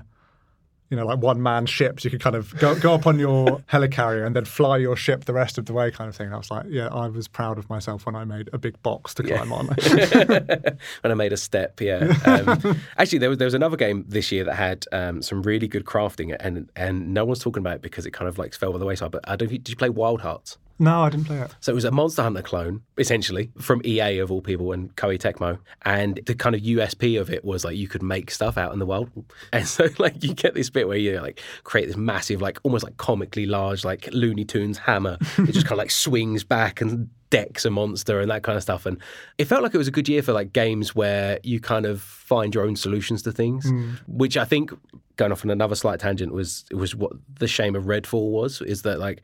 you 0.90 0.96
know, 0.96 1.06
like 1.06 1.18
one 1.18 1.40
man 1.40 1.66
ships. 1.66 2.04
You 2.04 2.10
could 2.10 2.20
kind 2.20 2.34
of 2.34 2.54
go, 2.58 2.78
go 2.78 2.94
up 2.94 3.06
on 3.06 3.18
your 3.18 3.46
helicarrier 3.72 4.26
and 4.26 4.34
then 4.34 4.44
fly 4.44 4.76
your 4.76 4.96
ship 4.96 5.24
the 5.24 5.32
rest 5.32 5.56
of 5.56 5.66
the 5.66 5.72
way, 5.72 5.90
kind 5.92 6.08
of 6.08 6.16
thing. 6.16 6.32
I 6.32 6.36
was 6.36 6.50
like, 6.50 6.66
yeah, 6.68 6.88
I 6.88 7.06
was 7.06 7.28
proud 7.28 7.58
of 7.58 7.70
myself 7.70 8.06
when 8.06 8.16
I 8.16 8.24
made 8.24 8.50
a 8.52 8.58
big 8.58 8.82
box 8.82 9.14
to 9.14 9.22
climb 9.22 9.52
on. 9.52 9.66
when 9.68 10.78
I 11.04 11.14
made 11.14 11.32
a 11.32 11.36
step, 11.36 11.80
yeah. 11.80 12.08
Um, 12.30 12.80
actually, 12.96 13.18
there 13.18 13.28
was 13.28 13.38
there 13.38 13.46
was 13.46 13.54
another 13.54 13.76
game 13.76 14.04
this 14.08 14.30
year 14.30 14.44
that 14.44 14.54
had 14.54 14.84
um, 14.92 15.20
some 15.22 15.42
really 15.42 15.66
good 15.66 15.84
crafting, 15.84 16.36
and 16.38 16.68
and 16.76 17.12
no 17.12 17.24
one's 17.24 17.40
talking 17.40 17.60
about 17.60 17.76
it 17.76 17.82
because 17.82 18.06
it 18.06 18.12
kind 18.12 18.28
of 18.28 18.38
like 18.38 18.54
fell 18.54 18.72
by 18.72 18.78
the 18.78 18.84
wayside. 18.84 19.10
But 19.10 19.28
I 19.28 19.36
don't. 19.36 19.48
Did 19.48 19.68
you 19.68 19.76
play 19.76 19.88
Wild 19.88 20.20
Hearts? 20.20 20.58
No, 20.80 21.02
I 21.02 21.10
didn't 21.10 21.26
play 21.26 21.38
it. 21.38 21.54
So 21.60 21.70
it 21.70 21.74
was 21.74 21.84
a 21.84 21.90
Monster 21.90 22.22
Hunter 22.22 22.42
clone, 22.42 22.82
essentially, 22.98 23.52
from 23.60 23.82
EA 23.84 24.18
of 24.18 24.32
all 24.32 24.40
people 24.40 24.72
and 24.72 24.94
Koei 24.96 25.18
Tecmo. 25.18 25.58
And 25.82 26.18
the 26.26 26.34
kind 26.34 26.54
of 26.56 26.62
USP 26.62 27.20
of 27.20 27.30
it 27.30 27.44
was 27.44 27.64
like 27.64 27.76
you 27.76 27.86
could 27.86 28.02
make 28.02 28.30
stuff 28.30 28.56
out 28.56 28.72
in 28.72 28.78
the 28.78 28.86
world. 28.86 29.10
And 29.52 29.66
so 29.68 29.88
like 29.98 30.24
you 30.24 30.32
get 30.34 30.54
this 30.54 30.70
bit 30.70 30.88
where 30.88 30.96
you 30.96 31.20
like 31.20 31.40
create 31.64 31.86
this 31.86 31.96
massive, 31.96 32.40
like 32.40 32.58
almost 32.62 32.82
like 32.84 32.96
comically 32.96 33.46
large, 33.46 33.84
like 33.84 34.08
Looney 34.12 34.44
Tunes 34.44 34.78
hammer. 34.78 35.18
it 35.38 35.52
just 35.52 35.66
kind 35.66 35.72
of 35.72 35.78
like 35.78 35.90
swings 35.90 36.44
back 36.44 36.80
and 36.80 37.08
decks 37.28 37.64
a 37.64 37.70
monster 37.70 38.18
and 38.20 38.30
that 38.30 38.42
kind 38.42 38.56
of 38.56 38.62
stuff. 38.62 38.86
And 38.86 38.96
it 39.38 39.44
felt 39.44 39.62
like 39.62 39.74
it 39.74 39.78
was 39.78 39.86
a 39.88 39.92
good 39.92 40.08
year 40.08 40.22
for 40.22 40.32
like 40.32 40.52
games 40.52 40.94
where 40.94 41.38
you 41.44 41.60
kind 41.60 41.84
of 41.86 42.00
find 42.00 42.54
your 42.54 42.64
own 42.64 42.74
solutions 42.74 43.22
to 43.24 43.32
things, 43.32 43.66
Mm. 43.70 43.96
which 44.08 44.36
I 44.36 44.44
think 44.44 44.72
going 45.16 45.30
off 45.30 45.44
on 45.44 45.50
another 45.50 45.74
slight 45.74 46.00
tangent 46.00 46.32
was 46.32 46.64
was 46.72 46.94
what 46.96 47.12
the 47.38 47.46
shame 47.46 47.76
of 47.76 47.84
Redfall 47.84 48.30
was, 48.30 48.62
is 48.62 48.82
that 48.82 48.98
like 48.98 49.20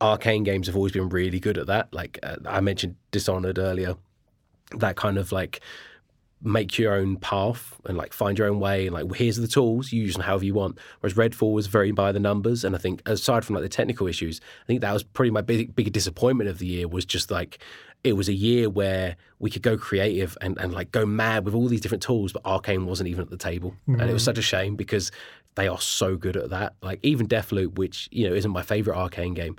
Arkane 0.00 0.44
games 0.44 0.66
have 0.66 0.76
always 0.76 0.92
been 0.92 1.08
really 1.08 1.40
good 1.40 1.58
at 1.58 1.66
that. 1.66 1.92
Like 1.92 2.18
uh, 2.22 2.36
I 2.46 2.60
mentioned 2.60 2.96
Dishonored 3.10 3.58
earlier, 3.58 3.96
that 4.76 4.96
kind 4.96 5.18
of 5.18 5.32
like 5.32 5.60
make 6.42 6.78
your 6.78 6.94
own 6.94 7.16
path 7.16 7.74
and 7.86 7.96
like 7.96 8.12
find 8.12 8.38
your 8.38 8.46
own 8.46 8.60
way 8.60 8.86
and 8.86 8.94
like 8.94 9.12
here's 9.16 9.36
the 9.36 9.48
tools 9.48 9.90
you 9.90 10.02
use 10.02 10.14
them 10.14 10.22
however 10.22 10.44
you 10.44 10.54
want. 10.54 10.78
Whereas 11.00 11.14
redfall 11.14 11.52
was 11.52 11.66
very 11.66 11.92
by 11.92 12.12
the 12.12 12.20
numbers. 12.20 12.62
And 12.62 12.74
i 12.74 12.78
think 12.78 13.02
aside 13.06 13.44
from 13.44 13.54
like 13.54 13.62
the 13.62 13.68
technical 13.68 14.06
issues 14.06 14.40
i 14.62 14.66
think 14.66 14.82
that 14.82 14.92
was 14.92 15.02
probably 15.02 15.30
my 15.30 15.40
big, 15.40 15.74
big 15.74 15.92
disappointment 15.92 16.50
of 16.50 16.58
the 16.58 16.66
year 16.66 16.88
was 16.88 17.04
just 17.04 17.30
like 17.30 17.58
it 18.04 18.14
was 18.14 18.28
a 18.28 18.34
year 18.34 18.68
where 18.70 19.16
we 19.38 19.50
could 19.50 19.62
go 19.62 19.76
creative 19.76 20.36
and, 20.40 20.56
and 20.58 20.72
like 20.72 20.92
go 20.92 21.04
mad 21.04 21.44
with 21.44 21.54
all 21.54 21.66
these 21.66 21.80
different 21.80 22.02
tools 22.02 22.32
but 22.32 22.42
Arkane 22.44 22.84
wasn't 22.84 23.08
even 23.08 23.22
at 23.22 23.30
the 23.30 23.36
table. 23.36 23.74
And 23.86 24.02
it 24.02 24.12
was 24.12 24.22
such 24.22 24.38
a 24.38 24.42
shame 24.42 24.76
because 24.76 25.10
they 25.56 25.66
are 25.66 25.80
so 25.80 26.16
good 26.16 26.36
at 26.36 26.50
that. 26.50 26.74
Like 26.82 27.00
even 27.02 27.26
deathloop 27.26 27.78
which 27.78 28.08
you 28.12 28.28
know 28.28 28.34
isn't 28.34 28.50
my 28.50 28.62
favorite 28.62 28.96
Arkane 28.96 29.34
game 29.34 29.56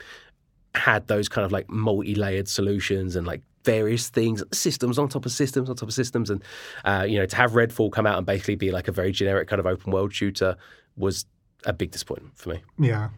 had 0.77 1.07
those 1.07 1.27
kind 1.27 1.45
of 1.45 1.51
like 1.51 1.69
multi-layered 1.69 2.47
solutions 2.47 3.15
and 3.15 3.27
like 3.27 3.41
various 3.63 4.07
things, 4.07 4.43
systems 4.53 4.97
on 4.97 5.09
top 5.09 5.25
of 5.25 5.31
systems 5.31 5.69
on 5.69 5.75
top 5.75 5.89
of 5.89 5.93
systems, 5.93 6.29
and 6.29 6.43
uh, 6.85 7.05
you 7.07 7.19
know 7.19 7.25
to 7.25 7.35
have 7.35 7.51
Redfall 7.51 7.91
come 7.91 8.07
out 8.07 8.17
and 8.17 8.25
basically 8.25 8.55
be 8.55 8.71
like 8.71 8.87
a 8.87 8.91
very 8.91 9.11
generic 9.11 9.47
kind 9.47 9.59
of 9.59 9.65
open 9.65 9.91
world 9.91 10.13
shooter 10.13 10.55
was 10.95 11.25
a 11.65 11.73
big 11.73 11.91
disappointment 11.91 12.37
for 12.37 12.49
me. 12.49 12.61
Yeah, 12.79 13.09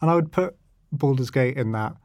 and 0.00 0.10
I 0.10 0.14
would 0.14 0.30
put 0.30 0.56
Baldur's 0.92 1.30
Gate 1.30 1.56
in 1.56 1.72
that 1.72 1.96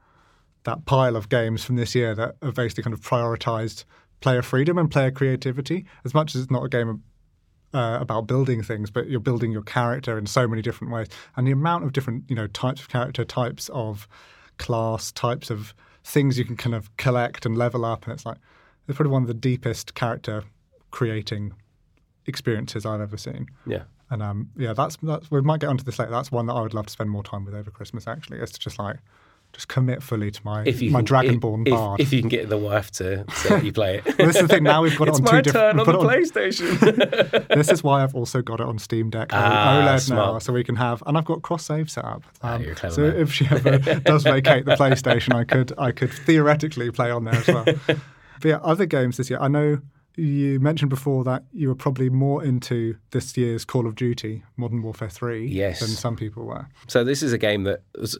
that 0.63 0.85
pile 0.85 1.15
of 1.15 1.29
games 1.29 1.63
from 1.63 1.75
this 1.75 1.93
year 1.93 2.15
that 2.15 2.35
have 2.41 2.55
basically 2.55 2.83
kind 2.83 2.93
of 2.93 3.01
prioritized 3.01 3.85
player 4.19 4.41
freedom 4.41 4.77
and 4.77 4.89
player 4.89 5.11
creativity. 5.11 5.85
As 6.03 6.13
much 6.13 6.33
as 6.33 6.41
it's 6.41 6.51
not 6.51 6.63
a 6.63 6.69
game 6.69 7.03
uh, 7.73 7.99
about 8.01 8.25
building 8.25 8.63
things, 8.63 8.89
but 8.89 9.07
you're 9.09 9.19
building 9.19 9.51
your 9.51 9.61
character 9.61 10.17
in 10.17 10.25
so 10.25 10.47
many 10.47 10.61
different 10.61 10.91
ways, 10.91 11.07
and 11.35 11.45
the 11.45 11.51
amount 11.51 11.83
of 11.83 11.93
different 11.93 12.23
you 12.27 12.35
know 12.35 12.47
types 12.47 12.81
of 12.81 12.89
character, 12.89 13.23
types 13.23 13.69
of 13.69 14.07
class, 14.57 15.11
types 15.11 15.49
of 15.49 15.73
things 16.03 16.37
you 16.37 16.45
can 16.45 16.55
kind 16.55 16.75
of 16.75 16.95
collect 16.97 17.45
and 17.45 17.57
level 17.57 17.85
up, 17.85 18.03
and 18.03 18.13
it's 18.13 18.25
like 18.25 18.37
it's 18.87 18.95
probably 18.95 19.11
one 19.11 19.23
of 19.23 19.27
the 19.27 19.33
deepest 19.33 19.95
character 19.95 20.43
creating 20.91 21.53
experiences 22.25 22.85
I've 22.85 23.01
ever 23.01 23.17
seen. 23.17 23.47
Yeah. 23.65 23.83
And 24.09 24.21
um, 24.21 24.51
yeah, 24.55 24.73
that's 24.73 24.97
that's 25.01 25.31
we 25.31 25.41
might 25.41 25.59
get 25.59 25.69
onto 25.69 25.83
this 25.83 25.97
later. 25.97 26.11
That's 26.11 26.31
one 26.31 26.45
that 26.45 26.53
I 26.53 26.61
would 26.61 26.73
love 26.73 26.85
to 26.85 26.91
spend 26.91 27.09
more 27.09 27.23
time 27.23 27.43
with 27.43 27.55
over 27.55 27.71
Christmas. 27.71 28.07
Actually, 28.07 28.39
is 28.39 28.51
to 28.51 28.59
just 28.59 28.77
like 28.77 28.97
just 29.55 29.67
commit 29.69 30.03
fully 30.03 30.29
to 30.29 30.41
my 30.43 30.63
If 30.65 30.81
you 30.81 30.91
my 30.91 30.99
can, 31.01 31.05
Dragonborn 31.39 31.65
if, 31.67 31.71
bard. 31.73 31.99
if, 32.01 32.07
if 32.07 32.13
you 32.13 32.19
can 32.19 32.29
get 32.29 32.49
the 32.49 32.57
wife 32.57 32.91
to, 32.91 33.23
to 33.23 33.49
let 33.53 33.63
you 33.63 33.71
play 33.71 33.97
it. 33.99 34.05
Well, 34.05 34.27
this 34.27 34.35
is 34.35 34.41
the 34.43 34.47
thing. 34.49 34.63
Now 34.63 34.81
we've 34.83 34.97
got 34.97 35.07
it 35.07 35.13
on 35.15 35.21
two 35.21 35.25
turn 35.31 35.43
different. 35.43 35.79
on 35.79 35.85
we've 35.85 35.85
the 35.85 35.93
put 35.93 36.01
PlayStation. 36.09 37.47
this 37.55 37.69
is 37.71 37.83
why 37.83 38.03
I've 38.03 38.13
also 38.13 38.41
got 38.41 38.59
it 38.59 38.65
on 38.67 38.77
Steam 38.79 39.09
Deck 39.09 39.29
Ah, 39.31 39.81
OLED 39.81 40.09
now, 40.09 40.39
so 40.39 40.51
we 40.53 40.63
can 40.63 40.75
have, 40.75 41.01
and 41.07 41.17
I've 41.17 41.25
got 41.25 41.41
cross 41.41 41.65
save 41.65 41.89
set 41.89 42.05
up. 42.05 42.23
Ah, 42.43 42.55
Um, 42.55 42.75
clever 42.75 42.93
so 42.95 43.01
man. 43.03 43.15
if 43.15 43.31
she 43.31 43.45
ever 43.49 43.77
does 44.05 44.23
vacate 44.23 44.65
the 44.65 44.75
PlayStation, 44.75 45.33
I 45.33 45.43
could 45.45 45.71
I 45.77 45.91
could 45.91 46.11
theoretically 46.11 46.91
play 46.91 47.09
on 47.11 47.23
there 47.23 47.35
as 47.35 47.47
well. 47.47 47.63
but 47.87 47.97
yeah, 48.43 48.57
other 48.57 48.85
games 48.85 49.17
this 49.17 49.29
year. 49.29 49.39
I 49.39 49.47
know 49.47 49.79
you 50.17 50.59
mentioned 50.61 50.89
before 50.89 51.23
that 51.25 51.43
you 51.51 51.67
were 51.67 51.75
probably 51.75 52.09
more 52.09 52.43
into 52.43 52.95
this 53.11 53.35
year's 53.35 53.65
Call 53.65 53.85
of 53.85 53.95
Duty 53.95 54.43
Modern 54.57 54.81
Warfare 54.81 55.09
Three 55.09 55.45
Yes. 55.47 55.79
than 55.81 55.89
some 55.89 56.15
people 56.15 56.45
were. 56.45 56.67
So 56.87 57.03
this 57.03 57.21
is 57.23 57.33
a 57.33 57.37
game 57.37 57.63
that 57.63 57.81
was 57.99 58.17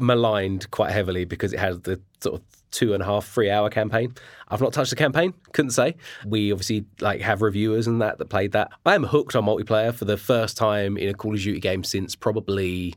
maligned 0.00 0.70
quite 0.70 0.90
heavily 0.90 1.24
because 1.24 1.52
it 1.52 1.58
had 1.58 1.84
the 1.84 2.00
sort 2.20 2.36
of 2.36 2.42
two 2.70 2.94
and 2.94 3.02
a 3.02 3.06
half, 3.06 3.26
three 3.26 3.50
hour 3.50 3.68
campaign. 3.68 4.14
I've 4.48 4.60
not 4.60 4.72
touched 4.72 4.90
the 4.90 4.96
campaign, 4.96 5.34
couldn't 5.52 5.72
say. 5.72 5.96
We 6.24 6.52
obviously 6.52 6.84
like 7.00 7.20
have 7.20 7.42
reviewers 7.42 7.86
and 7.86 8.00
that 8.02 8.18
that 8.18 8.26
played 8.26 8.52
that. 8.52 8.70
I 8.86 8.94
am 8.94 9.04
hooked 9.04 9.36
on 9.36 9.44
multiplayer 9.44 9.94
for 9.94 10.04
the 10.04 10.16
first 10.16 10.56
time 10.56 10.96
in 10.96 11.08
a 11.08 11.14
Call 11.14 11.34
of 11.34 11.40
Duty 11.40 11.60
game 11.60 11.84
since 11.84 12.14
probably 12.14 12.94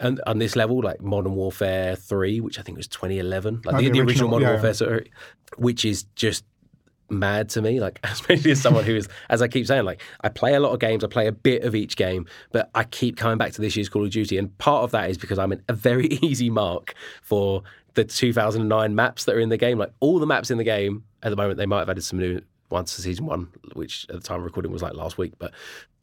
and 0.00 0.20
on 0.26 0.38
this 0.38 0.56
level, 0.56 0.82
like 0.82 1.00
Modern 1.00 1.34
Warfare 1.34 1.94
3, 1.94 2.40
which 2.40 2.58
I 2.58 2.62
think 2.62 2.76
was 2.76 2.88
2011, 2.88 3.62
like 3.64 3.76
the, 3.76 3.88
the 3.88 4.00
original, 4.00 4.30
Modern 4.30 4.48
yeah. 4.48 4.52
Warfare, 4.54 4.74
sorry, 4.74 5.12
which 5.56 5.84
is 5.84 6.04
just 6.16 6.44
mad 7.12 7.48
to 7.50 7.62
me. 7.62 7.80
Like, 7.80 8.00
especially 8.04 8.50
as 8.50 8.60
someone 8.60 8.84
who 8.84 8.96
is, 8.96 9.08
as 9.28 9.42
I 9.42 9.48
keep 9.48 9.66
saying, 9.66 9.84
like, 9.84 10.02
I 10.22 10.28
play 10.28 10.54
a 10.54 10.60
lot 10.60 10.72
of 10.72 10.80
games, 10.80 11.04
I 11.04 11.08
play 11.08 11.26
a 11.26 11.32
bit 11.32 11.62
of 11.62 11.74
each 11.74 11.96
game, 11.96 12.26
but 12.50 12.70
I 12.74 12.84
keep 12.84 13.16
coming 13.16 13.38
back 13.38 13.52
to 13.52 13.60
this 13.60 13.76
year's 13.76 13.88
Call 13.88 14.04
of 14.04 14.10
Duty. 14.10 14.38
And 14.38 14.56
part 14.58 14.84
of 14.84 14.90
that 14.92 15.10
is 15.10 15.18
because 15.18 15.38
I'm 15.38 15.52
in 15.52 15.62
a 15.68 15.74
very 15.74 16.06
easy 16.22 16.50
mark 16.50 16.94
for 17.22 17.62
the 17.94 18.04
2009 18.04 18.94
maps 18.94 19.24
that 19.24 19.34
are 19.34 19.40
in 19.40 19.50
the 19.50 19.58
game. 19.58 19.78
Like, 19.78 19.92
all 20.00 20.18
the 20.18 20.26
maps 20.26 20.50
in 20.50 20.58
the 20.58 20.64
game 20.64 21.04
at 21.22 21.30
the 21.30 21.36
moment, 21.36 21.58
they 21.58 21.66
might 21.66 21.80
have 21.80 21.90
added 21.90 22.04
some 22.04 22.18
new 22.18 22.40
ones 22.72 22.96
to 22.96 23.02
season 23.02 23.26
one, 23.26 23.48
which 23.74 24.06
at 24.08 24.16
the 24.16 24.22
time 24.22 24.38
of 24.38 24.44
recording 24.44 24.72
was 24.72 24.82
like 24.82 24.94
last 24.94 25.18
week, 25.18 25.34
but 25.38 25.52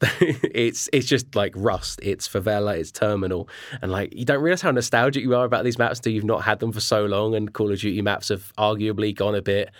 it's 0.20 0.88
it's 0.92 1.06
just 1.06 1.34
like 1.34 1.52
Rust, 1.56 1.98
it's 2.02 2.26
Favela, 2.26 2.78
it's 2.78 2.90
Terminal, 2.90 3.48
and 3.82 3.92
like 3.92 4.14
you 4.14 4.24
don't 4.24 4.40
realize 4.40 4.62
how 4.62 4.70
nostalgic 4.70 5.22
you 5.22 5.34
are 5.34 5.44
about 5.44 5.64
these 5.64 5.76
maps 5.76 5.98
until 5.98 6.12
you've 6.12 6.24
not 6.24 6.44
had 6.44 6.60
them 6.60 6.72
for 6.72 6.80
so 6.80 7.04
long. 7.04 7.34
And 7.34 7.52
Call 7.52 7.70
of 7.70 7.80
Duty 7.80 8.00
maps 8.00 8.28
have 8.28 8.52
arguably 8.56 9.14
gone 9.14 9.34
a 9.34 9.42
bit 9.42 9.70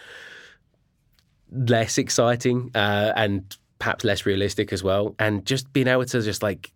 less 1.53 1.99
exciting 1.99 2.71
uh, 2.75 3.13
and 3.17 3.57
perhaps 3.79 4.05
less 4.05 4.27
realistic 4.27 4.73
as 4.73 4.83
well. 4.83 5.15
And 5.19 5.45
just 5.45 5.73
being 5.73 5.89
able 5.89 6.05
to 6.05 6.23
just 6.23 6.43
like 6.43 6.73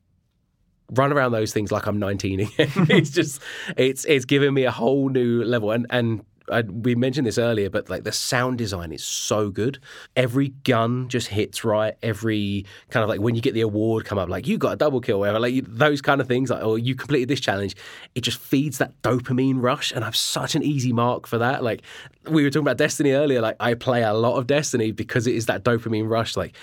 run 0.92 1.12
around 1.12 1.32
those 1.32 1.52
things 1.52 1.72
like 1.72 1.86
I'm 1.86 1.98
19 1.98 2.40
again, 2.40 2.52
it's 2.58 3.10
just 3.10 3.40
it's 3.76 4.04
it's 4.04 4.24
given 4.24 4.52
me 4.54 4.64
a 4.64 4.70
whole 4.70 5.08
new 5.08 5.44
level. 5.44 5.70
And 5.70 5.86
and 5.90 6.24
I, 6.50 6.62
we 6.62 6.94
mentioned 6.94 7.26
this 7.26 7.38
earlier, 7.38 7.70
but 7.70 7.88
like 7.88 8.04
the 8.04 8.12
sound 8.12 8.58
design 8.58 8.92
is 8.92 9.02
so 9.02 9.50
good. 9.50 9.78
Every 10.14 10.48
gun 10.48 11.08
just 11.08 11.28
hits 11.28 11.64
right. 11.64 11.94
Every 12.02 12.66
kind 12.90 13.02
of 13.02 13.08
like 13.08 13.20
when 13.20 13.34
you 13.34 13.40
get 13.40 13.54
the 13.54 13.62
award 13.62 14.04
come 14.04 14.18
up, 14.18 14.28
like 14.28 14.46
you 14.46 14.58
got 14.58 14.72
a 14.72 14.76
double 14.76 15.00
kill, 15.00 15.20
whatever, 15.20 15.40
like 15.40 15.54
you, 15.54 15.62
those 15.62 16.02
kind 16.02 16.20
of 16.20 16.28
things, 16.28 16.50
like 16.50 16.62
or 16.62 16.78
you 16.78 16.94
completed 16.94 17.28
this 17.28 17.40
challenge. 17.40 17.74
It 18.14 18.22
just 18.22 18.38
feeds 18.38 18.78
that 18.78 19.00
dopamine 19.02 19.62
rush, 19.62 19.92
and 19.92 20.04
I've 20.04 20.16
such 20.16 20.54
an 20.54 20.62
easy 20.62 20.92
mark 20.92 21.26
for 21.26 21.38
that. 21.38 21.64
Like 21.64 21.82
we 22.28 22.42
were 22.42 22.50
talking 22.50 22.66
about 22.66 22.76
Destiny 22.76 23.12
earlier, 23.12 23.40
like 23.40 23.56
I 23.60 23.74
play 23.74 24.02
a 24.02 24.12
lot 24.12 24.36
of 24.36 24.46
Destiny 24.46 24.92
because 24.92 25.26
it 25.26 25.34
is 25.34 25.46
that 25.46 25.64
dopamine 25.64 26.08
rush, 26.08 26.36
like 26.36 26.54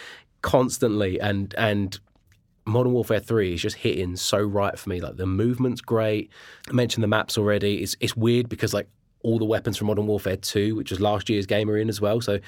constantly, 0.41 1.19
and 1.19 1.55
and 1.57 1.99
Modern 2.65 2.93
Warfare 2.93 3.19
3 3.19 3.55
is 3.55 3.61
just 3.61 3.77
hitting 3.77 4.15
so 4.15 4.39
right 4.39 4.77
for 4.77 4.89
me. 4.89 5.01
Like 5.01 5.17
the 5.17 5.25
movement's 5.25 5.81
great. 5.81 6.29
I 6.69 6.73
mentioned 6.73 7.03
the 7.03 7.07
maps 7.07 7.37
already. 7.37 7.81
It's 7.81 7.95
it's 7.99 8.15
weird 8.15 8.47
because 8.47 8.73
like 8.73 8.87
all 9.23 9.39
the 9.39 9.45
weapons 9.45 9.77
from 9.77 9.87
Modern 9.87 10.07
Warfare 10.07 10.37
2, 10.37 10.75
which 10.75 10.89
was 10.91 10.99
last 10.99 11.29
year's 11.29 11.45
game, 11.45 11.69
are 11.69 11.77
in 11.77 11.89
as 11.89 12.01
well. 12.01 12.21
So 12.21 12.39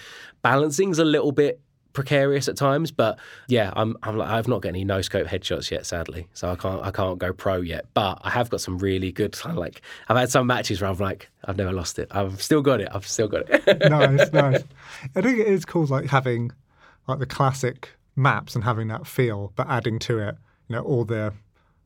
balancing's 0.41 0.99
a 0.99 1.05
little 1.05 1.31
bit 1.31 1.59
precarious 1.93 2.47
at 2.47 2.57
times, 2.57 2.89
but 2.91 3.19
yeah, 3.47 3.71
I'm 3.75 3.95
I'm 4.01 4.17
like 4.17 4.27
I've 4.29 4.47
not 4.47 4.61
got 4.63 4.69
any 4.69 4.83
no 4.83 5.01
scope 5.03 5.27
headshots 5.27 5.69
yet, 5.69 5.85
sadly. 5.85 6.27
So 6.33 6.49
I 6.49 6.55
can't 6.55 6.81
I 6.83 6.89
can't 6.89 7.19
go 7.19 7.31
pro 7.33 7.57
yet. 7.57 7.85
But 7.93 8.19
I 8.23 8.31
have 8.31 8.49
got 8.49 8.61
some 8.61 8.79
really 8.79 9.11
good 9.11 9.33
kind 9.33 9.51
of 9.57 9.59
like 9.59 9.81
I've 10.09 10.17
had 10.17 10.31
some 10.31 10.47
matches 10.47 10.81
where 10.81 10.89
I'm 10.89 10.97
like 10.97 11.29
I've 11.45 11.57
never 11.57 11.71
lost 11.71 11.99
it. 11.99 12.07
I've 12.11 12.41
still 12.41 12.61
got 12.63 12.81
it. 12.81 12.89
I've 12.91 13.07
still 13.07 13.27
got 13.27 13.43
it. 13.47 13.79
nice, 13.89 14.31
nice. 14.33 14.63
I 15.15 15.21
think 15.21 15.39
it 15.39 15.47
is 15.47 15.65
cool, 15.65 15.85
like 15.85 16.05
having 16.07 16.51
like 17.07 17.19
the 17.19 17.27
classic 17.27 17.89
maps 18.15 18.55
and 18.55 18.63
having 18.63 18.87
that 18.87 19.05
feel, 19.05 19.53
but 19.55 19.67
adding 19.69 19.99
to 19.99 20.17
it, 20.17 20.35
you 20.69 20.75
know, 20.75 20.81
all 20.81 21.05
the 21.05 21.33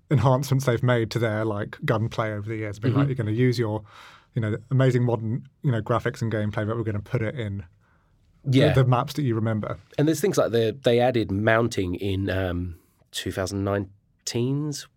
enhancements 0.09 0.65
they've 0.65 0.83
made 0.83 1.11
to 1.11 1.19
their 1.19 1.43
like 1.43 1.77
gunplay 1.83 2.31
over 2.31 2.47
the 2.47 2.55
years. 2.57 2.79
Being 2.79 2.93
Mm-hmm. 2.93 2.99
like, 2.99 3.07
you're 3.09 3.15
going 3.15 3.27
to 3.27 3.33
use 3.33 3.59
your, 3.59 3.83
you 4.37 4.41
know, 4.41 4.55
amazing 4.69 5.03
modern, 5.03 5.47
you 5.63 5.71
know, 5.71 5.81
graphics 5.81 6.21
and 6.21 6.31
gameplay, 6.31 6.67
but 6.67 6.77
we're 6.77 6.83
going 6.83 6.93
to 6.93 7.01
put 7.01 7.23
it 7.23 7.33
in 7.33 7.65
the- 8.45 8.59
yeah. 8.59 8.71
the, 8.71 8.85
maps 8.85 9.13
that 9.13 9.23
you 9.23 9.33
remember. 9.33 9.79
And 9.97 10.07
there's 10.07 10.21
things 10.21 10.37
like 10.37 10.51
the 10.51 10.77
they 10.83 10.99
added 10.99 11.31
mounting 11.31 11.95
in 11.95 12.29
um, 12.29 12.75
2019's 13.11 14.87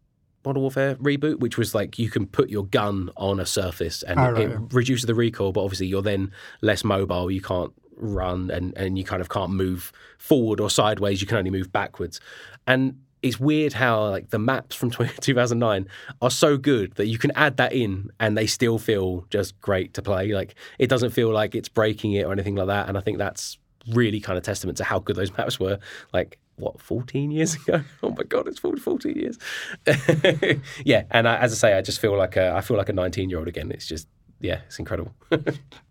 Modern 0.44 0.60
Warfare 0.62 0.94
reboot, 0.96 1.40
which 1.40 1.56
was 1.58 1.74
like 1.74 1.98
you 1.98 2.10
can 2.10 2.26
put 2.26 2.50
your 2.50 2.66
gun 2.66 3.10
on 3.16 3.40
a 3.40 3.46
surface 3.46 4.02
and 4.02 4.18
Oh, 4.20 4.30
right, 4.32 4.42
it 4.42 4.50
yeah. 4.50 4.58
reduces 4.72 5.06
the 5.06 5.14
recoil, 5.14 5.52
but 5.52 5.62
obviously 5.64 5.86
you're 5.86 6.02
then 6.02 6.32
less 6.60 6.84
mobile. 6.84 7.30
You 7.30 7.40
can't 7.42 7.72
run 7.96 8.50
and, 8.50 8.76
and 8.76 8.96
you 8.98 9.04
kind 9.04 9.20
of 9.22 9.28
can't 9.30 9.52
move 9.52 9.90
forward 10.18 10.60
or 10.60 10.68
sideways. 10.70 11.20
You 11.22 11.26
can 11.26 11.38
only 11.38 11.50
move 11.50 11.72
backwards. 11.72 12.20
And 12.66 13.00
it's 13.22 13.38
weird 13.38 13.72
how 13.72 14.08
like 14.08 14.30
the 14.30 14.38
maps 14.38 14.74
from 14.74 14.90
2009 15.20 15.88
are 16.22 16.30
so 16.30 16.56
good 16.56 16.94
that 16.94 17.06
you 17.06 17.18
can 17.18 17.30
add 17.32 17.56
that 17.58 17.72
in 17.72 18.10
and 18.18 18.36
they 18.36 18.46
still 18.46 18.78
feel 18.78 19.26
just 19.30 19.60
great 19.60 19.94
to 19.94 20.02
play. 20.02 20.32
Like 20.32 20.54
it 20.78 20.88
doesn't 20.88 21.10
feel 21.10 21.30
like 21.30 21.54
it's 21.54 21.68
breaking 21.68 22.12
it 22.12 22.24
or 22.24 22.32
anything 22.32 22.56
like 22.56 22.68
that. 22.68 22.88
And 22.88 22.96
I 22.96 23.00
think 23.00 23.18
that's 23.18 23.58
really 23.88 24.20
kind 24.20 24.38
of 24.38 24.44
testament 24.44 24.78
to 24.78 24.84
how 24.84 24.98
good 24.98 25.16
those 25.16 25.36
maps 25.36 25.60
were. 25.60 25.78
Like 26.12 26.38
what 26.56 26.80
14 26.80 27.30
years 27.30 27.54
ago 27.66 27.82
oh 28.02 28.10
my 28.10 28.22
god 28.22 28.46
it's 28.46 28.58
40, 28.58 28.80
14 28.80 29.16
years 29.16 29.38
yeah 30.84 31.04
and 31.10 31.26
I, 31.26 31.36
as 31.38 31.52
i 31.52 31.56
say 31.56 31.72
i 31.72 31.80
just 31.80 32.00
feel 32.00 32.16
like 32.18 32.36
a, 32.36 32.52
i 32.54 32.60
feel 32.60 32.76
like 32.76 32.90
a 32.90 32.92
19 32.92 33.30
year 33.30 33.38
old 33.38 33.48
again 33.48 33.70
it's 33.70 33.86
just 33.86 34.06
yeah 34.40 34.60
it's 34.66 34.78
incredible 34.78 35.14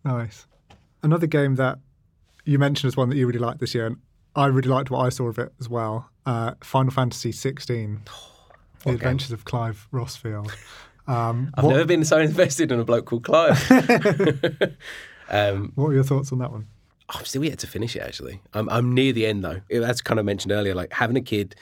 nice 0.05 0.45
another 1.01 1.25
game 1.25 1.55
that 1.55 1.79
you 2.45 2.59
mentioned 2.59 2.87
as 2.87 2.95
one 2.95 3.09
that 3.09 3.15
you 3.15 3.25
really 3.25 3.39
liked 3.39 3.59
this 3.59 3.73
year 3.73 3.87
and 3.87 3.97
i 4.35 4.45
really 4.45 4.69
liked 4.69 4.91
what 4.91 4.99
i 4.99 5.09
saw 5.09 5.27
of 5.27 5.39
it 5.39 5.51
as 5.59 5.67
well 5.67 6.09
uh, 6.29 6.53
final 6.61 6.91
fantasy 6.91 7.31
16 7.31 8.01
the 8.83 8.91
adventures 8.91 9.31
of 9.31 9.45
clive 9.45 9.87
Rosfield 9.91 10.51
um, 11.07 11.51
i've 11.55 11.63
what, 11.63 11.71
never 11.71 11.85
been 11.85 12.05
so 12.05 12.19
invested 12.19 12.71
in 12.71 12.79
a 12.79 12.85
bloke 12.85 13.05
called 13.05 13.23
clive 13.23 13.59
um, 15.29 15.71
what 15.75 15.87
were 15.87 15.93
your 15.93 16.03
thoughts 16.03 16.31
on 16.31 16.39
that 16.39 16.51
one 16.51 16.67
I'm 17.11 17.25
still 17.25 17.43
yet 17.43 17.57
to 17.59 17.67
finish 17.67 17.95
it. 17.95 18.01
Actually, 18.01 18.39
I'm 18.53 18.69
I'm 18.69 18.93
near 18.93 19.11
the 19.11 19.25
end 19.25 19.43
though. 19.43 19.61
That's 19.69 19.99
kind 19.99 20.19
of 20.19 20.27
mentioned 20.27 20.51
earlier, 20.51 20.75
like 20.75 20.93
having 20.93 21.17
a 21.17 21.21
kid, 21.21 21.55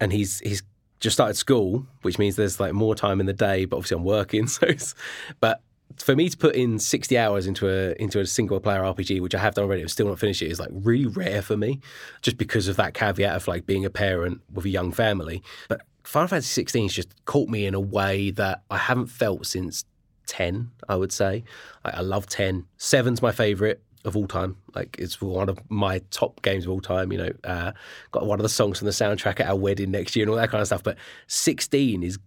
and 0.00 0.10
he's 0.10 0.40
he's 0.40 0.62
just 1.00 1.14
started 1.16 1.34
school, 1.34 1.86
which 2.02 2.18
means 2.18 2.36
there's 2.36 2.58
like 2.58 2.72
more 2.72 2.94
time 2.94 3.20
in 3.20 3.26
the 3.26 3.34
day. 3.34 3.66
But 3.66 3.76
obviously, 3.76 3.98
I'm 3.98 4.04
working, 4.04 4.46
so 4.46 4.66
it's, 4.66 4.94
but 5.38 5.60
for 5.96 6.16
me 6.16 6.28
to 6.28 6.36
put 6.36 6.54
in 6.54 6.78
60 6.78 7.18
hours 7.18 7.46
into 7.46 7.68
a 7.68 7.94
into 8.00 8.20
a 8.20 8.26
single 8.26 8.60
player 8.60 8.80
RPG, 8.80 9.20
which 9.20 9.34
I 9.34 9.38
have 9.38 9.54
done 9.54 9.64
already, 9.64 9.82
and 9.82 9.90
still 9.90 10.08
not 10.08 10.18
finish 10.18 10.42
it, 10.42 10.50
is 10.50 10.60
like 10.60 10.70
really 10.72 11.06
rare 11.06 11.42
for 11.42 11.56
me, 11.56 11.80
just 12.22 12.36
because 12.36 12.68
of 12.68 12.76
that 12.76 12.94
caveat 12.94 13.36
of 13.36 13.48
like 13.48 13.66
being 13.66 13.84
a 13.84 13.90
parent 13.90 14.40
with 14.52 14.64
a 14.64 14.70
young 14.70 14.92
family. 14.92 15.42
But 15.68 15.82
Final 16.04 16.28
Fantasy 16.28 16.48
16 16.48 16.84
has 16.84 16.92
just 16.92 17.24
caught 17.24 17.48
me 17.48 17.66
in 17.66 17.74
a 17.74 17.80
way 17.80 18.30
that 18.32 18.62
I 18.70 18.78
haven't 18.78 19.06
felt 19.06 19.46
since 19.46 19.84
10. 20.26 20.70
I 20.88 20.96
would 20.96 21.12
say 21.12 21.44
like, 21.84 21.94
I 21.94 22.00
love 22.00 22.26
10. 22.26 22.66
Seven's 22.76 23.20
my 23.20 23.32
favorite 23.32 23.82
of 24.04 24.16
all 24.16 24.26
time. 24.26 24.56
Like 24.74 24.96
it's 24.98 25.20
one 25.20 25.48
of 25.48 25.58
my 25.68 26.00
top 26.10 26.40
games 26.42 26.64
of 26.64 26.70
all 26.70 26.80
time. 26.80 27.12
You 27.12 27.18
know, 27.18 27.32
uh, 27.44 27.72
got 28.12 28.26
one 28.26 28.38
of 28.38 28.42
the 28.42 28.48
songs 28.48 28.78
from 28.78 28.86
the 28.86 28.92
soundtrack 28.92 29.40
at 29.40 29.48
our 29.48 29.56
wedding 29.56 29.90
next 29.90 30.16
year 30.16 30.24
and 30.24 30.30
all 30.30 30.36
that 30.36 30.50
kind 30.50 30.60
of 30.60 30.66
stuff. 30.66 30.82
But 30.82 30.96
16 31.26 32.02
is 32.02 32.18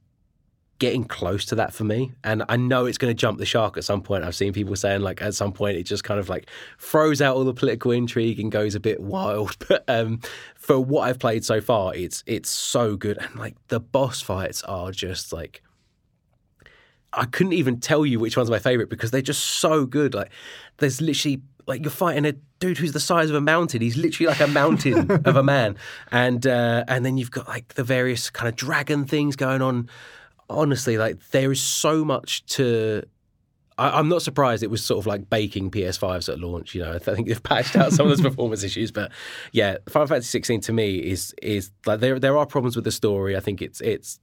getting 0.79 1.03
close 1.03 1.45
to 1.45 1.55
that 1.55 1.73
for 1.73 1.83
me, 1.83 2.11
and 2.23 2.43
I 2.49 2.57
know 2.57 2.85
it's 2.85 2.97
going 2.97 3.11
to 3.11 3.19
jump 3.19 3.37
the 3.37 3.45
shark 3.45 3.77
at 3.77 3.83
some 3.83 4.01
point. 4.01 4.23
I've 4.23 4.35
seen 4.35 4.53
people 4.53 4.75
saying 4.75 5.01
like 5.01 5.21
at 5.21 5.33
some 5.33 5.51
point 5.51 5.77
it 5.77 5.83
just 5.83 6.03
kind 6.03 6.19
of 6.19 6.29
like 6.29 6.47
throws 6.77 7.21
out 7.21 7.35
all 7.35 7.43
the 7.43 7.53
political 7.53 7.91
intrigue 7.91 8.39
and 8.39 8.51
goes 8.51 8.75
a 8.75 8.79
bit 8.79 8.99
wild. 8.99 9.55
But 9.67 9.85
um, 9.87 10.19
for 10.55 10.79
what 10.79 11.07
I've 11.07 11.19
played 11.19 11.45
so 11.45 11.61
far, 11.61 11.95
it's 11.95 12.23
it's 12.27 12.49
so 12.49 12.95
good, 12.95 13.17
and 13.17 13.35
like 13.35 13.55
the 13.69 13.79
boss 13.79 14.21
fights 14.21 14.61
are 14.63 14.91
just 14.91 15.33
like. 15.33 15.63
I 17.15 17.25
couldn't 17.25 17.53
even 17.53 17.79
tell 17.79 18.07
you 18.07 18.19
which 18.19 18.35
one's 18.35 18.49
my 18.49 18.57
favorite 18.57 18.89
because 18.89 19.11
they're 19.11 19.21
just 19.21 19.43
so 19.43 19.85
good. 19.85 20.15
Like, 20.15 20.31
there's 20.77 20.99
literally 20.99 21.43
like 21.67 21.81
you're 21.83 21.91
fighting 21.91 22.25
a 22.25 22.33
dude 22.59 22.77
who's 22.77 22.91
the 22.91 22.99
size 22.99 23.29
of 23.29 23.35
a 23.35 23.41
mountain. 23.41 23.81
He's 23.81 23.97
literally 23.97 24.27
like 24.27 24.41
a 24.41 24.47
mountain 24.47 25.11
of 25.25 25.35
a 25.35 25.43
man, 25.43 25.75
and 26.11 26.45
uh, 26.45 26.83
and 26.87 27.05
then 27.05 27.17
you've 27.17 27.31
got 27.31 27.47
like 27.47 27.75
the 27.75 27.83
various 27.83 28.29
kind 28.29 28.49
of 28.49 28.55
dragon 28.55 29.05
things 29.05 29.35
going 29.35 29.61
on. 29.61 29.89
Honestly, 30.49 30.97
like 30.97 31.19
there 31.29 31.51
is 31.51 31.61
so 31.61 32.03
much 32.03 32.45
to. 32.47 33.03
I, 33.75 33.99
am 33.99 34.07
not 34.07 34.21
surprised 34.21 34.61
it 34.61 34.69
was 34.69 34.85
sort 34.85 34.99
of 34.99 35.07
like 35.07 35.29
baking 35.31 35.71
PS5s 35.71 36.31
at 36.31 36.39
launch. 36.39 36.75
You 36.75 36.83
know, 36.83 36.93
I 36.95 36.99
think 36.99 37.27
they've 37.27 37.41
patched 37.41 37.75
out 37.75 37.91
some 37.91 38.05
of 38.05 38.15
those 38.15 38.21
performance 38.29 38.63
issues, 38.63 38.91
but 38.91 39.11
yeah, 39.51 39.77
Final 39.89 40.07
Fantasy 40.07 40.27
16 40.27 40.61
to 40.61 40.73
me 40.73 40.97
is 40.97 41.33
is 41.41 41.71
like 41.85 41.99
there 41.99 42.19
there 42.19 42.37
are 42.37 42.45
problems 42.45 42.75
with 42.75 42.85
the 42.85 42.91
story. 42.91 43.35
I 43.35 43.39
think 43.39 43.61
it's 43.61 43.81
it's 43.81 44.19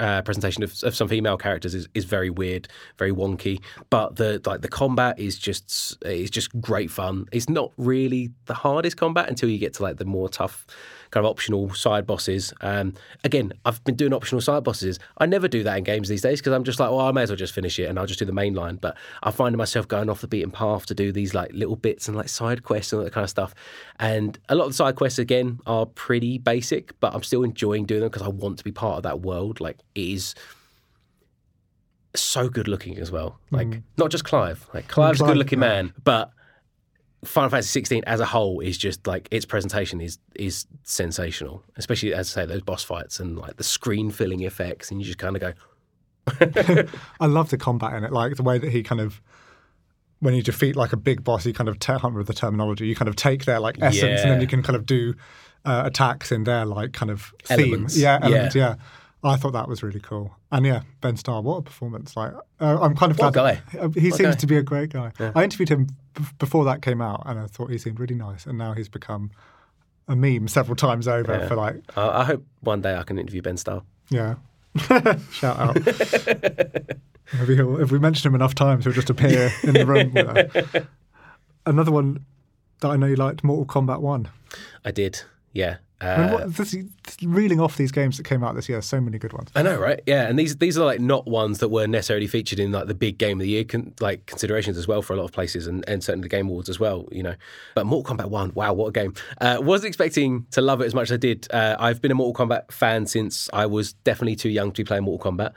uh, 0.00 0.22
presentation 0.22 0.62
of, 0.62 0.74
of, 0.84 0.94
some 0.94 1.08
female 1.08 1.36
characters 1.36 1.74
is, 1.74 1.88
is 1.94 2.04
very 2.04 2.30
weird, 2.30 2.68
very 2.98 3.12
wonky. 3.12 3.60
But 3.90 4.16
the 4.16 4.40
like 4.44 4.60
the 4.60 4.68
combat 4.68 5.18
is 5.18 5.38
just 5.38 5.96
is 6.04 6.30
just 6.30 6.58
great 6.60 6.90
fun. 6.90 7.26
It's 7.32 7.48
not 7.48 7.72
really 7.76 8.30
the 8.46 8.54
hardest 8.54 8.96
combat 8.96 9.28
until 9.28 9.48
you 9.48 9.58
get 9.58 9.74
to 9.74 9.82
like 9.82 9.96
the 9.96 10.04
more 10.04 10.28
tough 10.28 10.66
kind 11.12 11.24
of 11.24 11.30
optional 11.30 11.72
side 11.74 12.06
bosses. 12.06 12.52
Um, 12.62 12.94
again, 13.22 13.52
I've 13.66 13.84
been 13.84 13.94
doing 13.94 14.12
optional 14.14 14.40
side 14.40 14.64
bosses. 14.64 14.98
I 15.18 15.26
never 15.26 15.46
do 15.46 15.62
that 15.62 15.76
in 15.76 15.84
games 15.84 16.08
these 16.08 16.22
days 16.22 16.40
because 16.40 16.54
I'm 16.54 16.64
just 16.64 16.80
like, 16.80 16.90
well, 16.90 17.00
I 17.00 17.12
may 17.12 17.22
as 17.22 17.30
well 17.30 17.36
just 17.36 17.52
finish 17.54 17.78
it 17.78 17.84
and 17.84 17.98
I'll 17.98 18.06
just 18.06 18.18
do 18.18 18.24
the 18.24 18.32
main 18.32 18.54
line. 18.54 18.76
But 18.76 18.96
I 19.22 19.30
find 19.30 19.56
myself 19.56 19.86
going 19.86 20.08
off 20.08 20.22
the 20.22 20.26
beaten 20.26 20.50
path 20.50 20.86
to 20.86 20.94
do 20.94 21.12
these 21.12 21.34
like 21.34 21.52
little 21.52 21.76
bits 21.76 22.08
and 22.08 22.16
like 22.16 22.30
side 22.30 22.64
quests 22.64 22.92
and 22.92 22.98
all 22.98 23.04
that 23.04 23.12
kind 23.12 23.24
of 23.24 23.30
stuff. 23.30 23.54
And 24.00 24.38
a 24.48 24.54
lot 24.54 24.64
of 24.64 24.70
the 24.70 24.76
side 24.76 24.96
quests 24.96 25.18
again 25.18 25.60
are 25.66 25.84
pretty 25.84 26.38
basic, 26.38 26.98
but 26.98 27.14
I'm 27.14 27.22
still 27.22 27.44
enjoying 27.44 27.84
doing 27.84 28.00
them 28.00 28.08
because 28.08 28.26
I 28.26 28.28
want 28.28 28.56
to 28.58 28.64
be 28.64 28.72
part 28.72 28.96
of 28.96 29.02
that 29.02 29.20
world. 29.20 29.60
Like 29.60 29.78
it 29.94 30.00
is 30.00 30.34
so 32.14 32.48
good 32.48 32.68
looking 32.68 32.96
as 32.96 33.10
well. 33.10 33.38
Like 33.50 33.68
mm. 33.68 33.82
not 33.98 34.10
just 34.10 34.24
Clive. 34.24 34.66
Like 34.72 34.88
Clive's 34.88 35.18
Clive, 35.18 35.28
a 35.28 35.32
good 35.34 35.38
looking 35.38 35.58
man, 35.58 35.92
but 36.02 36.32
Final 37.24 37.50
Fantasy 37.50 37.68
16 37.68 38.02
as 38.06 38.18
a 38.18 38.26
whole 38.26 38.60
is 38.60 38.76
just 38.76 39.06
like 39.06 39.28
its 39.30 39.44
presentation 39.44 40.00
is 40.00 40.18
is 40.34 40.66
sensational, 40.82 41.62
especially 41.76 42.12
as 42.12 42.36
I 42.36 42.42
say 42.42 42.46
those 42.46 42.62
boss 42.62 42.82
fights 42.82 43.20
and 43.20 43.38
like 43.38 43.56
the 43.56 43.64
screen 43.64 44.10
filling 44.10 44.40
effects, 44.40 44.90
and 44.90 45.00
you 45.00 45.06
just 45.06 45.18
kind 45.18 45.36
of 45.36 45.42
go. 45.42 45.52
I 47.20 47.26
love 47.26 47.50
the 47.50 47.58
combat 47.58 47.94
in 47.94 48.04
it, 48.04 48.12
like 48.12 48.36
the 48.36 48.42
way 48.42 48.58
that 48.58 48.70
he 48.70 48.82
kind 48.82 49.00
of 49.00 49.20
when 50.18 50.34
you 50.34 50.42
defeat 50.42 50.76
like 50.76 50.92
a 50.92 50.96
big 50.96 51.22
boss, 51.24 51.44
you 51.46 51.52
kind 51.52 51.68
of 51.68 51.78
te- 51.78 51.94
with 52.12 52.28
the 52.28 52.32
terminology, 52.32 52.86
you 52.86 52.94
kind 52.94 53.08
of 53.08 53.16
take 53.16 53.44
their 53.44 53.60
like 53.60 53.76
essence, 53.80 54.02
yeah. 54.02 54.22
and 54.22 54.30
then 54.30 54.40
you 54.40 54.46
can 54.46 54.62
kind 54.62 54.76
of 54.76 54.86
do 54.86 55.14
uh, 55.64 55.82
attacks 55.84 56.32
in 56.32 56.44
their 56.44 56.64
like 56.64 56.92
kind 56.92 57.10
of 57.10 57.32
theme, 57.44 57.60
elements. 57.60 57.96
yeah, 57.96 58.18
elements, 58.22 58.54
yeah. 58.54 58.76
yeah. 59.24 59.30
I 59.32 59.36
thought 59.36 59.52
that 59.52 59.68
was 59.68 59.84
really 59.84 60.00
cool. 60.00 60.34
And 60.50 60.66
yeah, 60.66 60.82
Ben 61.00 61.16
Starr, 61.16 61.42
what 61.42 61.56
a 61.58 61.62
performance! 61.62 62.16
Like, 62.16 62.32
uh, 62.60 62.80
I'm 62.80 62.96
kind 62.96 63.12
of 63.12 63.18
glad. 63.18 63.32
guy. 63.32 63.62
He 63.70 63.78
what 63.78 63.94
seems 63.94 64.18
guy. 64.20 64.32
to 64.32 64.46
be 64.46 64.56
a 64.56 64.62
great 64.62 64.90
guy. 64.90 65.12
Yeah. 65.18 65.32
I 65.34 65.44
interviewed 65.44 65.68
him 65.68 65.88
b- 66.14 66.24
before 66.38 66.64
that 66.64 66.82
came 66.82 67.00
out, 67.00 67.22
and 67.26 67.38
I 67.38 67.46
thought 67.46 67.70
he 67.70 67.78
seemed 67.78 68.00
really 68.00 68.14
nice. 68.14 68.46
And 68.46 68.58
now 68.58 68.72
he's 68.72 68.88
become 68.88 69.30
a 70.08 70.16
meme 70.16 70.48
several 70.48 70.76
times 70.76 71.08
over 71.08 71.32
yeah. 71.32 71.48
for 71.48 71.56
like. 71.56 71.76
Uh, 71.96 72.10
I 72.10 72.24
hope 72.24 72.44
one 72.60 72.80
day 72.80 72.96
I 72.96 73.02
can 73.02 73.18
interview 73.18 73.42
Ben 73.42 73.56
Starr. 73.56 73.82
Yeah. 74.10 74.36
Shout 75.32 75.58
out. 75.58 75.76
Maybe 77.34 77.56
he'll, 77.56 77.80
if 77.80 77.90
we 77.90 77.98
mention 77.98 78.28
him 78.28 78.34
enough 78.34 78.54
times, 78.54 78.84
he'll 78.84 78.92
just 78.92 79.10
appear 79.10 79.52
in 79.62 79.74
the 79.74 79.86
room. 79.86 80.12
With. 80.12 80.86
Another 81.66 81.92
one 81.92 82.24
that 82.80 82.88
I 82.88 82.96
know 82.96 83.06
you 83.06 83.16
liked, 83.16 83.44
Mortal 83.44 83.66
Kombat 83.66 84.00
One. 84.00 84.28
I 84.84 84.90
did. 84.90 85.22
Yeah. 85.52 85.76
Uh, 86.02 86.06
I 86.06 86.18
mean, 86.18 86.32
what, 86.32 86.54
this, 86.56 86.74
reeling 87.22 87.60
off 87.60 87.76
these 87.76 87.92
games 87.92 88.16
that 88.16 88.24
came 88.24 88.42
out 88.42 88.54
this 88.54 88.68
year, 88.68 88.82
so 88.82 89.00
many 89.00 89.18
good 89.18 89.32
ones. 89.32 89.50
I 89.54 89.62
know, 89.62 89.78
right? 89.78 90.00
Yeah, 90.06 90.28
and 90.28 90.38
these 90.38 90.56
these 90.56 90.76
are 90.76 90.84
like 90.84 91.00
not 91.00 91.26
ones 91.26 91.58
that 91.58 91.68
were 91.68 91.86
necessarily 91.86 92.26
featured 92.26 92.58
in 92.58 92.72
like 92.72 92.86
the 92.86 92.94
big 92.94 93.18
game 93.18 93.38
of 93.38 93.44
the 93.44 93.50
year 93.50 93.64
con- 93.64 93.94
like 94.00 94.26
considerations 94.26 94.76
as 94.76 94.88
well 94.88 95.02
for 95.02 95.12
a 95.12 95.16
lot 95.16 95.24
of 95.24 95.32
places, 95.32 95.66
and, 95.66 95.88
and 95.88 96.02
certainly 96.02 96.24
the 96.24 96.28
Game 96.28 96.48
Awards 96.48 96.68
as 96.68 96.80
well. 96.80 97.08
You 97.12 97.22
know, 97.22 97.34
but 97.74 97.86
Mortal 97.86 98.16
Kombat 98.16 98.30
One, 98.30 98.52
wow, 98.54 98.72
what 98.72 98.88
a 98.88 98.92
game! 98.92 99.14
Uh, 99.40 99.58
wasn't 99.60 99.88
expecting 99.88 100.46
to 100.50 100.60
love 100.60 100.80
it 100.80 100.86
as 100.86 100.94
much 100.94 101.04
as 101.04 101.12
I 101.12 101.18
did. 101.18 101.46
Uh, 101.52 101.76
I've 101.78 102.02
been 102.02 102.10
a 102.10 102.14
Mortal 102.16 102.46
Kombat 102.46 102.72
fan 102.72 103.06
since 103.06 103.48
I 103.52 103.66
was 103.66 103.92
definitely 103.92 104.36
too 104.36 104.50
young 104.50 104.72
to 104.72 104.82
be 104.82 104.86
playing 104.86 105.04
Mortal 105.04 105.32
Kombat 105.32 105.52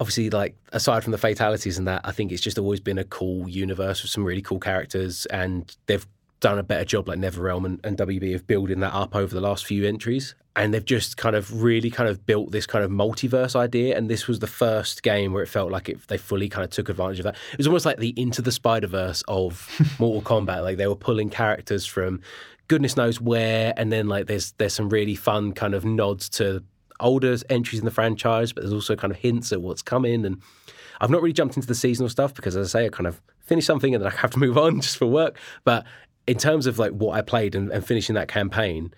obviously 0.00 0.30
like 0.30 0.56
aside 0.72 1.04
from 1.04 1.12
the 1.12 1.18
fatalities 1.18 1.78
and 1.78 1.86
that 1.86 2.00
i 2.02 2.10
think 2.10 2.32
it's 2.32 2.42
just 2.42 2.58
always 2.58 2.80
been 2.80 2.98
a 2.98 3.04
cool 3.04 3.48
universe 3.48 4.02
with 4.02 4.10
some 4.10 4.24
really 4.24 4.42
cool 4.42 4.58
characters 4.58 5.26
and 5.26 5.76
they've 5.86 6.08
done 6.42 6.58
a 6.58 6.62
better 6.62 6.84
job 6.84 7.08
like 7.08 7.18
NetherRealm 7.18 7.64
and, 7.64 7.80
and 7.84 7.96
WB 7.96 8.34
of 8.34 8.46
building 8.46 8.80
that 8.80 8.92
up 8.92 9.14
over 9.14 9.34
the 9.34 9.40
last 9.40 9.64
few 9.64 9.86
entries. 9.86 10.34
And 10.54 10.74
they've 10.74 10.84
just 10.84 11.16
kind 11.16 11.34
of 11.34 11.62
really 11.62 11.88
kind 11.88 12.10
of 12.10 12.26
built 12.26 12.50
this 12.50 12.66
kind 12.66 12.84
of 12.84 12.90
multiverse 12.90 13.56
idea. 13.56 13.96
And 13.96 14.10
this 14.10 14.26
was 14.28 14.40
the 14.40 14.46
first 14.46 15.02
game 15.02 15.32
where 15.32 15.42
it 15.42 15.46
felt 15.48 15.70
like 15.70 15.88
it, 15.88 16.06
they 16.08 16.18
fully 16.18 16.50
kind 16.50 16.62
of 16.64 16.70
took 16.70 16.90
advantage 16.90 17.20
of 17.20 17.24
that. 17.24 17.36
It 17.52 17.58
was 17.58 17.66
almost 17.66 17.86
like 17.86 17.96
the 17.96 18.12
Into 18.20 18.42
the 18.42 18.52
Spider 18.52 18.88
Verse 18.88 19.22
of 19.28 19.66
Mortal 19.98 20.20
Kombat. 20.20 20.62
Like 20.62 20.76
they 20.76 20.86
were 20.86 20.96
pulling 20.96 21.30
characters 21.30 21.86
from 21.86 22.20
goodness 22.68 22.96
knows 22.96 23.20
where, 23.20 23.72
and 23.76 23.90
then 23.90 24.08
like 24.08 24.26
there's 24.26 24.52
there's 24.52 24.74
some 24.74 24.90
really 24.90 25.14
fun 25.14 25.52
kind 25.52 25.74
of 25.74 25.84
nods 25.84 26.28
to 26.30 26.62
older 27.00 27.36
entries 27.48 27.80
in 27.80 27.84
the 27.84 27.90
franchise, 27.90 28.52
but 28.52 28.62
there's 28.62 28.74
also 28.74 28.94
kind 28.96 29.10
of 29.10 29.18
hints 29.18 29.52
at 29.52 29.62
what's 29.62 29.82
coming. 29.82 30.26
And 30.26 30.42
I've 31.00 31.10
not 31.10 31.22
really 31.22 31.32
jumped 31.32 31.56
into 31.56 31.68
the 31.68 31.74
seasonal 31.74 32.08
stuff 32.08 32.34
because, 32.34 32.56
as 32.56 32.74
I 32.74 32.80
say, 32.80 32.86
I 32.86 32.88
kind 32.90 33.06
of 33.06 33.22
finish 33.40 33.64
something 33.64 33.94
and 33.94 34.04
then 34.04 34.12
I 34.12 34.16
have 34.16 34.30
to 34.32 34.38
move 34.38 34.58
on 34.58 34.80
just 34.82 34.98
for 34.98 35.06
work. 35.06 35.38
But 35.64 35.84
in 36.26 36.38
terms 36.38 36.66
of 36.66 36.78
like 36.78 36.92
what 36.92 37.16
I 37.16 37.22
played 37.22 37.54
and, 37.54 37.70
and 37.70 37.84
finishing 37.84 38.14
that 38.14 38.28
campaign, 38.28 38.92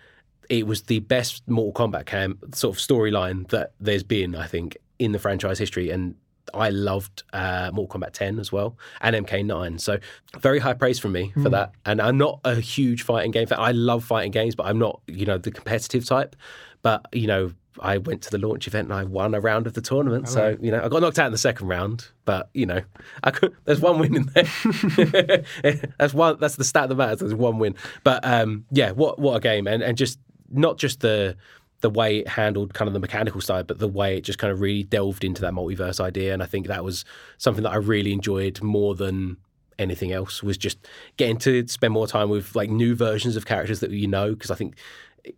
it 0.51 0.67
was 0.67 0.83
the 0.83 1.01
best 1.01 1.43
Mortal 1.49 1.73
Kombat 1.73 2.07
cam 2.07 2.39
sort 2.53 2.77
of 2.77 2.83
storyline 2.83 3.49
that 3.49 3.73
there's 3.81 4.03
been, 4.03 4.35
I 4.35 4.47
think, 4.47 4.77
in 4.99 5.13
the 5.13 5.19
franchise 5.19 5.59
history. 5.59 5.91
And 5.91 6.15
I 6.53 6.71
loved 6.71 7.23
uh, 7.33 7.71
Mortal 7.73 8.01
Kombat 8.01 8.13
10 8.13 8.39
as 8.39 8.53
well 8.53 8.77
and 9.01 9.27
MK9. 9.27 9.81
So 9.81 9.99
very 10.39 10.59
high 10.59 10.75
praise 10.75 10.99
from 10.99 11.13
me 11.13 11.33
for 11.33 11.41
mm. 11.41 11.51
that. 11.53 11.73
And 11.87 12.01
I'm 12.01 12.19
not 12.19 12.41
a 12.45 12.57
huge 12.57 13.03
fighting 13.03 13.31
game 13.31 13.47
fan. 13.47 13.59
I 13.59 13.73
love 13.73 14.05
fighting 14.05 14.31
games, 14.31 14.55
but 14.55 14.67
I'm 14.67 14.79
not, 14.79 15.01
you 15.07 15.25
know, 15.25 15.39
the 15.39 15.51
competitive 15.51 16.05
type. 16.05 16.37
But, 16.83 17.07
you 17.13 17.27
know, 17.27 17.53
I 17.81 17.99
went 17.99 18.23
to 18.23 18.31
the 18.31 18.39
launch 18.39 18.67
event 18.67 18.89
and 18.89 18.95
I 18.95 19.05
won 19.05 19.35
a 19.35 19.41
round 19.41 19.67
of 19.67 19.73
the 19.73 19.81
tournament. 19.81 20.29
so, 20.29 20.57
you 20.61 20.71
know, 20.71 20.83
I 20.83 20.89
got 20.89 21.03
knocked 21.03 21.19
out 21.19 21.27
in 21.27 21.33
the 21.33 21.39
second 21.39 21.67
round, 21.67 22.09
but, 22.25 22.49
you 22.55 22.67
know, 22.67 22.81
I 23.23 23.31
could, 23.31 23.55
there's 23.65 23.81
one 23.81 23.99
win 23.99 24.17
in 24.17 24.31
there. 24.35 25.45
that's 25.99 26.15
one, 26.15 26.39
that's 26.39 26.57
the 26.57 26.65
stat 26.65 26.89
that 26.89 26.95
matters. 26.95 27.19
There's 27.19 27.35
one 27.35 27.59
win. 27.59 27.75
But, 28.05 28.25
um, 28.25 28.65
yeah, 28.71 28.93
what, 28.93 29.19
what 29.19 29.37
a 29.37 29.41
game. 29.41 29.67
And, 29.67 29.83
and 29.83 29.97
just, 29.97 30.19
not 30.51 30.79
just 30.79 31.01
the, 31.01 31.37
the 31.81 31.91
way 31.91 32.19
it 32.19 32.29
handled 32.29 32.75
kind 32.75 32.87
of 32.87 32.95
the 32.95 33.01
mechanical 33.01 33.41
side, 33.41 33.67
but 33.67 33.79
the 33.79 33.89
way 33.89 34.17
it 34.17 34.23
just 34.23 34.39
kind 34.39 34.53
of 34.53 34.61
really 34.61 34.85
delved 34.85 35.25
into 35.25 35.41
that 35.43 35.53
multiverse 35.53 36.01
idea. 36.01 36.33
And 36.33 36.43
I 36.43 36.47
think 36.47 36.67
that 36.69 36.85
was 36.85 37.05
something 37.39 37.65
that 37.65 37.73
I 37.73 37.77
really 37.77 38.13
enjoyed 38.13 38.63
more 38.63 38.95
than 38.95 39.37
anything 39.79 40.13
else 40.13 40.43
was 40.43 40.57
just 40.57 40.79
getting 41.17 41.37
to 41.37 41.67
spend 41.67 41.93
more 41.93 42.07
time 42.07 42.31
with 42.31 42.55
like 42.55 42.71
new 42.71 42.95
versions 42.95 43.37
of 43.37 43.45
characters 43.47 43.81
that 43.81 43.91
you 43.91 44.07
know 44.07 44.33
because 44.33 44.51
I 44.51 44.55
think 44.55 44.77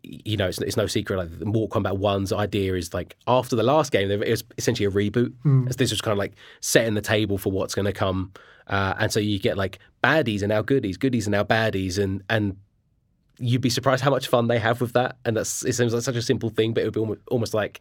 you 0.02 0.36
know 0.36 0.48
it's, 0.48 0.58
it's 0.58 0.76
no 0.76 0.86
secret 0.86 1.16
like 1.16 1.38
the 1.38 1.44
Mortal 1.44 1.80
Kombat 1.80 1.98
One's 1.98 2.32
idea 2.32 2.74
is 2.74 2.92
like 2.92 3.16
after 3.26 3.54
the 3.54 3.62
last 3.62 3.92
game 3.92 4.10
it 4.10 4.28
was 4.28 4.44
essentially 4.58 4.86
a 4.86 4.90
reboot. 4.90 5.32
Mm. 5.44 5.74
This 5.76 5.90
was 5.90 6.00
kind 6.00 6.12
of 6.12 6.18
like 6.18 6.34
setting 6.60 6.94
the 6.94 7.00
table 7.00 7.38
for 7.38 7.52
what's 7.52 7.74
going 7.74 7.86
to 7.86 7.92
come, 7.92 8.32
uh, 8.66 8.94
and 8.98 9.12
so 9.12 9.20
you 9.20 9.38
get 9.38 9.56
like 9.56 9.78
baddies 10.02 10.42
and 10.42 10.48
now 10.48 10.62
goodies, 10.62 10.96
goodies 10.96 11.26
and 11.26 11.32
now 11.32 11.44
baddies, 11.44 11.98
and 11.98 12.22
and 12.28 12.56
you'd 13.38 13.60
be 13.60 13.70
surprised 13.70 14.02
how 14.02 14.10
much 14.10 14.28
fun 14.28 14.48
they 14.48 14.58
have 14.58 14.80
with 14.80 14.92
that. 14.94 15.16
And 15.24 15.36
that's 15.36 15.64
it 15.64 15.74
seems 15.74 15.92
like 15.92 16.02
such 16.02 16.16
a 16.16 16.22
simple 16.22 16.50
thing, 16.50 16.72
but 16.72 16.82
it 16.82 16.86
would 16.86 16.94
be 16.94 17.00
almo- 17.00 17.16
almost 17.28 17.54
like, 17.54 17.80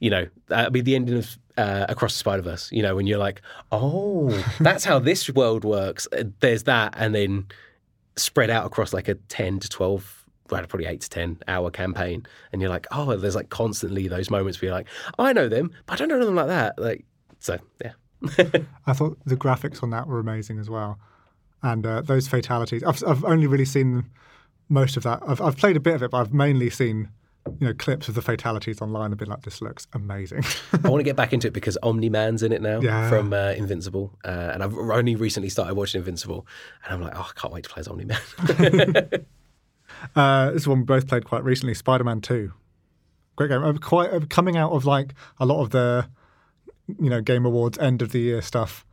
you 0.00 0.10
know, 0.10 0.26
that'd 0.46 0.72
be 0.72 0.80
the 0.80 0.94
ending 0.94 1.18
of 1.18 1.38
uh, 1.56 1.86
Across 1.88 2.14
the 2.14 2.18
Spider 2.18 2.42
Verse. 2.42 2.70
You 2.72 2.82
know, 2.82 2.96
when 2.96 3.06
you're 3.06 3.18
like, 3.18 3.42
oh, 3.72 4.30
that's 4.60 4.84
how 4.84 4.98
this 4.98 5.28
world 5.30 5.64
works. 5.64 6.06
Uh, 6.12 6.24
There's 6.40 6.64
that, 6.64 6.94
and 6.96 7.14
then 7.14 7.46
spread 8.16 8.50
out 8.50 8.66
across 8.66 8.92
like 8.92 9.08
a 9.08 9.14
ten 9.14 9.58
to 9.60 9.68
twelve. 9.68 10.17
Well, 10.50 10.64
probably 10.66 10.86
eight 10.86 11.00
to 11.02 11.10
ten 11.10 11.38
hour 11.48 11.70
campaign, 11.70 12.26
and 12.52 12.60
you're 12.62 12.70
like, 12.70 12.86
oh, 12.92 13.16
there's 13.16 13.36
like 13.36 13.50
constantly 13.50 14.08
those 14.08 14.30
moments 14.30 14.60
where 14.60 14.68
you're 14.68 14.76
like, 14.78 14.88
I 15.18 15.32
know 15.32 15.48
them, 15.48 15.70
but 15.86 15.94
I 15.94 15.96
don't 15.96 16.08
know 16.08 16.24
them 16.24 16.34
like 16.34 16.46
that. 16.48 16.78
Like, 16.78 17.04
so 17.38 17.58
yeah, 17.84 17.92
I 18.86 18.92
thought 18.92 19.18
the 19.26 19.36
graphics 19.36 19.82
on 19.82 19.90
that 19.90 20.06
were 20.06 20.18
amazing 20.20 20.58
as 20.58 20.68
well, 20.70 20.98
and 21.62 21.86
uh, 21.86 22.00
those 22.02 22.28
fatalities. 22.28 22.82
I've, 22.84 23.02
I've 23.06 23.24
only 23.24 23.46
really 23.46 23.64
seen 23.64 24.06
most 24.68 24.96
of 24.96 25.02
that. 25.04 25.22
I've, 25.26 25.40
I've 25.40 25.56
played 25.56 25.76
a 25.76 25.80
bit 25.80 25.94
of 25.94 26.02
it, 26.02 26.10
but 26.10 26.18
I've 26.18 26.32
mainly 26.34 26.70
seen 26.70 27.10
you 27.60 27.66
know 27.68 27.72
clips 27.74 28.08
of 28.08 28.14
the 28.14 28.20
fatalities 28.22 28.82
online. 28.82 29.10
I've 29.12 29.18
been 29.18 29.28
like, 29.28 29.42
this 29.42 29.62
looks 29.62 29.86
amazing. 29.94 30.44
I 30.84 30.88
want 30.88 31.00
to 31.00 31.04
get 31.04 31.16
back 31.16 31.32
into 31.32 31.46
it 31.46 31.52
because 31.54 31.78
Omni 31.82 32.08
Man's 32.10 32.42
in 32.42 32.52
it 32.52 32.60
now 32.60 32.80
Yeah. 32.80 33.08
from 33.08 33.32
uh, 33.32 33.52
Invincible, 33.52 34.18
uh, 34.24 34.50
and 34.52 34.62
I've 34.62 34.74
only 34.76 35.14
recently 35.16 35.48
started 35.48 35.74
watching 35.74 36.00
Invincible, 36.00 36.46
and 36.84 36.94
I'm 36.94 37.00
like, 37.02 37.12
oh, 37.16 37.28
I 37.30 37.40
can't 37.40 37.52
wait 37.54 37.64
to 37.64 37.70
play 37.70 37.80
as 37.80 37.88
Omni 37.88 38.04
Man. 38.06 39.10
uh, 40.16 40.50
this 40.52 40.62
is 40.62 40.68
one 40.68 40.78
we 40.78 40.84
both 40.84 41.06
played 41.06 41.24
quite 41.24 41.44
recently. 41.44 41.74
Spider-Man 41.74 42.20
Two, 42.20 42.52
great 43.36 43.48
game. 43.50 43.62
Uh, 43.62 43.72
Quite 43.74 44.10
uh, 44.12 44.20
coming 44.28 44.56
out 44.56 44.72
of 44.72 44.84
like 44.84 45.14
a 45.38 45.46
lot 45.46 45.62
of 45.62 45.70
the 45.70 46.08
you 46.98 47.10
know 47.10 47.20
Game 47.20 47.44
Awards 47.46 47.78
end 47.78 48.02
of 48.02 48.12
the 48.12 48.20
year 48.20 48.42
stuff. 48.42 48.84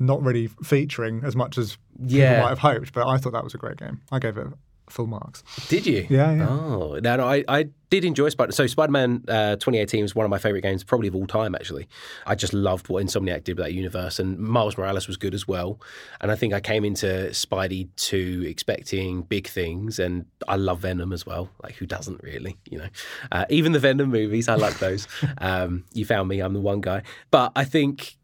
Not 0.00 0.22
really 0.22 0.46
featuring 0.62 1.22
as 1.24 1.34
much 1.34 1.58
as 1.58 1.76
Yeah. 2.00 2.30
people 2.30 2.42
might 2.44 2.48
have 2.50 2.58
hoped, 2.60 2.92
but 2.92 3.06
I 3.08 3.18
thought 3.18 3.32
that 3.32 3.42
was 3.44 3.54
a 3.54 3.58
great 3.58 3.78
game. 3.78 4.00
I 4.12 4.18
gave 4.20 4.36
it 4.38 4.46
full 4.90 5.06
marks. 5.06 5.42
did 5.68 5.86
you? 5.86 6.06
Yeah, 6.08 6.32
yeah. 6.32 6.48
Oh, 6.48 6.98
no, 7.02 7.16
no, 7.16 7.26
I, 7.26 7.44
I 7.48 7.68
did 7.90 8.04
enjoy 8.04 8.28
Spider. 8.28 8.52
So 8.52 8.66
Spider 8.66 8.92
Man 8.92 9.24
uh, 9.28 9.56
2018 9.56 10.02
was 10.02 10.14
one 10.14 10.24
of 10.24 10.30
my 10.30 10.38
favorite 10.38 10.62
games, 10.62 10.84
probably 10.84 11.08
of 11.08 11.14
all 11.14 11.26
time. 11.26 11.54
Actually, 11.54 11.88
I 12.26 12.34
just 12.34 12.52
loved 12.52 12.88
what 12.88 13.04
Insomniac 13.04 13.44
did 13.44 13.56
with 13.56 13.66
that 13.66 13.72
universe, 13.72 14.18
and 14.18 14.38
Miles 14.38 14.76
Morales 14.76 15.06
was 15.06 15.16
good 15.16 15.34
as 15.34 15.48
well. 15.48 15.80
And 16.20 16.30
I 16.30 16.36
think 16.36 16.52
I 16.52 16.60
came 16.60 16.84
into 16.84 17.06
Spidey 17.30 17.88
2 17.96 18.44
expecting 18.46 19.22
big 19.22 19.48
things, 19.48 19.98
and 19.98 20.26
I 20.46 20.56
love 20.56 20.80
Venom 20.80 21.12
as 21.12 21.24
well. 21.24 21.50
Like 21.62 21.74
who 21.76 21.86
doesn't 21.86 22.22
really? 22.22 22.56
You 22.70 22.78
know, 22.78 22.88
uh, 23.32 23.46
even 23.48 23.72
the 23.72 23.78
Venom 23.78 24.10
movies, 24.10 24.48
I 24.48 24.54
like 24.54 24.78
those. 24.78 25.08
um, 25.38 25.84
you 25.92 26.04
found 26.04 26.28
me, 26.28 26.40
I'm 26.40 26.54
the 26.54 26.60
one 26.60 26.80
guy. 26.80 27.02
But 27.30 27.52
I 27.56 27.64
think 27.64 28.16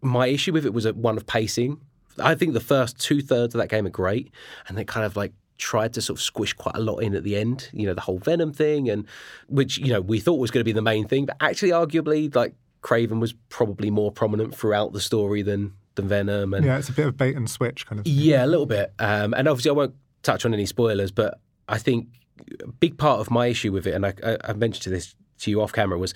my 0.00 0.28
issue 0.28 0.52
with 0.52 0.64
it 0.64 0.72
was 0.72 0.90
one 0.92 1.16
of 1.16 1.26
pacing. 1.26 1.80
I 2.20 2.34
think 2.34 2.52
the 2.52 2.60
first 2.60 2.98
two 2.98 3.22
thirds 3.22 3.54
of 3.54 3.60
that 3.60 3.68
game 3.68 3.86
are 3.86 3.90
great, 3.90 4.32
and 4.66 4.76
they 4.76 4.84
kind 4.84 5.06
of 5.06 5.16
like 5.16 5.32
tried 5.58 5.92
to 5.94 6.00
sort 6.00 6.18
of 6.18 6.22
squish 6.22 6.52
quite 6.54 6.76
a 6.76 6.80
lot 6.80 6.98
in 6.98 7.14
at 7.14 7.24
the 7.24 7.36
end. 7.36 7.68
You 7.72 7.86
know, 7.86 7.94
the 7.94 8.00
whole 8.00 8.18
Venom 8.18 8.52
thing, 8.52 8.88
and 8.88 9.06
which 9.48 9.78
you 9.78 9.92
know 9.92 10.00
we 10.00 10.20
thought 10.20 10.38
was 10.38 10.50
going 10.50 10.60
to 10.60 10.64
be 10.64 10.72
the 10.72 10.82
main 10.82 11.06
thing, 11.06 11.26
but 11.26 11.36
actually, 11.40 11.70
arguably, 11.70 12.34
like 12.34 12.54
Kraven 12.82 13.20
was 13.20 13.34
probably 13.48 13.90
more 13.90 14.10
prominent 14.12 14.54
throughout 14.54 14.92
the 14.92 15.00
story 15.00 15.42
than 15.42 15.74
than 15.96 16.08
Venom, 16.08 16.54
and 16.54 16.64
Yeah, 16.64 16.78
it's 16.78 16.88
a 16.88 16.92
bit 16.92 17.06
of 17.06 17.16
bait 17.16 17.36
and 17.36 17.50
switch 17.50 17.86
kind 17.86 17.98
of. 17.98 18.04
thing. 18.04 18.14
yeah, 18.16 18.44
a 18.44 18.46
little 18.46 18.66
bit. 18.66 18.92
Um, 18.98 19.34
and 19.34 19.48
obviously, 19.48 19.70
I 19.70 19.74
won't 19.74 19.94
touch 20.22 20.44
on 20.46 20.54
any 20.54 20.64
spoilers, 20.66 21.10
but 21.10 21.40
I 21.68 21.78
think 21.78 22.08
a 22.62 22.68
big 22.68 22.96
part 22.98 23.20
of 23.20 23.30
my 23.30 23.46
issue 23.48 23.72
with 23.72 23.86
it, 23.86 23.94
and 23.94 24.06
I, 24.06 24.14
I, 24.24 24.36
I 24.44 24.52
mentioned 24.52 24.82
to 24.84 24.90
this 24.90 25.14
to 25.40 25.50
you 25.50 25.60
off 25.60 25.72
camera, 25.72 25.98
was 25.98 26.14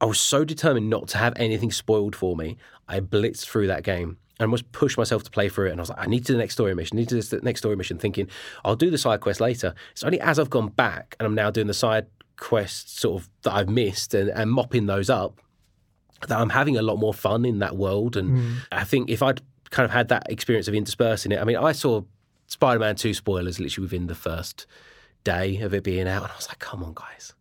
I 0.00 0.04
was 0.04 0.20
so 0.20 0.44
determined 0.44 0.90
not 0.90 1.08
to 1.08 1.18
have 1.18 1.32
anything 1.36 1.70
spoiled 1.72 2.14
for 2.14 2.36
me. 2.36 2.58
I 2.88 3.00
blitzed 3.00 3.46
through 3.46 3.66
that 3.68 3.82
game 3.82 4.18
and 4.38 4.50
must 4.50 4.70
push 4.72 4.96
myself 4.96 5.22
to 5.24 5.30
play 5.30 5.48
through 5.48 5.68
it. 5.68 5.70
And 5.72 5.80
I 5.80 5.82
was 5.82 5.90
like, 5.90 5.98
I 5.98 6.06
need 6.06 6.20
to 6.20 6.26
do 6.26 6.32
the 6.34 6.38
next 6.38 6.54
story 6.54 6.74
mission, 6.74 6.96
I 6.96 7.00
need 7.00 7.08
to 7.08 7.14
do 7.14 7.22
this 7.22 7.42
next 7.42 7.60
story 7.60 7.76
mission, 7.76 7.98
thinking 7.98 8.28
I'll 8.64 8.76
do 8.76 8.90
the 8.90 8.98
side 8.98 9.20
quest 9.20 9.40
later. 9.40 9.74
It's 9.92 10.04
only 10.04 10.20
as 10.20 10.38
I've 10.38 10.50
gone 10.50 10.68
back 10.68 11.16
and 11.18 11.26
I'm 11.26 11.34
now 11.34 11.50
doing 11.50 11.66
the 11.66 11.74
side 11.74 12.06
quests 12.36 13.00
sort 13.00 13.22
of 13.22 13.30
that 13.42 13.54
I've 13.54 13.68
missed 13.68 14.14
and, 14.14 14.28
and 14.30 14.50
mopping 14.50 14.86
those 14.86 15.08
up 15.08 15.40
that 16.28 16.38
I'm 16.38 16.50
having 16.50 16.76
a 16.76 16.82
lot 16.82 16.96
more 16.96 17.14
fun 17.14 17.44
in 17.44 17.58
that 17.60 17.76
world. 17.76 18.16
And 18.16 18.38
hmm. 18.38 18.54
I 18.72 18.84
think 18.84 19.10
if 19.10 19.22
I'd 19.22 19.40
kind 19.70 19.84
of 19.84 19.90
had 19.90 20.08
that 20.08 20.30
experience 20.30 20.68
of 20.68 20.74
interspersing 20.74 21.32
it, 21.32 21.40
I 21.40 21.44
mean, 21.44 21.56
I 21.56 21.72
saw 21.72 22.02
Spider 22.46 22.80
Man 22.80 22.96
2 22.96 23.14
spoilers 23.14 23.60
literally 23.60 23.84
within 23.84 24.06
the 24.06 24.14
first 24.14 24.66
day 25.24 25.58
of 25.60 25.74
it 25.74 25.82
being 25.82 26.08
out. 26.08 26.22
And 26.22 26.32
I 26.32 26.36
was 26.36 26.48
like, 26.48 26.58
come 26.58 26.82
on, 26.82 26.92
guys. 26.94 27.34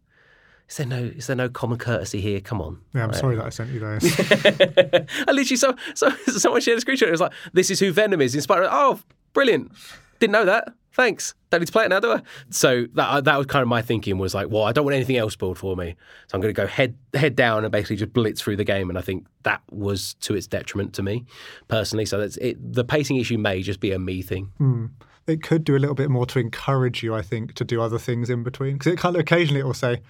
Is 0.70 0.78
there 0.78 0.86
no 0.88 0.98
is 0.98 1.28
there 1.28 1.36
no 1.36 1.48
common 1.50 1.78
courtesy 1.78 2.22
here? 2.22 2.40
Come 2.42 2.60
on. 2.62 2.80
Yeah, 2.94 3.04
I'm 3.04 3.10
Right. 3.10 3.20
sorry 3.20 3.36
that 3.36 3.46
I 3.46 3.50
sent 3.50 3.70
you 3.72 3.80
those. 3.80 4.04
I 5.28 5.32
literally 5.32 5.56
so 5.58 5.76
so 5.94 6.10
someone 6.28 6.62
shared 6.62 6.78
a 6.80 6.82
screenshot. 6.82 7.04
It 7.08 7.12
was 7.12 7.22
like, 7.22 7.34
this 7.54 7.70
is 7.70 7.80
who 7.80 7.92
Venom 7.92 8.22
is 8.22 8.34
in 8.36 8.42
Spider. 8.42 8.68
Oh, 8.72 9.00
brilliant! 9.34 9.72
Didn't 10.20 10.34
know 10.34 10.46
that. 10.46 10.70
Thanks. 10.94 11.36
Don't 11.50 11.60
need 11.60 11.66
to 11.66 11.74
play 11.74 11.84
it 11.86 11.90
now, 11.90 12.00
do 12.00 12.14
I? 12.14 12.22
So 12.50 12.86
that 12.94 13.26
that 13.26 13.38
was 13.38 13.46
kind 13.48 13.62
of 13.62 13.68
my 13.68 13.82
thinking 13.82 14.18
was 14.18 14.34
like, 14.34 14.50
well, 14.50 14.64
I 14.64 14.72
don't 14.72 14.86
want 14.86 14.96
anything 14.96 15.18
else 15.18 15.34
spoiled 15.34 15.58
for 15.58 15.76
me, 15.76 15.96
so 16.28 16.36
I'm 16.36 16.42
going 16.42 16.54
to 16.54 16.60
go 16.60 16.66
head 16.68 16.98
head 17.14 17.36
down 17.36 17.64
and 17.66 17.72
basically 17.72 17.98
just 17.98 18.14
blitz 18.14 18.42
through 18.42 18.56
the 18.56 18.64
game. 18.64 18.90
And 18.90 18.98
I 18.98 19.02
think 19.02 19.28
that 19.44 19.62
was 19.72 20.14
to 20.22 20.36
its 20.36 20.48
detriment 20.48 20.94
to 20.94 21.04
me 21.04 21.26
personally. 21.68 22.06
So 22.06 22.18
that's 22.18 22.38
it. 22.38 22.58
The 22.74 22.86
pacing 22.86 23.18
issue 23.18 23.38
may 23.38 23.62
just 23.62 23.82
be 23.82 23.92
a 23.92 24.00
me 24.00 24.22
thing. 24.22 24.52
Hmm. 24.58 24.86
it 25.28 25.44
could 25.44 25.64
do 25.66 25.76
a 25.76 25.80
little 25.80 25.96
bit 25.96 26.10
more 26.10 26.26
to 26.28 26.40
encourage 26.40 27.04
you, 27.04 27.14
I 27.14 27.22
think, 27.22 27.54
to 27.56 27.66
do 27.66 27.82
other 27.82 28.00
things 28.00 28.30
in 28.30 28.44
between. 28.44 28.74
Because 28.78 28.94
it 28.94 28.98
kind 28.98 29.16
of 29.16 29.20
occasionally 29.20 29.60
it 29.60 29.66
will 29.66 29.74
say, 29.74 30.02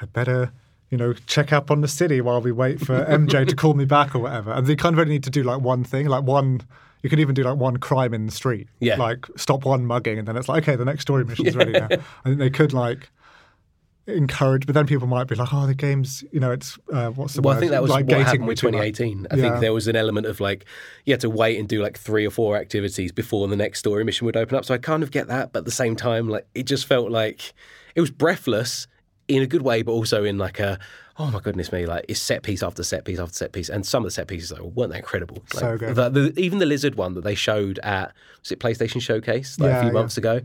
"I 0.00 0.06
better." 0.06 0.52
You 0.88 0.96
know, 0.96 1.14
check 1.14 1.52
up 1.52 1.72
on 1.72 1.80
the 1.80 1.88
city 1.88 2.20
while 2.20 2.40
we 2.40 2.52
wait 2.52 2.78
for 2.80 3.04
MJ 3.06 3.44
to 3.48 3.56
call 3.62 3.74
me 3.74 3.84
back 3.84 4.14
or 4.14 4.20
whatever. 4.20 4.52
And 4.52 4.68
they 4.68 4.76
kind 4.76 4.94
of 4.94 5.00
only 5.00 5.14
need 5.14 5.24
to 5.24 5.30
do 5.30 5.42
like 5.42 5.60
one 5.60 5.82
thing, 5.82 6.06
like 6.06 6.22
one. 6.22 6.60
You 7.02 7.10
could 7.10 7.18
even 7.18 7.34
do 7.34 7.42
like 7.42 7.56
one 7.58 7.76
crime 7.78 8.14
in 8.14 8.26
the 8.26 8.32
street, 8.32 8.68
Yeah. 8.78 8.96
Like 8.96 9.26
stop 9.36 9.64
one 9.64 9.84
mugging, 9.84 10.16
and 10.18 10.28
then 10.28 10.36
it's 10.36 10.48
like, 10.48 10.62
okay, 10.62 10.76
the 10.76 10.84
next 10.84 11.02
story 11.02 11.24
mission's 11.30 11.56
ready 11.56 11.72
now. 11.72 11.88
I 11.90 11.98
think 12.24 12.38
they 12.38 12.50
could 12.50 12.72
like 12.72 13.10
encourage, 14.06 14.66
but 14.66 14.74
then 14.74 14.86
people 14.86 15.08
might 15.08 15.24
be 15.26 15.34
like, 15.34 15.52
oh, 15.52 15.66
the 15.66 15.74
game's, 15.74 16.22
you 16.30 16.38
know, 16.38 16.52
it's 16.52 16.78
uh, 16.92 17.10
what's 17.10 17.34
the 17.34 17.42
Well, 17.42 17.54
word? 17.54 17.56
I 17.56 17.60
think 17.60 17.72
that 17.72 17.82
was 17.82 17.90
like 17.90 18.04
what 18.04 18.10
gating 18.10 18.24
happened 18.26 18.46
with 18.46 18.58
too 18.58 18.66
much. 18.70 18.74
2018. 18.74 19.26
I 19.30 19.34
Yeah. 19.36 19.42
think 19.42 19.60
there 19.60 19.72
was 19.72 19.88
an 19.88 19.96
element 19.96 20.26
of 20.26 20.38
like 20.40 20.64
you 21.04 21.12
had 21.12 21.20
to 21.22 21.30
wait 21.30 21.58
and 21.58 21.68
do 21.68 21.82
like 21.82 21.98
three 21.98 22.24
or 22.24 22.30
four 22.30 22.56
activities 22.56 23.10
before 23.10 23.48
the 23.48 23.56
next 23.56 23.80
story 23.80 24.04
mission 24.04 24.24
would 24.26 24.36
open 24.36 24.56
up. 24.56 24.64
So 24.64 24.74
I 24.74 24.78
kind 24.78 25.02
of 25.02 25.10
get 25.10 25.26
that, 25.26 25.52
but 25.52 25.60
at 25.60 25.64
the 25.64 25.72
same 25.72 25.96
time, 25.96 26.28
like 26.28 26.46
it 26.54 26.64
just 26.66 26.86
felt 26.86 27.10
like 27.10 27.52
it 27.96 28.00
was 28.00 28.10
breathless 28.12 28.86
in 29.28 29.42
a 29.42 29.46
good 29.46 29.62
way, 29.62 29.82
but 29.82 29.92
also 29.92 30.24
in 30.24 30.38
like 30.38 30.60
a 30.60 30.78
oh 31.18 31.30
my 31.30 31.40
goodness 31.40 31.72
me, 31.72 31.86
like 31.86 32.04
it's 32.08 32.20
set 32.20 32.42
piece 32.42 32.62
after 32.62 32.82
set 32.82 33.04
piece 33.04 33.18
after 33.18 33.34
set 33.34 33.52
piece, 33.52 33.68
and 33.68 33.86
some 33.86 34.02
of 34.02 34.06
the 34.06 34.10
set 34.10 34.28
pieces 34.28 34.50
though, 34.50 34.64
weren't 34.64 34.92
that 34.92 34.98
incredible? 34.98 35.42
Like, 35.54 35.60
So 35.60 35.78
good. 35.78 35.94
The, 35.94 36.08
the, 36.10 36.40
even 36.40 36.58
the 36.58 36.66
lizard 36.66 36.94
one 36.94 37.14
that 37.14 37.24
they 37.24 37.34
showed 37.34 37.78
at 37.80 38.12
was 38.40 38.52
it 38.52 38.60
PlayStation 38.60 39.00
Showcase 39.00 39.58
like 39.58 39.70
Yeah, 39.70 39.78
a 39.78 39.80
few 39.80 39.88
yeah. 39.88 39.92
months 39.94 40.16
ago 40.16 40.40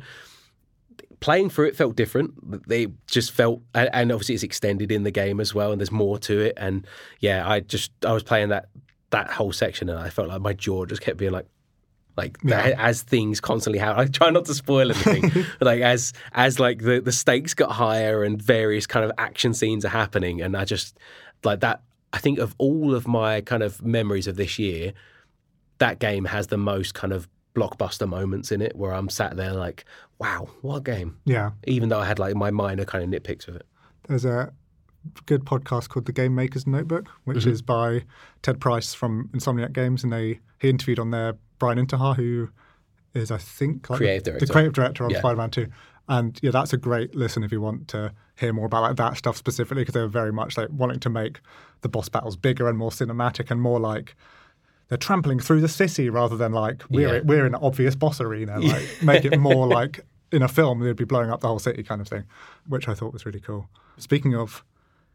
playing 1.21 1.49
through 1.49 1.67
it 1.67 1.75
felt 1.75 1.95
different. 1.95 2.67
They 2.67 2.87
just 3.07 3.31
felt, 3.31 3.61
and 3.73 4.11
obviously 4.11 4.35
it's 4.35 4.43
extended 4.43 4.91
in 4.91 5.03
the 5.03 5.11
game 5.11 5.39
as 5.39 5.55
well, 5.55 5.71
and 5.71 5.79
there's 5.79 5.91
more 5.91 6.17
to 6.19 6.41
it. 6.41 6.55
And 6.57 6.85
yeah, 7.19 7.47
I 7.47 7.61
just 7.61 7.91
I 8.05 8.11
was 8.11 8.23
playing 8.23 8.49
that 8.49 8.67
that 9.11 9.29
whole 9.29 9.53
section, 9.53 9.87
and 9.87 9.97
I 9.97 10.09
felt 10.09 10.27
like 10.27 10.41
my 10.41 10.53
jaw 10.53 10.85
just 10.85 11.01
kept 11.01 11.17
being 11.17 11.31
like. 11.31 11.45
Like 12.17 12.37
Yeah. 12.43 12.75
as 12.77 13.01
things 13.03 13.39
constantly 13.39 13.79
happen, 13.79 13.99
I 14.01 14.05
try 14.05 14.29
not 14.29 14.45
to 14.45 14.53
spoil 14.53 14.91
anything. 14.91 15.31
but 15.59 15.65
like 15.65 15.81
as 15.81 16.13
as 16.33 16.59
like 16.59 16.79
the 16.83 16.99
the 17.01 17.11
stakes 17.11 17.53
got 17.53 17.71
higher 17.71 18.23
and 18.23 18.41
various 18.41 18.85
kind 18.85 19.05
of 19.05 19.11
action 19.17 19.53
scenes 19.53 19.85
are 19.85 19.89
happening, 19.89 20.41
and 20.41 20.55
I 20.57 20.65
just 20.65 20.97
like 21.43 21.61
that. 21.61 21.81
I 22.13 22.17
think 22.19 22.39
of 22.39 22.53
all 22.57 22.93
of 22.93 23.07
my 23.07 23.39
kind 23.41 23.63
of 23.63 23.81
memories 23.81 24.27
of 24.27 24.35
this 24.35 24.59
year, 24.59 24.91
that 25.77 25.99
game 25.99 26.25
has 26.25 26.47
the 26.47 26.57
most 26.57 26.93
kind 26.93 27.13
of 27.13 27.27
blockbuster 27.55 28.07
moments 28.07 28.51
in 28.51 28.61
it 28.61 28.75
where 28.75 28.93
I'm 28.93 29.07
sat 29.09 29.37
there 29.37 29.53
like, 29.53 29.85
wow, 30.19 30.49
what 30.61 30.75
a 30.77 30.81
game. 30.81 31.17
Yeah. 31.25 31.51
Even 31.65 31.87
though 31.89 31.99
I 31.99 32.05
had 32.05 32.19
like 32.19 32.35
my 32.35 32.51
minor 32.51 32.83
kind 32.85 33.03
of 33.03 33.09
nitpicks 33.09 33.45
with 33.47 33.55
it. 33.55 33.65
There's 34.09 34.25
a 34.25 34.51
good 35.25 35.45
podcast 35.45 35.87
called 35.89 36.05
The 36.05 36.11
Game 36.11 36.35
Maker's 36.35 36.67
Notebook, 36.67 37.07
which 37.23 37.39
Mm-hmm. 37.39 37.49
is 37.49 37.61
by 37.61 38.03
Ted 38.41 38.59
Price 38.59 38.93
from 38.93 39.29
Insomniac 39.33 39.71
Games, 39.73 40.03
and 40.03 40.11
they 40.11 40.39
he 40.59 40.69
interviewed 40.69 40.99
on 40.99 41.11
there 41.11 41.35
Brian 41.61 41.77
Intihar, 41.77 42.15
who 42.15 42.49
is 43.13 43.29
I 43.31 43.37
think 43.37 43.89
like 43.89 43.97
Creative 43.97 44.23
the, 44.23 44.31
director. 44.31 44.45
the 44.47 44.51
creative 44.51 44.73
director 44.73 45.03
on 45.05 45.09
Yeah. 45.11 45.19
Spider-Man 45.19 45.51
Two, 45.51 45.67
and 46.09 46.39
yeah, 46.41 46.51
that's 46.51 46.73
a 46.73 46.77
great 46.77 47.13
listen 47.15 47.43
if 47.43 47.51
you 47.51 47.61
want 47.61 47.87
to 47.89 48.13
hear 48.37 48.51
more 48.51 48.65
about 48.65 48.81
like 48.81 48.95
that 48.97 49.15
stuff 49.17 49.37
specifically, 49.37 49.83
because 49.83 49.93
they 49.93 50.01
were 50.01 50.07
very 50.07 50.33
much 50.33 50.57
like 50.57 50.69
wanting 50.71 50.99
to 51.01 51.09
make 51.09 51.39
the 51.81 51.89
boss 51.89 52.09
battles 52.09 52.35
bigger 52.35 52.67
and 52.67 52.77
more 52.77 52.89
cinematic 52.91 53.51
and 53.51 53.61
more 53.61 53.79
like. 53.79 54.15
They're 54.87 54.97
trampling 54.97 55.39
through 55.39 55.61
the 55.61 55.69
city 55.69 56.09
rather 56.09 56.35
than 56.35 56.51
like 56.51 56.83
we're 56.89 57.15
Yeah. 57.17 57.21
we're 57.23 57.45
in 57.45 57.53
an 57.55 57.61
obvious 57.61 57.95
boss 57.95 58.19
arena. 58.19 58.59
Like 58.59 58.85
make 59.03 59.23
it 59.23 59.39
more 59.39 59.65
like 59.67 60.01
in 60.33 60.41
a 60.41 60.47
film 60.49 60.79
they'd 60.79 60.95
be 60.97 61.05
blowing 61.05 61.29
up 61.29 61.39
the 61.41 61.47
whole 61.47 61.59
city 61.59 61.83
kind 61.83 62.01
of 62.01 62.07
thing, 62.09 62.23
which 62.67 62.87
I 62.89 62.93
thought 62.93 63.13
was 63.13 63.25
really 63.25 63.39
cool. 63.39 63.69
Speaking 63.97 64.35
of 64.35 64.65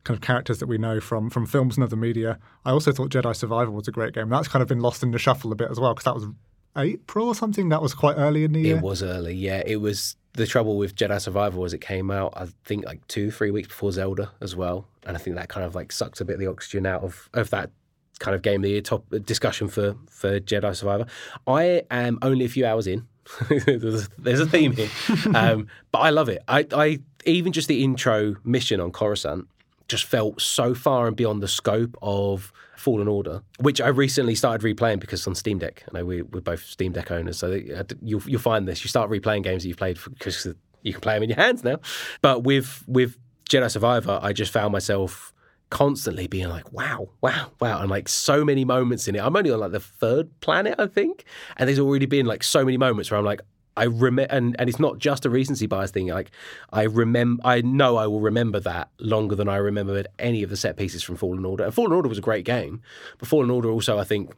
kind 0.06 0.16
of 0.16 0.22
characters 0.22 0.58
that 0.60 0.66
we 0.66 0.78
know 0.78 1.00
from 1.00 1.28
from 1.28 1.44
films 1.46 1.76
and 1.76 1.84
other 1.84 1.96
media, 1.96 2.38
I 2.64 2.70
also 2.70 2.92
thought 2.92 3.10
Jedi 3.10 3.34
Survivor 3.34 3.70
was 3.70 3.88
a 3.88 3.92
great 3.92 4.14
game. 4.14 4.28
That's 4.28 4.48
kind 4.48 4.62
of 4.62 4.68
been 4.68 4.80
lost 4.80 5.02
in 5.02 5.10
the 5.10 5.18
shuffle 5.18 5.52
a 5.52 5.56
bit 5.56 5.70
as 5.70 5.80
well 5.80 5.92
because 5.92 6.04
that 6.04 6.14
was 6.14 6.26
April 6.76 7.26
or 7.26 7.34
something. 7.34 7.68
That 7.68 7.82
was 7.82 7.92
quite 7.92 8.14
early 8.14 8.44
in 8.44 8.52
the 8.52 8.60
year. 8.60 8.76
It 8.76 8.82
was 8.82 9.02
early, 9.02 9.34
yeah. 9.34 9.62
It 9.66 9.76
was 9.76 10.16
the 10.34 10.46
trouble 10.46 10.76
with 10.76 10.94
Jedi 10.94 11.20
Survivor 11.20 11.58
was 11.58 11.74
it 11.74 11.80
came 11.80 12.10
out, 12.10 12.34
I 12.36 12.46
think, 12.64 12.84
like 12.84 13.06
two, 13.08 13.30
three 13.30 13.50
weeks 13.50 13.68
before 13.68 13.90
Zelda 13.90 14.30
as 14.40 14.54
well, 14.54 14.86
and 15.04 15.16
I 15.16 15.20
think 15.20 15.36
that 15.36 15.48
kind 15.48 15.66
of 15.66 15.74
like 15.74 15.90
sucked 15.90 16.20
a 16.20 16.24
bit 16.24 16.34
of 16.34 16.40
the 16.40 16.46
oxygen 16.46 16.86
out 16.86 17.02
of 17.02 17.28
of 17.34 17.50
that 17.50 17.70
kind 18.18 18.34
of 18.34 18.42
game 18.42 18.60
of 18.60 18.62
the 18.62 18.70
year 18.70 18.80
top 18.80 19.04
discussion 19.24 19.68
for 19.68 19.96
for 20.08 20.38
Jedi 20.38 20.74
Survivor. 20.76 21.06
I 21.46 21.82
am 21.90 22.18
only 22.22 22.44
a 22.44 22.48
few 22.48 22.64
hours 22.64 22.86
in. 22.86 23.06
there's, 23.48 24.08
there's, 24.18 24.38
a 24.38 24.46
theme 24.46 24.70
here, 24.70 24.88
um, 25.34 25.66
but 25.90 25.98
I 25.98 26.10
love 26.10 26.28
it. 26.28 26.44
I, 26.46 26.64
I 26.72 27.00
even 27.24 27.52
just 27.52 27.66
the 27.66 27.82
intro 27.82 28.36
mission 28.44 28.80
on 28.80 28.92
Coruscant 28.92 29.48
just 29.88 30.04
felt 30.04 30.40
so 30.40 30.74
far 30.74 31.06
and 31.06 31.16
beyond 31.16 31.42
the 31.42 31.48
scope 31.48 31.96
of 32.02 32.52
Fallen 32.76 33.08
Order, 33.08 33.42
which 33.60 33.80
I 33.80 33.88
recently 33.88 34.34
started 34.34 34.64
replaying 34.64 35.00
because 35.00 35.26
on 35.26 35.34
Steam 35.34 35.58
Deck. 35.58 35.84
I 35.88 35.98
know 35.98 36.04
we, 36.04 36.22
we're 36.22 36.40
both 36.40 36.64
Steam 36.64 36.92
Deck 36.92 37.10
owners, 37.10 37.38
so 37.38 37.60
you'll, 38.02 38.22
you'll 38.26 38.40
find 38.40 38.66
this. 38.66 38.84
You 38.84 38.88
start 38.88 39.10
replaying 39.10 39.44
games 39.44 39.62
that 39.62 39.68
you've 39.68 39.76
played 39.76 39.98
because 40.04 40.46
you 40.82 40.92
can 40.92 41.00
play 41.00 41.14
them 41.14 41.24
in 41.24 41.30
your 41.30 41.38
hands 41.38 41.64
now. 41.64 41.78
But 42.22 42.44
with 42.44 42.84
with 42.86 43.16
Jedi 43.48 43.70
Survivor, 43.70 44.18
I 44.22 44.32
just 44.32 44.52
found 44.52 44.72
myself 44.72 45.32
constantly 45.70 46.26
being 46.26 46.48
like, 46.48 46.72
wow, 46.72 47.08
wow, 47.20 47.50
wow. 47.60 47.80
And 47.80 47.90
like 47.90 48.08
so 48.08 48.44
many 48.44 48.64
moments 48.64 49.08
in 49.08 49.16
it. 49.16 49.18
I'm 49.18 49.34
only 49.36 49.50
on 49.50 49.58
like 49.58 49.72
the 49.72 49.80
third 49.80 50.40
planet, 50.40 50.76
I 50.78 50.86
think. 50.86 51.24
And 51.56 51.68
there's 51.68 51.78
already 51.78 52.06
been 52.06 52.26
like 52.26 52.42
so 52.42 52.64
many 52.64 52.76
moments 52.76 53.10
where 53.10 53.18
I'm 53.18 53.24
like, 53.24 53.40
I 53.76 53.84
remember, 53.84 54.34
and, 54.34 54.56
and 54.58 54.68
it's 54.68 54.80
not 54.80 54.98
just 54.98 55.26
a 55.26 55.30
recency 55.30 55.66
bias 55.66 55.90
thing. 55.90 56.08
Like 56.08 56.30
I 56.72 56.84
remember, 56.84 57.42
I 57.44 57.60
know 57.60 57.96
I 57.96 58.06
will 58.06 58.20
remember 58.20 58.58
that 58.60 58.88
longer 58.98 59.34
than 59.34 59.48
I 59.48 59.56
remembered 59.56 60.08
any 60.18 60.42
of 60.42 60.50
the 60.50 60.56
set 60.56 60.76
pieces 60.76 61.02
from 61.02 61.16
Fallen 61.16 61.44
Order. 61.44 61.64
And 61.64 61.74
Fallen 61.74 61.92
Order 61.92 62.08
was 62.08 62.18
a 62.18 62.22
great 62.22 62.44
game, 62.44 62.80
but 63.18 63.28
Fallen 63.28 63.50
Order 63.50 63.70
also, 63.70 63.98
I 63.98 64.04
think, 64.04 64.34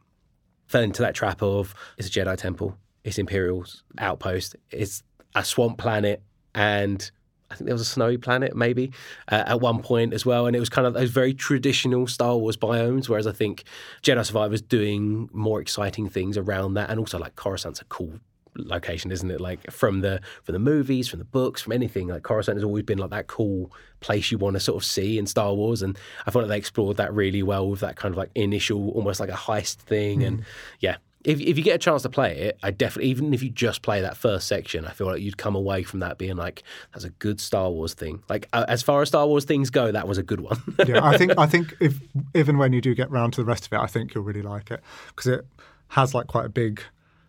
fell 0.67 0.83
into 0.83 1.03
that 1.03 1.15
trap 1.15 1.43
of 1.43 1.75
it's 1.97 2.09
a 2.09 2.11
Jedi 2.11 2.37
temple, 2.37 2.77
it's 3.05 3.19
Imperial's 3.19 3.85
outpost, 3.99 4.57
it's 4.71 5.03
a 5.35 5.45
swamp 5.45 5.79
planet, 5.79 6.23
and 6.55 7.11
I 7.51 7.55
think 7.55 7.67
there 7.67 7.75
was 7.75 7.83
a 7.83 7.87
snowy 7.87 8.19
planet 8.19 8.55
maybe 8.55 8.93
uh, 9.31 9.45
at 9.47 9.61
one 9.61 9.83
point 9.83 10.13
as 10.13 10.27
well, 10.27 10.47
and 10.47 10.55
it 10.55 10.61
was 10.61 10.69
kind 10.69 10.87
of 10.87 10.95
those 10.95 11.11
very 11.11 11.33
traditional 11.33 12.07
Star 12.07 12.37
Wars 12.37 12.57
biomes. 12.57 13.09
Whereas 13.09 13.27
I 13.27 13.33
think 13.33 13.65
Jedi 14.03 14.27
Survivor's 14.27 14.61
doing 14.61 15.31
more 15.33 15.61
exciting 15.61 16.09
things 16.09 16.37
around 16.37 16.75
that, 16.75 16.91
and 16.91 16.99
also 16.99 17.19
like 17.19 17.37
Coruscant's 17.37 17.81
a 17.81 17.85
cool 17.85 18.19
location, 18.59 19.11
isn't 19.11 19.31
it? 19.31 19.41
Like 19.41 19.71
from 19.71 20.01
the 20.01 20.21
from 20.43 20.53
the 20.53 20.59
movies, 20.59 21.09
from 21.09 21.19
the 21.19 21.25
books, 21.25 21.63
from 21.63 21.73
anything. 21.73 22.09
Like 22.09 22.23
Coruscant 22.23 22.57
has 22.57 22.65
always 22.65 22.85
been 22.85 22.99
like 22.99 23.11
that 23.11 23.27
cool 23.27 23.73
place 24.01 24.31
you 24.31 24.39
want 24.39 24.55
to 24.55 24.61
sort 24.61 24.77
of 24.77 24.85
see 24.85 25.19
in 25.19 25.27
Star 25.27 25.55
Wars, 25.55 25.83
and 25.83 25.99
I 26.27 26.31
thought 26.31 26.41
like 26.41 26.49
they 26.49 26.59
explored 26.59 26.97
that 26.99 27.13
really 27.13 27.43
well 27.43 27.69
with 27.69 27.81
that 27.81 27.97
kind 27.97 28.13
of 28.13 28.19
like 28.19 28.31
initial, 28.35 28.91
almost 28.91 29.21
like 29.21 29.31
a 29.31 29.33
heist 29.33 29.77
thing. 29.77 30.21
Mm. 30.21 30.27
And 30.27 30.45
yeah, 30.81 30.97
if 31.25 31.41
if 31.41 31.59
you 31.59 31.65
get 31.65 31.75
a 31.75 31.79
chance 31.79 32.03
to 32.03 32.09
play 32.09 32.37
it, 32.37 32.59
I 32.63 32.71
definitely 32.71 33.11
even 33.11 33.35
if 33.35 33.43
you 33.43 33.51
just 33.51 33.83
play 33.83 34.01
that 34.01 34.17
first 34.17 34.47
section, 34.47 34.85
I 34.85 34.93
feel 34.93 35.07
like 35.09 35.21
you'd 35.21 35.37
come 35.37 35.55
away 35.55 35.83
from 35.83 36.01
that 36.01 36.17
being 36.19 36.37
like 36.37 36.63
that's 36.93 37.05
a 37.05 37.11
good 37.11 37.41
Star 37.41 37.71
Wars 37.71 37.95
thing. 37.95 38.23
Like 38.29 38.49
uh, 38.53 38.65
as 38.69 38.83
far 38.83 39.03
as 39.03 39.09
Star 39.09 39.27
Wars 39.27 39.45
things 39.45 39.71
go, 39.71 39.91
that 39.91 40.07
was 40.07 40.19
a 40.19 40.23
good 40.23 40.41
one. 40.41 40.59
yeah, 40.87 41.05
I 41.05 41.17
think 41.19 41.33
I 41.39 41.47
think 41.47 41.75
if 41.81 41.99
even 42.35 42.59
when 42.59 42.73
you 42.73 42.81
do 42.81 42.95
get 42.95 43.11
round 43.11 43.33
to 43.35 43.41
the 43.41 43.45
rest 43.45 43.67
of 43.67 43.73
it, 43.73 43.79
I 43.79 43.87
think 43.87 44.15
you'll 44.15 44.25
really 44.25 44.43
like 44.43 44.71
it 44.71 44.81
because 45.09 45.27
it 45.27 45.47
has 45.89 46.15
like 46.15 46.29
quite 46.29 46.47
a 46.47 46.51
big 46.51 46.83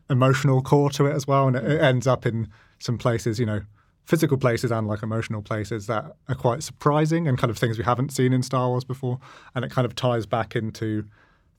emotional 0.10 0.62
core 0.62 0.89
to 0.91 1.05
it 1.05 1.14
as 1.14 1.28
well, 1.28 1.47
and 1.47 1.55
it, 1.55 1.64
it 1.64 1.82
ends 1.82 2.07
up 2.07 2.26
in 2.26 2.47
some 2.80 2.97
places, 2.97 3.39
you 3.39 3.45
know, 3.45 3.62
physical 4.05 4.38
places 4.38 4.72
and 4.72 4.88
like 4.88 5.03
emotional 5.03 5.41
places 5.41 5.86
that 5.86 6.16
are 6.28 6.36
quite 6.36 6.64
surprising 6.64 7.28
and 7.28 7.38
kind 7.38 7.51
of 7.51 7.57
things 7.57 7.78
we 7.78 7.84
haven't 7.84 8.12
seen 8.12 8.34
in 8.34 8.41
Star 8.41 8.70
Wars 8.70 8.84
before, 8.84 9.20
and 9.53 9.64
it 9.64 9.72
kind 9.72 9.86
of 9.86 9.95
ties 9.95 10.26
back 10.26 10.55
into 10.55 11.05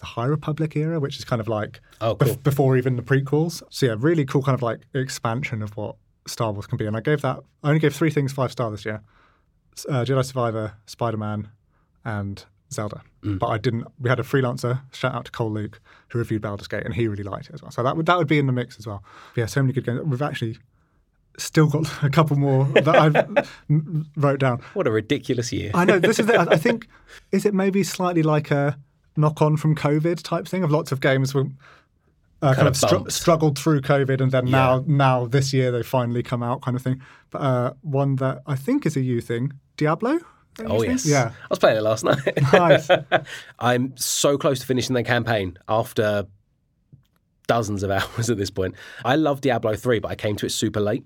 the 0.01 0.07
High 0.07 0.27
Republic 0.27 0.75
era, 0.75 0.99
which 0.99 1.19
is 1.19 1.25
kind 1.25 1.41
of 1.41 1.47
like 1.47 1.81
oh, 2.01 2.17
cool. 2.17 2.35
bef- 2.35 2.43
before 2.43 2.77
even 2.77 2.97
the 2.97 3.03
prequels. 3.03 3.63
So 3.71 3.87
yeah, 3.87 3.95
really 3.99 4.25
cool 4.25 4.43
kind 4.43 4.55
of 4.55 4.63
like 4.63 4.81
expansion 4.95 5.63
of 5.63 5.77
what 5.77 5.97
Star 6.27 6.53
Wars 6.53 6.67
can 6.67 6.77
be. 6.77 6.87
And 6.87 6.97
I 6.97 7.01
gave 7.01 7.21
that 7.23 7.39
I 7.63 7.69
only 7.69 7.81
gave 7.81 7.95
three 7.95 8.11
things 8.11 8.33
five 8.33 8.51
star 8.51 8.71
this 8.71 8.85
year: 8.85 9.03
uh, 9.89 10.05
Jedi 10.05 10.25
Survivor, 10.25 10.75
Spider 10.87 11.19
Man, 11.19 11.51
and 12.05 12.45
Zelda. 12.73 13.03
Mm. 13.23 13.39
But 13.39 13.49
I 13.49 13.59
didn't. 13.59 13.87
We 13.99 14.09
had 14.09 14.21
a 14.21 14.23
freelancer. 14.23 14.81
Shout 14.93 15.15
out 15.15 15.25
to 15.27 15.31
Cole 15.31 15.51
Luke 15.51 15.81
who 16.09 16.19
reviewed 16.19 16.43
Baldur's 16.43 16.69
Gate, 16.69 16.85
and 16.85 16.95
he 16.95 17.09
really 17.09 17.23
liked 17.23 17.49
it 17.49 17.55
as 17.55 17.63
well. 17.63 17.71
So 17.71 17.83
that 17.83 17.97
would 17.97 18.07
that 18.07 18.17
would 18.17 18.29
be 18.29 18.39
in 18.39 18.47
the 18.47 18.53
mix 18.53 18.79
as 18.79 18.87
well. 18.87 19.03
But 19.35 19.41
yeah, 19.41 19.47
so 19.47 19.63
many 19.63 19.73
good 19.73 19.85
games. 19.85 20.01
We've 20.05 20.23
actually 20.23 20.59
still 21.39 21.67
got 21.67 21.91
a 22.03 22.11
couple 22.11 22.37
more 22.37 22.65
that 22.67 22.89
I've 22.89 23.51
wrote 24.17 24.41
down. 24.41 24.61
What 24.75 24.87
a 24.87 24.91
ridiculous 24.91 25.53
year! 25.53 25.71
I 25.75 25.85
know. 25.85 25.99
This 25.99 26.19
is. 26.19 26.27
The, 26.27 26.39
I 26.39 26.57
think 26.57 26.89
is 27.33 27.45
it 27.45 27.55
maybe 27.55 27.83
slightly 27.83 28.23
like 28.23 28.51
a 28.51 28.79
knock 29.17 29.43
on 29.43 29.57
from 29.57 29.75
COVID 29.75 30.23
type 30.23 30.47
thing 30.47 30.63
of 30.63 30.71
lots 30.71 30.93
of 30.93 31.01
games 31.01 31.35
were. 31.35 31.47
Uh, 32.43 32.55
kind, 32.55 32.57
kind, 32.57 32.69
of, 32.69 32.77
str- 32.79 33.11
struggled 33.11 33.59
through 33.59 33.83
COVID, 33.83 34.19
and 34.23 34.33
then 34.33 34.47
yeah. 34.47 34.51
now, 34.51 34.85
now 34.87 35.27
this 35.27 35.53
year 35.53 35.71
they 35.71 35.83
finally 35.83 36.23
come 36.23 36.43
out, 36.43 36.63
kind 36.63 36.75
of 36.75 36.83
thing. 36.83 36.99
But 37.29 37.43
uh, 37.43 37.73
one 37.83 38.17
that 38.17 38.41
I 38.47 38.57
think 38.57 38.87
is 38.87 38.97
a 38.97 39.03
you 39.03 39.21
thing, 39.21 39.53
Diablo. 39.77 40.21
Oh 40.59 40.83
yes, 40.83 41.07
yeah. 41.07 41.31
I 41.43 41.47
was 41.49 41.59
playing 41.59 41.79
it 41.79 41.83
last 41.83 42.05
night. 42.05 42.39
Nice. 42.53 42.89
I'm 43.59 43.97
so 43.97 44.37
close 44.37 44.61
to 44.61 44.67
finishing 44.67 44.95
the 44.95 45.03
campaign 45.03 45.57
after 45.69 46.27
dozens 47.47 47.83
of 47.83 47.91
hours 47.91 48.31
at 48.31 48.37
this 48.37 48.51
point. 48.51 48.75
I 49.05 49.17
love 49.17 49.41
Diablo 49.41 49.75
three, 49.77 49.99
but 49.99 50.11
I 50.11 50.17
came 50.17 50.37
to 50.37 50.47
it 50.47 50.51
super 50.51 50.81
late. 50.81 51.05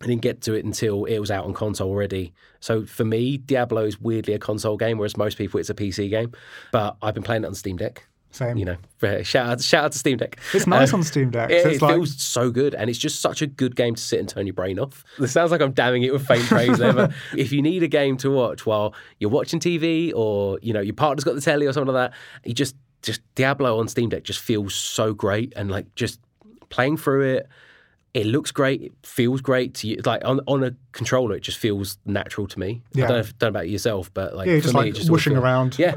I 0.00 0.06
didn't 0.06 0.22
get 0.22 0.40
to 0.42 0.54
it 0.54 0.64
until 0.64 1.04
it 1.04 1.18
was 1.20 1.30
out 1.30 1.44
on 1.44 1.54
console 1.54 1.88
already. 1.88 2.32
So 2.60 2.84
for 2.84 3.04
me, 3.04 3.36
Diablo 3.36 3.84
is 3.84 4.00
weirdly 4.00 4.34
a 4.34 4.38
console 4.38 4.76
game, 4.76 4.98
whereas 4.98 5.16
most 5.16 5.38
people 5.38 5.60
it's 5.60 5.70
a 5.70 5.74
PC 5.74 6.10
game. 6.10 6.32
But 6.72 6.96
I've 7.02 7.14
been 7.14 7.22
playing 7.22 7.44
it 7.44 7.46
on 7.46 7.54
Steam 7.54 7.76
Deck. 7.76 8.04
Same. 8.32 8.56
You 8.56 8.64
know, 8.64 9.22
shout 9.22 9.46
out, 9.46 9.60
shout 9.60 9.84
out 9.84 9.92
to 9.92 9.98
Steam 9.98 10.16
Deck. 10.16 10.38
It's 10.54 10.66
nice 10.66 10.94
um, 10.94 11.00
on 11.00 11.04
Steam 11.04 11.30
Deck. 11.30 11.50
It, 11.50 11.66
it 11.66 11.82
like... 11.82 11.94
feels 11.94 12.20
so 12.20 12.50
good, 12.50 12.74
and 12.74 12.88
it's 12.88 12.98
just 12.98 13.20
such 13.20 13.42
a 13.42 13.46
good 13.46 13.76
game 13.76 13.94
to 13.94 14.00
sit 14.00 14.20
and 14.20 14.28
turn 14.28 14.46
your 14.46 14.54
brain 14.54 14.78
off. 14.78 15.04
It 15.18 15.28
sounds 15.28 15.50
like 15.50 15.60
I'm 15.60 15.72
damning 15.72 16.02
it 16.02 16.14
with 16.14 16.26
faint 16.26 16.44
praise 16.46 16.78
there, 16.78 16.94
but 16.94 17.12
if 17.36 17.52
you 17.52 17.60
need 17.60 17.82
a 17.82 17.88
game 17.88 18.16
to 18.18 18.30
watch 18.30 18.64
while 18.64 18.94
you're 19.18 19.30
watching 19.30 19.60
TV 19.60 20.14
or 20.16 20.58
you 20.62 20.72
know 20.72 20.80
your 20.80 20.94
partner's 20.94 21.24
got 21.24 21.34
the 21.34 21.42
telly 21.42 21.66
or 21.66 21.74
something 21.74 21.92
like 21.92 22.10
that, 22.10 22.18
you 22.48 22.54
just 22.54 22.74
just 23.02 23.20
Diablo 23.34 23.78
on 23.78 23.86
Steam 23.86 24.08
Deck 24.08 24.24
just 24.24 24.40
feels 24.40 24.74
so 24.74 25.12
great, 25.12 25.52
and 25.54 25.70
like 25.70 25.94
just 25.94 26.18
playing 26.70 26.96
through 26.96 27.34
it. 27.34 27.48
It 28.14 28.26
looks 28.26 28.50
great. 28.50 28.82
It 28.82 28.92
feels 29.04 29.40
great 29.40 29.74
to 29.76 29.88
you. 29.88 30.00
Like 30.04 30.22
on, 30.24 30.40
on 30.46 30.62
a 30.62 30.74
controller, 30.92 31.34
it 31.34 31.40
just 31.40 31.56
feels 31.56 31.96
natural 32.04 32.46
to 32.46 32.58
me. 32.58 32.82
Yeah. 32.92 33.04
I 33.04 33.08
don't 33.08 33.16
know, 33.16 33.20
if, 33.20 33.38
don't 33.38 33.46
know 33.46 33.58
about 33.58 33.70
yourself, 33.70 34.12
but 34.12 34.34
like 34.34 34.48
yeah, 34.48 34.58
just 34.60 34.74
me, 34.74 34.80
like 34.80 34.94
just 34.94 35.08
whooshing 35.08 35.34
around. 35.34 35.78
Yeah, 35.78 35.94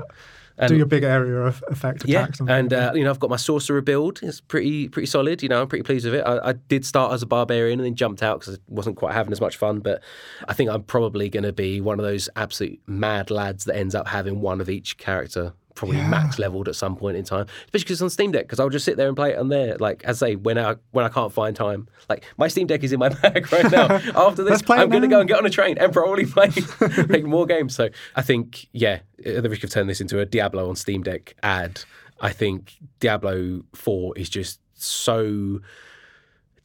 and, 0.57 0.69
do 0.69 0.77
your 0.77 0.85
big 0.85 1.03
area 1.03 1.41
of 1.41 1.63
effect 1.67 2.03
attacks. 2.03 2.39
Yeah, 2.39 2.55
and 2.55 2.73
uh, 2.73 2.91
you 2.95 3.03
know 3.03 3.09
I've 3.09 3.19
got 3.19 3.29
my 3.29 3.35
sorcerer 3.35 3.81
build. 3.81 4.19
It's 4.21 4.41
pretty 4.41 4.87
pretty 4.87 5.07
solid. 5.07 5.43
You 5.43 5.49
know 5.49 5.61
I'm 5.61 5.67
pretty 5.67 5.83
pleased 5.83 6.05
with 6.05 6.15
it. 6.15 6.23
I, 6.25 6.49
I 6.49 6.53
did 6.53 6.85
start 6.85 7.13
as 7.13 7.21
a 7.21 7.25
barbarian 7.25 7.79
and 7.79 7.85
then 7.85 7.95
jumped 7.95 8.23
out 8.23 8.39
because 8.39 8.55
I 8.55 8.59
wasn't 8.67 8.95
quite 8.95 9.13
having 9.13 9.31
as 9.31 9.41
much 9.41 9.57
fun. 9.57 9.79
But 9.79 10.01
I 10.47 10.53
think 10.53 10.69
I'm 10.69 10.83
probably 10.83 11.29
going 11.29 11.43
to 11.43 11.53
be 11.53 11.81
one 11.81 11.99
of 11.99 12.05
those 12.05 12.29
absolute 12.35 12.79
mad 12.87 13.29
lads 13.31 13.65
that 13.65 13.75
ends 13.75 13.95
up 13.95 14.07
having 14.07 14.41
one 14.41 14.61
of 14.61 14.69
each 14.69 14.97
character 14.97 15.53
probably 15.75 15.97
yeah. 15.97 16.07
max 16.07 16.39
leveled 16.39 16.67
at 16.67 16.75
some 16.75 16.95
point 16.95 17.17
in 17.17 17.23
time, 17.23 17.45
especially 17.65 17.83
because 17.83 17.91
it's 17.91 18.01
on 18.01 18.09
Steam 18.09 18.31
Deck. 18.31 18.45
Because 18.45 18.59
I'll 18.59 18.69
just 18.69 18.85
sit 18.85 18.97
there 18.97 19.07
and 19.07 19.15
play 19.15 19.31
it 19.31 19.37
on 19.37 19.49
there. 19.49 19.77
Like 19.77 20.03
as 20.05 20.21
I 20.23 20.29
say, 20.29 20.35
when 20.35 20.57
I 20.57 20.75
when 20.91 21.05
I 21.05 21.09
can't 21.09 21.31
find 21.31 21.55
time, 21.55 21.87
like 22.09 22.23
my 22.37 22.47
Steam 22.47 22.67
Deck 22.67 22.83
is 22.83 22.91
in 22.91 22.99
my 22.99 23.09
bag 23.21 23.51
right 23.51 23.71
now. 23.71 23.85
After 24.15 24.43
this, 24.43 24.63
I'm 24.69 24.89
going 24.89 25.03
to 25.03 25.07
go 25.07 25.19
and 25.19 25.27
get 25.27 25.37
on 25.37 25.45
a 25.45 25.49
train 25.49 25.77
and 25.77 25.93
probably 25.93 26.25
play 26.25 26.49
like 27.09 27.23
more 27.23 27.45
games. 27.45 27.75
So 27.75 27.89
I 28.15 28.21
think, 28.21 28.67
yeah, 28.71 28.99
at 29.23 29.43
the 29.43 29.49
risk 29.49 29.63
of 29.63 29.69
turning 29.69 29.87
this 29.87 30.01
into 30.01 30.19
a 30.19 30.25
Diablo 30.25 30.69
on 30.69 30.75
Steam 30.75 31.03
Deck 31.03 31.35
ad, 31.43 31.81
I 32.19 32.31
think 32.31 32.77
Diablo 32.99 33.63
Four 33.73 34.17
is 34.17 34.29
just 34.29 34.59
so 34.73 35.59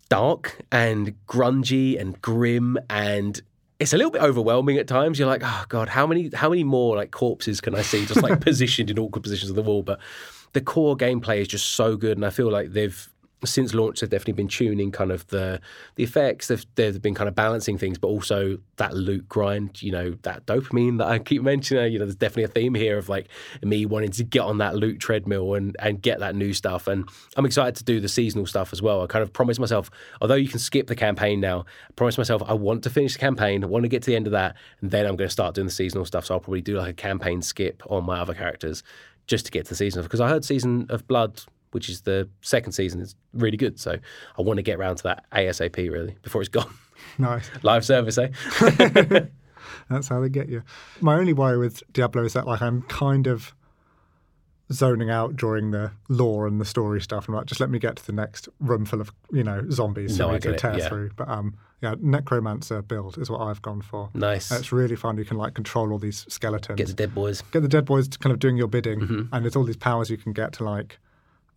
dark 0.08 0.58
and 0.72 1.14
grungy 1.26 1.98
and 1.98 2.20
grim 2.20 2.76
and 2.88 3.40
it's 3.81 3.95
a 3.95 3.97
little 3.97 4.12
bit 4.12 4.22
overwhelming 4.22 4.76
at 4.76 4.87
times. 4.87 5.18
You're 5.18 5.26
like, 5.26 5.43
oh 5.43 5.64
god, 5.68 5.89
how 5.89 6.07
many 6.07 6.31
how 6.33 6.51
many 6.51 6.62
more 6.62 6.97
like 6.97 7.11
corpses 7.11 7.61
can 7.61 7.74
I 7.74 7.83
see 7.83 8.05
just 8.05 8.22
like 8.22 8.41
positioned 8.43 8.91
in 8.91 8.99
awkward 8.99 9.22
positions 9.22 9.51
of 9.51 9.57
the 9.57 9.62
wall? 9.62 9.83
But 9.83 9.99
the 10.53 10.61
core 10.61 10.97
gameplay 10.97 11.39
is 11.41 11.49
just 11.49 11.70
so 11.72 11.97
good, 11.97 12.18
and 12.18 12.24
I 12.24 12.31
feel 12.31 12.51
like 12.51 12.72
they've 12.72 13.09
since 13.45 13.74
launch, 13.74 14.01
they've 14.01 14.11
definitely 14.11 14.34
been 14.34 14.49
tuning 14.49 14.91
kind 14.91 15.11
of 15.11 15.26
the 15.28 15.61
the 15.95 16.03
effects. 16.03 16.49
They've, 16.49 16.64
they've 16.74 17.01
been 17.01 17.14
kind 17.14 17.28
of 17.28 17.34
balancing 17.34 17.78
things, 17.78 17.99
but 17.99 18.09
also 18.09 18.59
that 18.76 18.95
loot 18.95 19.28
grind. 19.28 19.82
You 19.82 19.93
know, 19.93 20.11
that 20.22 20.47
dopamine 20.47 20.99
that 20.99 21.07
I 21.07 21.18
keep 21.18 21.43
mentioning. 21.55 21.93
You 21.93 21.99
know, 21.99 22.05
there's 22.05 22.16
definitely 22.16 22.45
a 22.45 22.49
theme 22.49 22.74
here 22.74 22.99
of 22.99 23.09
like 23.09 23.28
me 23.62 23.86
wanting 23.86 24.11
to 24.12 24.24
get 24.24 24.43
on 24.43 24.59
that 24.59 24.76
loot 24.76 25.01
treadmill 25.01 25.55
and 25.55 25.76
and 25.78 26.03
get 26.03 26.20
that 26.20 26.34
new 26.34 26.53
stuff. 26.53 26.86
And 26.86 27.09
I'm 27.36 27.47
excited 27.47 27.76
to 27.76 27.84
do 27.84 28.01
the 28.01 28.09
seasonal 28.09 28.47
stuff 28.47 28.72
as 28.72 28.82
well. 28.82 29.03
I 29.03 29.07
kind 29.07 29.22
of 29.22 29.32
promised 29.32 29.61
myself, 29.61 29.91
although 30.20 30.34
you 30.34 30.49
can 30.49 30.59
skip 30.59 30.86
the 30.86 30.97
campaign 30.97 31.41
now, 31.41 31.64
I 31.99 32.05
myself 32.05 32.43
I 32.47 32.55
want 32.55 32.82
to 32.84 32.91
finish 32.91 33.14
the 33.14 33.18
campaign. 33.18 33.64
I 33.64 33.66
want 33.66 33.84
to 33.84 33.88
get 33.88 34.03
to 34.03 34.11
the 34.11 34.16
end 34.16 34.26
of 34.26 34.32
that, 34.32 34.57
and 34.80 34.91
then 34.91 35.07
I'm 35.07 35.16
going 35.16 35.28
to 35.28 35.32
start 35.32 35.55
doing 35.55 35.66
the 35.66 35.72
seasonal 35.72 36.05
stuff. 36.05 36.26
So 36.26 36.34
I'll 36.34 36.41
probably 36.41 36.61
do 36.61 36.76
like 36.76 36.91
a 36.91 36.95
campaign 36.95 37.43
skip 37.43 37.82
on 37.88 38.05
my 38.05 38.18
other 38.18 38.34
characters 38.34 38.82
just 39.26 39.47
to 39.47 39.53
get 39.53 39.64
to 39.64 39.70
the 39.70 39.76
season 39.76 40.03
because 40.03 40.20
I 40.20 40.28
heard 40.28 40.45
Season 40.45 40.86
of 40.88 41.07
Blood 41.07 41.43
which 41.72 41.88
is 41.88 42.02
the 42.02 42.28
second 42.42 42.72
season, 42.72 43.00
is 43.00 43.14
really 43.32 43.56
good. 43.56 43.78
So 43.80 43.96
I 44.38 44.42
want 44.42 44.58
to 44.58 44.62
get 44.62 44.78
around 44.78 44.96
to 44.96 45.02
that 45.04 45.24
ASAP 45.32 45.76
really 45.76 46.16
before 46.22 46.40
it's 46.42 46.48
gone. 46.48 46.72
Nice. 47.18 47.50
Live 47.62 47.84
service, 47.84 48.18
eh? 48.18 48.28
That's 49.88 50.08
how 50.08 50.20
they 50.20 50.28
get 50.28 50.48
you. 50.48 50.62
My 51.00 51.16
only 51.16 51.32
worry 51.32 51.56
with 51.58 51.82
Diablo 51.92 52.24
is 52.24 52.34
that 52.34 52.46
like 52.46 52.60
I'm 52.62 52.82
kind 52.82 53.26
of 53.26 53.54
zoning 54.72 55.10
out 55.10 55.34
during 55.36 55.70
the 55.72 55.90
lore 56.08 56.46
and 56.46 56.60
the 56.60 56.64
story 56.64 57.00
stuff. 57.00 57.26
and 57.26 57.36
like, 57.36 57.46
just 57.46 57.60
let 57.60 57.70
me 57.70 57.78
get 57.78 57.96
to 57.96 58.06
the 58.06 58.12
next 58.12 58.48
room 58.60 58.84
full 58.84 59.00
of 59.00 59.10
you 59.32 59.42
know 59.42 59.64
zombies 59.70 60.18
No, 60.18 60.26
for 60.26 60.30
I 60.30 60.34
me 60.34 60.40
to 60.40 60.56
tear 60.56 60.78
yeah. 60.78 60.88
through. 60.88 61.10
But 61.16 61.28
um, 61.28 61.56
yeah, 61.82 61.94
necromancer 62.00 62.82
build 62.82 63.18
is 63.18 63.30
what 63.30 63.40
I've 63.40 63.62
gone 63.62 63.80
for. 63.82 64.10
Nice. 64.14 64.50
And 64.50 64.60
it's 64.60 64.70
really 64.72 64.96
fun. 64.96 65.16
You 65.16 65.24
can 65.24 65.38
like 65.38 65.54
control 65.54 65.92
all 65.92 65.98
these 65.98 66.24
skeletons. 66.28 66.76
Get 66.76 66.86
the 66.88 66.92
dead 66.94 67.14
boys. 67.14 67.42
get 67.50 67.60
the 67.62 67.68
dead 67.68 67.84
boys 67.86 68.08
to 68.08 68.18
kind 68.18 68.32
of 68.32 68.38
doing 68.38 68.56
your 68.56 68.68
bidding, 68.68 69.00
Mm-hmm. 69.00 69.34
and 69.34 69.44
there's 69.44 69.56
all 69.56 69.64
these 69.64 69.76
powers 69.76 70.10
you 70.10 70.18
can 70.18 70.32
get 70.32 70.52
to 70.54 70.64
like. 70.64 70.98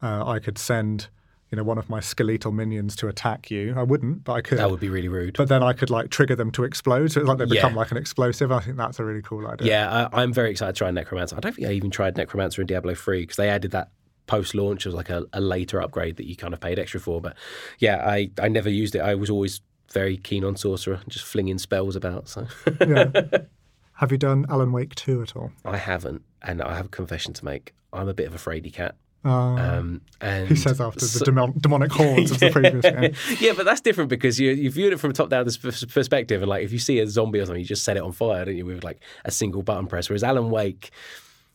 Uh, 0.04 0.26
I 0.28 0.40
could 0.40 0.58
send, 0.58 1.08
you 1.50 1.56
know, 1.56 1.64
one 1.64 1.78
of 1.78 1.90
my 1.90 2.00
skeletal 2.02 2.52
minions 2.52 2.96
to 2.98 3.08
attack 3.08 3.50
you. 3.50 3.74
I 3.78 3.84
wouldn't, 3.84 4.24
but 4.26 4.34
I 4.34 4.42
could. 4.42 4.58
That 4.60 4.70
would 4.70 4.80
be 4.82 4.90
really 4.90 5.08
rude. 5.08 5.38
But 5.38 5.48
then 5.48 5.64
I 5.64 5.72
could 5.74 5.90
like 5.90 6.10
trigger 6.10 6.36
them 6.36 6.52
to 6.52 6.64
explode, 6.66 7.12
so 7.14 7.22
it's 7.22 7.28
like 7.30 7.38
they 7.38 7.46
become 7.46 7.74
Yeah. 7.74 7.80
like 7.80 7.92
an 7.92 7.98
explosive. 7.98 8.52
I 8.52 8.60
think 8.60 8.76
that's 8.78 9.00
a 9.00 9.06
really 9.06 9.22
cool 9.22 9.48
idea. 9.48 9.68
Yeah, 9.68 10.08
I, 10.14 10.22
I'm 10.22 10.34
very 10.34 10.52
excited 10.52 10.74
to 10.76 10.78
try 10.78 10.92
Necromancer. 10.92 11.38
I 11.38 11.40
don't 11.40 11.56
think 11.56 11.68
I 11.68 11.72
even 11.72 11.90
tried 11.90 12.18
Necromancer 12.18 12.62
in 12.62 12.68
Diablo 12.68 12.94
3 12.96 13.22
because 13.22 13.38
they 13.38 13.50
added 13.50 13.72
that 13.72 13.92
post 14.28 14.56
launch 14.56 14.86
as 14.86 14.94
like 14.94 15.10
a, 15.10 15.26
a 15.34 15.42
later 15.42 15.82
upgrade 15.82 16.18
that 16.18 16.26
you 16.28 16.36
kind 16.36 16.54
of 16.54 16.60
paid 16.60 16.80
extra 16.80 17.00
for. 17.00 17.22
But 17.22 17.36
yeah, 17.80 18.04
I, 18.06 18.30
I 18.42 18.48
never 18.50 18.70
used 18.70 18.96
it. 18.96 19.00
I 19.00 19.16
was 19.16 19.30
always 19.30 19.62
very 19.92 20.18
keen 20.18 20.44
on 20.44 20.56
Sorcerer, 20.56 21.02
just 21.08 21.26
flinging 21.26 21.58
spells 21.60 21.96
about. 21.96 22.28
So 22.28 22.48
yeah. 22.86 23.12
Have 23.98 24.12
you 24.12 24.18
done 24.18 24.46
Alan 24.50 24.72
Wake 24.72 24.96
2 24.96 25.22
at 25.22 25.36
all? 25.36 25.52
I 25.64 25.78
haven't, 25.78 26.24
and 26.42 26.62
I 26.64 26.76
have 26.76 26.88
a 26.88 26.90
confession 26.90 27.32
to 27.34 27.46
make. 27.46 27.74
I'm 27.94 28.08
a 28.08 28.14
bit 28.14 28.26
of 28.28 28.34
a 28.34 28.38
fraidy 28.38 28.74
cat. 28.74 28.96
Uh, 29.26 29.30
Um, 29.30 30.02
and 30.20 30.48
he 30.50 30.56
says 30.56 30.82
after 30.82 31.00
so- 31.06 31.20
the 31.20 31.26
demon- 31.26 31.54
demonic 31.60 31.92
hordes 32.00 32.32
of 32.32 32.40
the 32.40 32.50
previous 32.52 32.84
game. 32.84 33.14
yeah, 33.40 33.54
but 33.56 33.66
that's 33.66 33.82
different 33.82 34.10
because 34.10 34.40
you 34.40 34.52
you 34.52 34.70
viewed 34.70 34.94
it 34.94 34.98
from 34.98 35.12
a 35.12 35.14
top 35.14 35.30
down 35.30 35.46
perspective, 35.46 36.42
and 36.42 36.50
like 36.50 36.64
if 36.64 36.72
you 36.72 36.80
see 36.80 37.00
a 37.00 37.08
zombie 37.08 37.40
or 37.40 37.46
something, 37.46 37.62
you 37.62 37.68
just 37.68 37.84
set 37.84 37.96
it 37.98 38.04
on 38.04 38.12
fire, 38.12 38.46
don't 38.46 38.56
you, 38.58 38.66
with 38.66 38.84
like 38.84 39.00
a 39.26 39.32
single 39.32 39.64
button 39.64 39.88
press. 39.88 40.10
Whereas 40.10 40.24
Alan 40.24 40.50
Wake, 40.50 40.92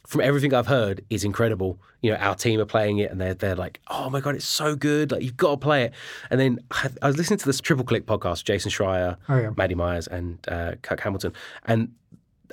from 0.06 0.22
everything 0.22 0.54
I've 0.54 0.66
heard, 0.66 1.04
is 1.10 1.24
incredible. 1.24 1.78
You 2.00 2.12
know, 2.12 2.16
our 2.18 2.34
team 2.34 2.58
are 2.60 2.64
playing 2.64 2.98
it, 2.98 3.10
and 3.10 3.20
they're 3.20 3.34
they're 3.34 3.56
like, 3.56 3.80
oh 3.88 4.08
my 4.08 4.20
god, 4.20 4.34
it's 4.36 4.46
so 4.46 4.74
good! 4.76 5.10
Like 5.12 5.22
you've 5.22 5.36
got 5.36 5.50
to 5.52 5.56
play 5.58 5.84
it. 5.84 5.92
And 6.30 6.40
then 6.40 6.60
I, 6.70 6.88
I 7.02 7.06
was 7.08 7.16
listening 7.18 7.38
to 7.40 7.44
this 7.46 7.60
Triple 7.60 7.84
Click 7.84 8.06
podcast, 8.06 8.44
Jason 8.44 8.70
Schreier, 8.70 9.16
Oh, 9.28 9.36
yeah. 9.38 9.50
Maddie 9.56 9.74
Myers, 9.74 10.06
and 10.06 10.38
uh, 10.48 10.72
Kirk 10.82 11.00
Hamilton, 11.00 11.32
and 11.66 11.92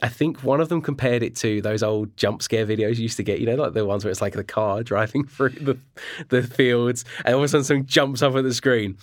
I 0.02 0.10
think 0.10 0.44
one 0.44 0.62
of 0.62 0.70
them 0.70 0.82
compared 0.82 1.24
it 1.24 1.36
to 1.38 1.62
those 1.62 1.84
old 1.84 2.16
jump 2.18 2.42
scare 2.42 2.66
videos 2.66 2.98
you 2.98 3.04
used 3.04 3.18
to 3.18 3.24
get, 3.24 3.40
you 3.40 3.46
know, 3.46 3.56
like 3.56 3.74
the 3.74 3.86
ones 3.86 4.04
where 4.04 4.12
it's 4.12 4.22
like 4.22 4.34
the 4.34 4.44
car 4.44 4.84
driving 4.84 5.26
through 5.28 5.50
the, 5.50 5.78
the 6.30 6.44
fields 6.44 7.06
and 7.24 7.36
all 7.36 7.42
of 7.42 7.46
a 7.46 7.48
sudden 7.48 7.64
something 7.64 7.86
jumps 7.86 8.22
up 8.22 8.36
at 8.36 8.44
the 8.44 8.54
screen. 8.54 8.98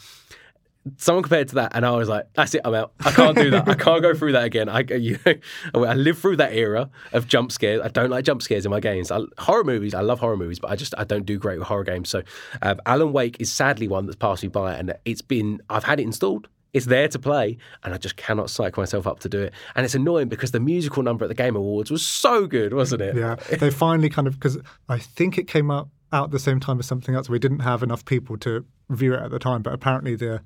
Someone 0.96 1.22
compared 1.22 1.46
to 1.50 1.54
that, 1.54 1.76
and 1.76 1.86
I 1.86 1.92
was 1.92 2.08
like, 2.08 2.26
"That's 2.34 2.56
it, 2.56 2.62
I'm 2.64 2.74
out. 2.74 2.92
I 3.04 3.12
can't 3.12 3.36
do 3.36 3.50
that. 3.50 3.68
I 3.68 3.74
can't 3.74 4.02
go 4.02 4.14
through 4.14 4.32
that 4.32 4.42
again. 4.42 4.68
I, 4.68 4.80
you 4.90 5.16
know, 5.24 5.84
I 5.84 5.94
lived 5.94 6.18
through 6.18 6.38
that 6.38 6.54
era 6.54 6.90
of 7.12 7.28
jump 7.28 7.52
scares. 7.52 7.80
I 7.84 7.86
don't 7.86 8.10
like 8.10 8.24
jump 8.24 8.42
scares 8.42 8.64
in 8.66 8.72
my 8.72 8.80
games. 8.80 9.12
I, 9.12 9.20
horror 9.38 9.62
movies, 9.62 9.94
I 9.94 10.00
love 10.00 10.18
horror 10.18 10.36
movies, 10.36 10.58
but 10.58 10.72
I 10.72 10.74
just 10.74 10.92
I 10.98 11.04
don't 11.04 11.24
do 11.24 11.38
great 11.38 11.60
with 11.60 11.68
horror 11.68 11.84
games. 11.84 12.08
So, 12.08 12.24
um, 12.62 12.80
Alan 12.84 13.12
Wake 13.12 13.36
is 13.38 13.52
sadly 13.52 13.86
one 13.86 14.06
that's 14.06 14.16
passed 14.16 14.42
me 14.42 14.48
by, 14.48 14.74
and 14.74 14.92
it's 15.04 15.22
been 15.22 15.60
I've 15.70 15.84
had 15.84 16.00
it 16.00 16.02
installed. 16.02 16.48
It's 16.72 16.86
there 16.86 17.08
to 17.08 17.18
play, 17.18 17.58
and 17.84 17.92
I 17.92 17.98
just 17.98 18.16
cannot 18.16 18.48
psych 18.48 18.76
myself 18.76 19.06
up 19.06 19.20
to 19.20 19.28
do 19.28 19.40
it. 19.42 19.52
And 19.74 19.84
it's 19.84 19.94
annoying 19.94 20.28
because 20.28 20.52
the 20.52 20.60
musical 20.60 21.02
number 21.02 21.24
at 21.24 21.28
the 21.28 21.34
Game 21.34 21.54
Awards 21.54 21.90
was 21.90 22.04
so 22.04 22.46
good, 22.46 22.72
wasn't 22.72 23.02
it? 23.02 23.14
Yeah, 23.14 23.36
they 23.50 23.70
finally 23.70 24.08
kind 24.08 24.26
of 24.26 24.34
because 24.34 24.58
I 24.88 24.98
think 24.98 25.36
it 25.36 25.46
came 25.46 25.70
out 25.70 25.88
out 26.12 26.24
at 26.24 26.30
the 26.30 26.38
same 26.38 26.60
time 26.60 26.78
as 26.78 26.86
something 26.86 27.14
else. 27.14 27.28
We 27.28 27.38
didn't 27.38 27.60
have 27.60 27.82
enough 27.82 28.04
people 28.04 28.36
to 28.38 28.64
review 28.88 29.14
it 29.14 29.20
at 29.20 29.30
the 29.30 29.38
time, 29.38 29.62
but 29.62 29.72
apparently 29.72 30.14
the 30.14 30.42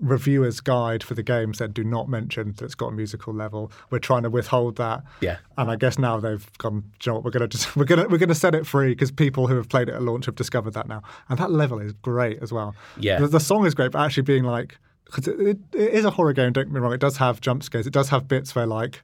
reviewer's 0.00 0.60
guide 0.60 1.02
for 1.02 1.14
the 1.14 1.22
game 1.22 1.52
said 1.52 1.74
do 1.74 1.82
not 1.82 2.08
mention 2.08 2.52
that 2.52 2.64
it's 2.64 2.74
got 2.74 2.88
a 2.88 2.92
musical 2.92 3.34
level. 3.34 3.72
We're 3.90 3.98
trying 3.98 4.22
to 4.22 4.30
withhold 4.30 4.76
that. 4.76 5.02
Yeah. 5.20 5.38
And 5.56 5.70
I 5.70 5.76
guess 5.76 5.98
now 5.98 6.20
they've 6.20 6.46
gone. 6.58 6.84
You 7.02 7.10
know 7.10 7.14
what? 7.16 7.24
We're 7.24 7.30
gonna 7.32 7.48
just 7.48 7.76
we're 7.76 7.84
gonna 7.84 8.06
we're 8.08 8.18
gonna 8.18 8.34
set 8.34 8.54
it 8.54 8.66
free 8.66 8.90
because 8.90 9.10
people 9.10 9.46
who 9.48 9.56
have 9.56 9.68
played 9.68 9.88
it 9.88 9.94
at 9.94 10.02
launch 10.02 10.26
have 10.26 10.36
discovered 10.36 10.74
that 10.74 10.88
now, 10.88 11.02
and 11.28 11.38
that 11.38 11.50
level 11.50 11.80
is 11.80 11.92
great 11.92 12.42
as 12.42 12.52
well. 12.52 12.74
Yeah. 12.98 13.18
The, 13.18 13.28
the 13.28 13.40
song 13.40 13.66
is 13.66 13.74
great, 13.74 13.92
but 13.92 14.00
actually 14.00 14.22
being 14.22 14.44
like 14.44 14.78
because 15.08 15.26
it, 15.28 15.40
it, 15.40 15.58
it 15.72 15.92
is 15.94 16.04
a 16.04 16.10
horror 16.10 16.32
game. 16.32 16.52
Don't 16.52 16.64
get 16.64 16.72
me 16.72 16.80
wrong. 16.80 16.92
It 16.92 17.00
does 17.00 17.16
have 17.16 17.40
jump 17.40 17.62
scares. 17.62 17.86
It 17.86 17.92
does 17.92 18.08
have 18.10 18.28
bits 18.28 18.54
where 18.54 18.66
like 18.66 19.02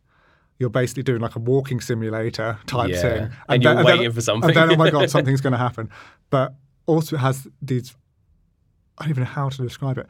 you're 0.59 0.71
basically 0.71 1.03
doing 1.03 1.21
like 1.21 1.35
a 1.35 1.41
walking 1.41 1.81
simulator 1.81 2.59
type 2.67 2.91
Yeah. 2.91 3.01
thing, 3.03 3.31
And 3.49 3.63
you're 3.63 3.83
waiting 3.85 4.13
for 4.13 4.21
something. 4.21 4.51
And 4.51 4.57
then 4.57 4.71
oh 4.73 4.77
my 4.77 4.91
god, 4.91 5.11
something's 5.17 5.41
going 5.41 5.53
to 5.53 5.59
happen. 5.59 5.91
But 6.31 6.55
also 6.87 7.17
it 7.17 7.21
has 7.21 7.49
these. 7.61 7.95
I 8.99 9.05
don't 9.05 9.11
even 9.11 9.25
know 9.25 9.31
how 9.31 9.49
to 9.49 9.63
describe 9.63 9.99
it. 9.99 10.07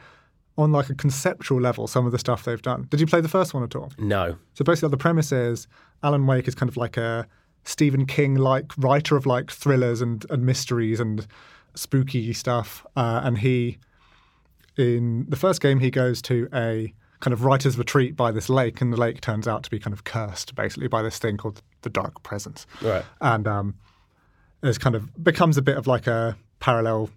On 0.57 0.71
like 0.71 0.91
a 0.91 0.95
conceptual 0.95 1.61
level, 1.61 1.87
some 1.87 2.07
of 2.07 2.13
the 2.13 2.19
stuff 2.19 2.45
they've 2.45 2.61
done. 2.63 2.87
Did 2.91 3.01
you 3.01 3.07
play 3.07 3.21
the 3.21 3.29
first 3.29 3.55
one 3.55 3.63
at 3.65 3.75
all? 3.75 3.91
No. 3.99 4.37
So 4.53 4.65
basically, 4.65 4.91
the 4.91 4.97
premise 4.99 5.33
is 5.33 5.67
Alan 6.03 6.27
Wake 6.27 6.47
is 6.47 6.55
kind 6.55 6.69
of 6.69 6.77
like 6.77 6.97
a 6.97 7.27
Stephen 7.65 8.05
King 8.07 8.35
like 8.35 8.73
writer 8.77 9.17
of 9.17 9.25
like 9.27 9.51
thrillers 9.51 10.01
and, 10.01 10.25
and 10.31 10.45
mysteries 10.45 11.01
and 11.01 11.27
spooky 11.75 12.33
stuff. 12.35 12.85
Uh, 12.95 13.23
and 13.25 13.39
he, 13.39 13.79
in 14.77 15.27
the 15.29 15.37
first 15.37 15.61
game, 15.61 15.81
he 15.81 15.91
goes 15.91 16.21
to 16.23 16.49
a 16.53 16.93
kind 17.21 17.33
of 17.33 17.45
writer's 17.45 17.79
retreat 17.79 18.17
by 18.17 18.31
this 18.31 18.49
lake, 18.49 18.81
and 18.81 18.93
the 18.93 18.97
lake 18.97 19.21
turns 19.21 19.49
out 19.49 19.63
to 19.65 19.71
be 19.71 19.79
kind 19.79 19.95
of 19.95 20.05
cursed 20.05 20.55
basically 20.55 20.89
by 20.89 21.03
this 21.03 21.19
thing 21.19 21.37
called 21.37 21.63
the 21.83 21.91
Dark 21.91 22.23
Presence. 22.23 22.67
Right. 22.83 23.05
And 23.21 23.47
um, 23.47 23.75
it's 24.63 24.79
kind 24.79 24.95
of 24.95 25.23
becomes 25.23 25.57
a 25.57 25.63
bit 25.63 25.77
of 25.77 25.87
like 25.87 26.07
a 26.07 26.37
parallel. 26.61 27.11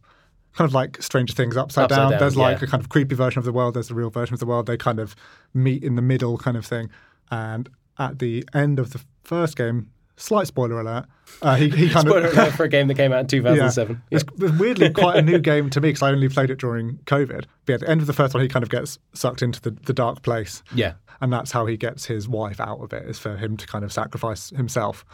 Kind 0.53 0.67
of 0.67 0.73
like 0.73 0.99
Stranger 1.03 1.35
Things 1.35 1.55
upside, 1.55 1.85
Upside 1.85 1.97
down. 1.97 2.11
down, 2.11 2.19
There's 2.19 2.35
like 2.35 2.61
yeah. 2.61 2.65
a 2.65 2.67
kind 2.67 2.81
of 2.81 2.89
creepy 2.89 3.13
version 3.13 3.37
of 3.37 3.45
the 3.45 3.51
world. 3.51 3.75
There's 3.75 3.89
the 3.89 3.93
real 3.93 4.09
version 4.09 4.33
of 4.33 4.39
the 4.39 4.47
world. 4.47 4.65
They 4.65 4.75
kind 4.75 4.99
of 4.99 5.15
meet 5.53 5.83
in 5.83 5.95
the 5.95 6.01
middle, 6.01 6.35
kind 6.39 6.57
of 6.57 6.65
thing. 6.65 6.89
And 7.29 7.69
at 7.99 8.17
the 8.17 8.43
end 8.55 8.79
of 8.79 8.91
the 8.91 9.01
first 9.23 9.55
game, 9.55 9.91
slight 10.17 10.47
spoiler 10.47 10.81
alert, 10.81 11.05
uh, 11.41 11.55
he, 11.55 11.69
he 11.69 11.89
kind 11.89 12.07
Spoiler 12.07 12.27
of 12.27 12.33
alert 12.33 12.53
for 12.53 12.63
a 12.63 12.69
game 12.69 12.87
that 12.87 12.95
came 12.95 13.13
out 13.13 13.21
in 13.21 13.27
2007. 13.27 14.01
It's, 14.11 14.23
it's 14.39 14.59
weirdly 14.59 14.89
quite 14.93 15.17
a 15.17 15.21
new 15.21 15.39
game 15.39 15.69
to 15.69 15.79
me 15.79 15.89
because 15.89 16.01
I 16.01 16.11
only 16.11 16.27
played 16.27 16.49
it 16.49 16.59
during 16.59 16.97
COVID. 17.05 17.45
But 17.65 17.73
at 17.73 17.79
the 17.81 17.89
end 17.89 18.01
of 18.01 18.07
the 18.07 18.13
first 18.13 18.33
one, 18.33 18.43
he 18.43 18.49
kind 18.49 18.63
of 18.63 18.69
gets 18.69 18.99
sucked 19.13 19.41
into 19.41 19.61
the, 19.61 19.71
the 19.71 19.93
dark 19.93 20.23
place. 20.23 20.63
Yeah. 20.73 20.93
And 21.21 21.31
that's 21.31 21.51
how 21.51 21.65
he 21.65 21.77
gets 21.77 22.05
his 22.05 22.27
wife 22.27 22.59
out 22.59 22.79
of 22.79 22.91
it, 22.93 23.07
is 23.07 23.17
for 23.17 23.37
him 23.37 23.57
to 23.57 23.67
kind 23.67 23.85
of 23.85 23.93
sacrifice 23.93 24.49
himself. 24.49 25.05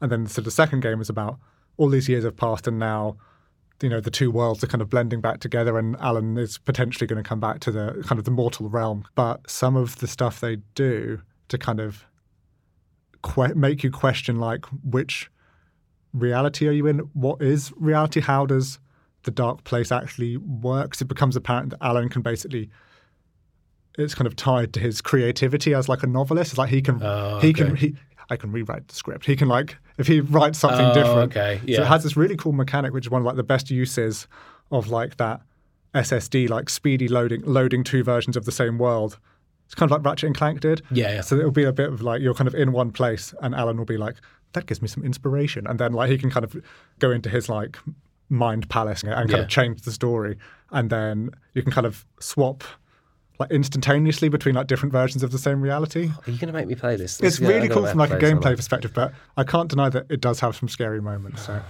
And 0.00 0.12
then 0.12 0.26
so 0.26 0.40
the 0.40 0.50
second 0.50 0.80
game 0.80 1.00
is 1.00 1.10
about 1.10 1.38
all 1.76 1.88
these 1.88 2.08
years 2.08 2.24
have 2.24 2.36
passed 2.36 2.66
and 2.66 2.78
now, 2.78 3.16
you 3.82 3.88
know, 3.88 4.00
the 4.00 4.10
two 4.10 4.30
worlds 4.30 4.62
are 4.62 4.66
kind 4.66 4.82
of 4.82 4.90
blending 4.90 5.20
back 5.20 5.40
together 5.40 5.78
and 5.78 5.96
Alan 5.96 6.36
is 6.36 6.58
potentially 6.58 7.06
going 7.06 7.22
to 7.22 7.26
come 7.28 7.40
back 7.40 7.60
to 7.60 7.70
the 7.70 8.02
kind 8.06 8.18
of 8.18 8.24
the 8.24 8.30
mortal 8.30 8.68
realm. 8.68 9.06
But 9.14 9.48
some 9.50 9.76
of 9.76 9.96
the 9.96 10.06
stuff 10.06 10.40
they 10.40 10.56
do 10.74 11.20
to 11.48 11.58
kind 11.58 11.80
of 11.80 12.04
que- 13.22 13.54
make 13.54 13.82
you 13.82 13.90
question 13.90 14.38
like 14.38 14.64
which 14.84 15.30
reality 16.12 16.66
are 16.68 16.72
you 16.72 16.86
in? 16.86 16.98
What 17.14 17.40
is 17.42 17.72
reality? 17.76 18.20
How 18.20 18.46
does 18.46 18.78
the 19.24 19.30
dark 19.30 19.64
place 19.64 19.92
actually 19.92 20.36
works? 20.36 21.00
It 21.00 21.06
becomes 21.06 21.36
apparent 21.36 21.70
that 21.70 21.78
Alan 21.82 22.08
can 22.08 22.22
basically 22.22 22.70
it's 23.98 24.14
kind 24.14 24.26
of 24.26 24.36
tied 24.36 24.72
to 24.74 24.80
his 24.80 25.00
creativity 25.00 25.74
as 25.74 25.88
like 25.88 26.02
a 26.02 26.06
novelist. 26.06 26.52
It's 26.52 26.58
like 26.58 26.70
he 26.70 26.80
can 26.82 27.02
Oh, 27.02 27.38
he 27.40 27.52
can 27.52 27.76
he 27.76 27.94
I 28.30 28.36
can 28.36 28.52
rewrite 28.52 28.86
the 28.88 28.94
script. 28.94 29.26
He 29.26 29.34
can 29.36 29.48
like 29.48 29.76
if 29.98 30.06
he 30.06 30.20
writes 30.20 30.58
something 30.58 30.86
Oh, 30.86 30.94
different. 30.94 31.32
okay, 31.36 31.58
So 31.58 31.64
yeah. 31.66 31.80
it 31.82 31.86
has 31.88 32.02
this 32.04 32.16
really 32.16 32.36
cool 32.36 32.52
mechanic, 32.52 32.92
which 32.92 33.06
is 33.06 33.10
one 33.10 33.22
of 33.22 33.26
like 33.26 33.36
the 33.36 33.42
best 33.42 33.70
uses 33.70 34.26
of 34.70 34.88
like 34.88 35.16
that 35.16 35.40
SSD, 35.94 36.48
like 36.48 36.70
speedy 36.70 37.08
loading 37.08 37.42
loading 37.44 37.82
two 37.82 38.04
versions 38.04 38.36
of 38.36 38.44
the 38.44 38.52
same 38.52 38.78
world. 38.78 39.18
It's 39.70 39.76
kind 39.76 39.88
of 39.88 39.96
like 39.96 40.04
Ratchet 40.04 40.26
and 40.26 40.36
Clank 40.36 40.58
did. 40.58 40.82
Yeah, 40.90 41.12
yeah. 41.12 41.20
So 41.20 41.36
it'll 41.36 41.52
be 41.52 41.62
a 41.62 41.72
bit 41.72 41.92
of 41.92 42.02
like 42.02 42.20
you're 42.20 42.34
kind 42.34 42.48
of 42.48 42.56
in 42.56 42.72
one 42.72 42.90
place, 42.90 43.32
and 43.40 43.54
Alan 43.54 43.76
will 43.76 43.84
be 43.84 43.96
like, 43.96 44.16
"That 44.54 44.66
gives 44.66 44.82
me 44.82 44.88
some 44.88 45.04
inspiration," 45.04 45.64
and 45.68 45.78
then 45.78 45.92
like 45.92 46.10
he 46.10 46.18
can 46.18 46.28
kind 46.28 46.42
of 46.42 46.56
go 46.98 47.12
into 47.12 47.30
his 47.30 47.48
like 47.48 47.78
mind 48.28 48.68
palace 48.68 49.04
and 49.04 49.12
kind 49.14 49.30
Yeah. 49.30 49.38
of 49.38 49.48
change 49.48 49.82
the 49.82 49.92
story, 49.92 50.38
and 50.72 50.90
then 50.90 51.30
you 51.54 51.62
can 51.62 51.70
kind 51.70 51.86
of 51.86 52.04
swap 52.18 52.64
like 53.38 53.52
instantaneously 53.52 54.28
between 54.28 54.56
like 54.56 54.66
different 54.66 54.92
versions 54.92 55.22
of 55.22 55.30
the 55.30 55.38
same 55.38 55.60
reality. 55.62 56.10
Are 56.26 56.30
you 56.32 56.36
going 56.38 56.48
to 56.48 56.52
make 56.52 56.66
me 56.66 56.74
play 56.74 56.96
this? 56.96 57.20
It's 57.20 57.38
This- 57.38 57.40
really 57.48 57.68
cool 57.68 57.86
from 57.86 57.96
like 57.96 58.10
a 58.10 58.14
have 58.14 58.20
to 58.20 58.26
play 58.26 58.50
gameplay 58.52 58.56
perspective, 58.56 58.90
but 58.92 59.14
I 59.36 59.44
can't 59.44 59.68
deny 59.70 59.88
that 59.88 60.06
it 60.10 60.20
does 60.20 60.40
have 60.40 60.56
some 60.56 60.68
scary 60.68 61.00
moments. 61.00 61.46
So, 61.46 61.62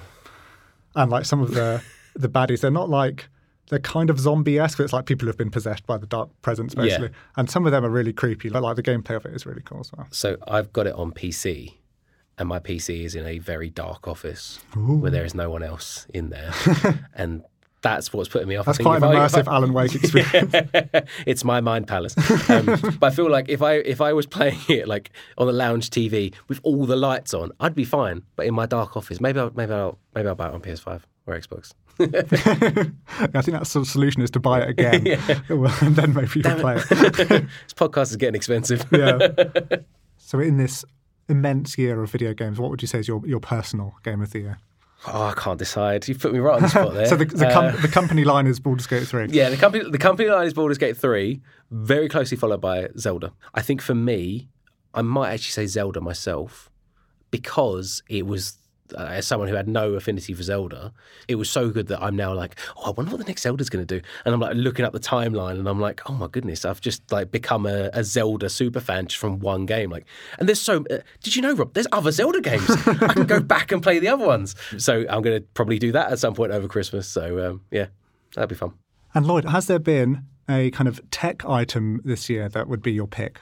and 0.97 1.11
like 1.11 1.27
some 1.27 1.43
of 1.43 1.53
the 1.53 1.83
the 2.17 2.31
baddies, 2.31 2.61
they're 2.63 2.71
not 2.71 2.89
like 2.89 3.29
they're 3.71 3.79
kind 3.79 4.11
of 4.11 4.21
zombie 4.21 4.59
esque, 4.59 4.77
but 4.77 4.85
it's 4.85 4.93
like 4.93 5.07
people 5.07 5.27
who've 5.27 5.37
been 5.39 5.51
possessed 5.51 5.87
by 5.87 5.97
the 5.97 6.07
dark 6.07 6.29
presence, 6.43 6.75
Yeah. 6.77 6.83
basically. 6.83 7.11
And 7.37 7.49
some 7.51 7.65
of 7.67 7.73
them 7.73 7.85
are 7.85 7.91
really 7.91 8.13
creepy. 8.13 8.51
Like, 8.51 8.63
like 8.63 8.77
the 8.77 8.83
gameplay 8.83 9.17
of 9.17 9.25
it 9.25 9.33
is 9.35 9.47
really 9.47 9.63
cool 9.65 9.81
as 9.81 9.91
well. 9.97 10.07
So 10.11 10.37
I've 10.47 10.73
got 10.73 10.87
it 10.87 10.95
on 10.95 11.13
PC, 11.13 11.75
and 12.39 12.49
my 12.49 12.59
PC 12.59 13.05
is 13.05 13.15
in 13.15 13.27
a 13.27 13.39
very 13.39 13.71
dark 13.71 14.07
office 14.07 14.59
where 14.75 15.11
there 15.11 15.25
is 15.25 15.35
no 15.35 15.49
one 15.51 15.63
else 15.63 16.07
in 16.13 16.31
there, 16.31 16.53
and 17.15 17.43
that's 17.83 18.13
what's 18.13 18.29
putting 18.29 18.47
me 18.49 18.57
off. 18.57 18.67
That's 18.67 18.77
quite 18.77 18.99
an 18.99 19.05
I- 19.05 19.13
I- 19.25 19.27
immersive 19.29 19.47
Alan 19.47 19.73
Wake 19.73 19.95
experience. 20.03 20.55
it's 21.27 21.45
my 21.45 21.63
mind 21.63 21.87
palace. 21.87 22.15
Um, 22.51 22.67
but 23.01 23.05
I 23.05 23.11
feel 23.11 23.31
like 23.31 23.49
if 23.49 23.63
I 23.63 23.75
if 23.77 24.01
I 24.03 24.13
was 24.13 24.27
playing 24.27 24.59
it 24.69 24.87
like 24.87 25.11
on 25.39 25.47
the 25.47 25.53
lounge 25.55 25.89
TV 25.89 26.35
with 26.49 26.61
all 26.63 26.85
the 26.87 26.97
lights 26.97 27.33
on, 27.33 27.53
I'd 27.61 27.75
be 27.75 27.85
fine. 27.85 28.23
But 28.37 28.47
in 28.47 28.55
my 28.55 28.67
dark 28.67 28.97
office, 28.99 29.19
maybe 29.21 29.41
I'll, 29.41 29.53
maybe 29.55 29.73
I'll 29.73 29.99
maybe 30.15 30.29
I'll 30.29 30.35
buy 30.35 30.49
it 30.49 30.55
on 30.55 30.61
PS5 30.61 31.03
or 31.27 31.39
Xbox. 31.39 31.73
I 33.35 33.43
think 33.43 33.59
that's 33.59 33.73
the 33.73 33.85
solution 33.85 34.23
is 34.23 34.31
to 34.33 34.41
buy 34.41 34.61
it 34.63 34.69
again, 34.71 35.05
well, 35.49 35.75
and 35.81 35.97
then 35.97 36.15
maybe 36.15 36.31
you 36.37 36.43
can 36.43 36.59
play 36.61 36.77
it. 36.77 36.89
this 36.89 37.75
podcast 37.75 38.11
is 38.11 38.17
getting 38.17 38.35
expensive. 38.35 38.85
yeah. 38.93 39.29
So 40.19 40.39
in 40.41 40.57
this 40.57 40.85
immense 41.29 41.77
year 41.79 42.03
of 42.03 42.11
video 42.11 42.35
games, 42.35 42.59
what 42.59 42.71
would 42.71 42.83
you 42.83 42.89
say 42.89 42.99
is 43.01 43.09
your, 43.09 43.21
your 43.27 43.41
personal 43.41 43.95
game 44.05 44.21
of 44.23 44.31
the 44.33 44.41
year? 44.41 44.59
Oh, 45.07 45.23
I 45.23 45.33
can't 45.33 45.59
decide. 45.59 46.07
You 46.09 46.15
put 46.15 46.33
me 46.33 46.41
right 46.41 46.57
on 46.57 46.63
the 46.63 46.69
spot 46.69 46.93
there. 46.93 47.07
so 47.07 47.17
the, 47.17 47.25
the, 47.25 47.51
com- 47.51 47.67
Uh, 47.67 47.77
the 47.81 47.89
company 47.89 48.23
line 48.25 48.47
is 48.47 48.61
Baldur's 48.61 48.87
Gate 48.87 49.07
3. 49.07 49.29
Yeah, 49.31 49.49
the 49.49 49.57
company 49.57 49.89
the 49.91 49.97
company 49.99 50.29
line 50.29 50.47
is 50.47 50.53
Baldur's 50.53 50.77
Gate 50.79 50.97
3, 50.97 51.41
very 51.71 52.09
closely 52.09 52.37
followed 52.37 52.61
by 52.61 52.89
Zelda. 52.99 53.33
I 53.55 53.63
think 53.63 53.81
for 53.81 53.95
me, 53.95 54.49
I 54.93 55.01
might 55.03 55.31
actually 55.33 55.53
say 55.53 55.67
Zelda 55.67 56.01
myself 56.03 56.71
because 57.31 58.03
it 58.11 58.27
was 58.27 58.59
as 58.95 59.27
someone 59.27 59.49
who 59.49 59.55
had 59.55 59.69
no 59.69 59.95
affinity 59.95 60.35
for 60.35 60.43
Zelda, 60.43 60.93
it 61.29 61.37
was 61.37 61.51
so 61.51 61.71
good 61.71 61.89
that 61.89 62.03
I'm 62.03 62.17
now 62.17 62.35
like, 62.35 62.57
oh, 62.77 62.85
I 62.87 62.91
wonder 62.91 63.11
what 63.11 63.19
the 63.19 63.25
next 63.25 63.43
Zelda's 63.43 63.71
going 63.71 63.85
to 63.85 63.99
do. 63.99 64.05
And 64.25 64.35
I'm 64.35 64.41
like 64.41 64.55
looking 64.55 64.85
up 64.85 64.93
the 64.93 65.01
timeline, 65.01 65.59
and 65.59 65.69
I'm 65.69 65.81
like, 65.81 66.09
oh 66.09 66.15
my 66.15 66.27
goodness, 66.27 66.65
I've 66.65 66.81
just 66.81 67.11
like 67.13 67.31
become 67.31 67.67
a, 67.67 67.91
a 67.93 68.05
Zelda 68.05 68.49
super 68.49 68.81
fan 68.81 69.07
just 69.07 69.19
from 69.19 69.41
one 69.41 69.67
game. 69.67 69.91
Like, 69.91 70.07
and 70.39 70.49
there's 70.49 70.61
so. 70.61 70.85
Uh, 70.91 70.99
did 71.23 71.37
you 71.37 71.43
know, 71.43 71.55
Rob? 71.55 71.75
There's 71.75 71.87
other 71.93 72.11
Zelda 72.11 72.41
games. 72.41 72.71
I 72.71 73.15
can 73.15 73.27
go 73.27 73.41
back 73.41 73.73
and 73.73 73.83
play 73.83 73.99
the 73.99 74.09
other 74.09 74.27
ones. 74.27 74.55
So 74.79 75.05
I'm 75.09 75.23
going 75.23 75.41
to 75.41 75.47
probably 75.55 75.79
do 75.79 75.93
that 75.93 76.13
at 76.13 76.19
some 76.19 76.35
point 76.35 76.53
over 76.53 76.69
Christmas. 76.69 77.09
So 77.09 77.51
um, 77.51 77.63
yeah, 77.71 77.87
that'd 78.35 78.49
be 78.49 78.55
fun. 78.55 78.73
And 79.15 79.27
Lloyd, 79.27 79.45
has 79.45 79.67
there 79.67 79.79
been 79.79 80.25
a 80.49 80.71
kind 80.71 80.89
of 80.89 81.01
tech 81.11 81.45
item 81.45 82.01
this 82.05 82.29
year 82.29 82.49
that 82.49 82.69
would 82.69 82.83
be 82.83 82.93
your 82.93 83.09
pick? 83.09 83.41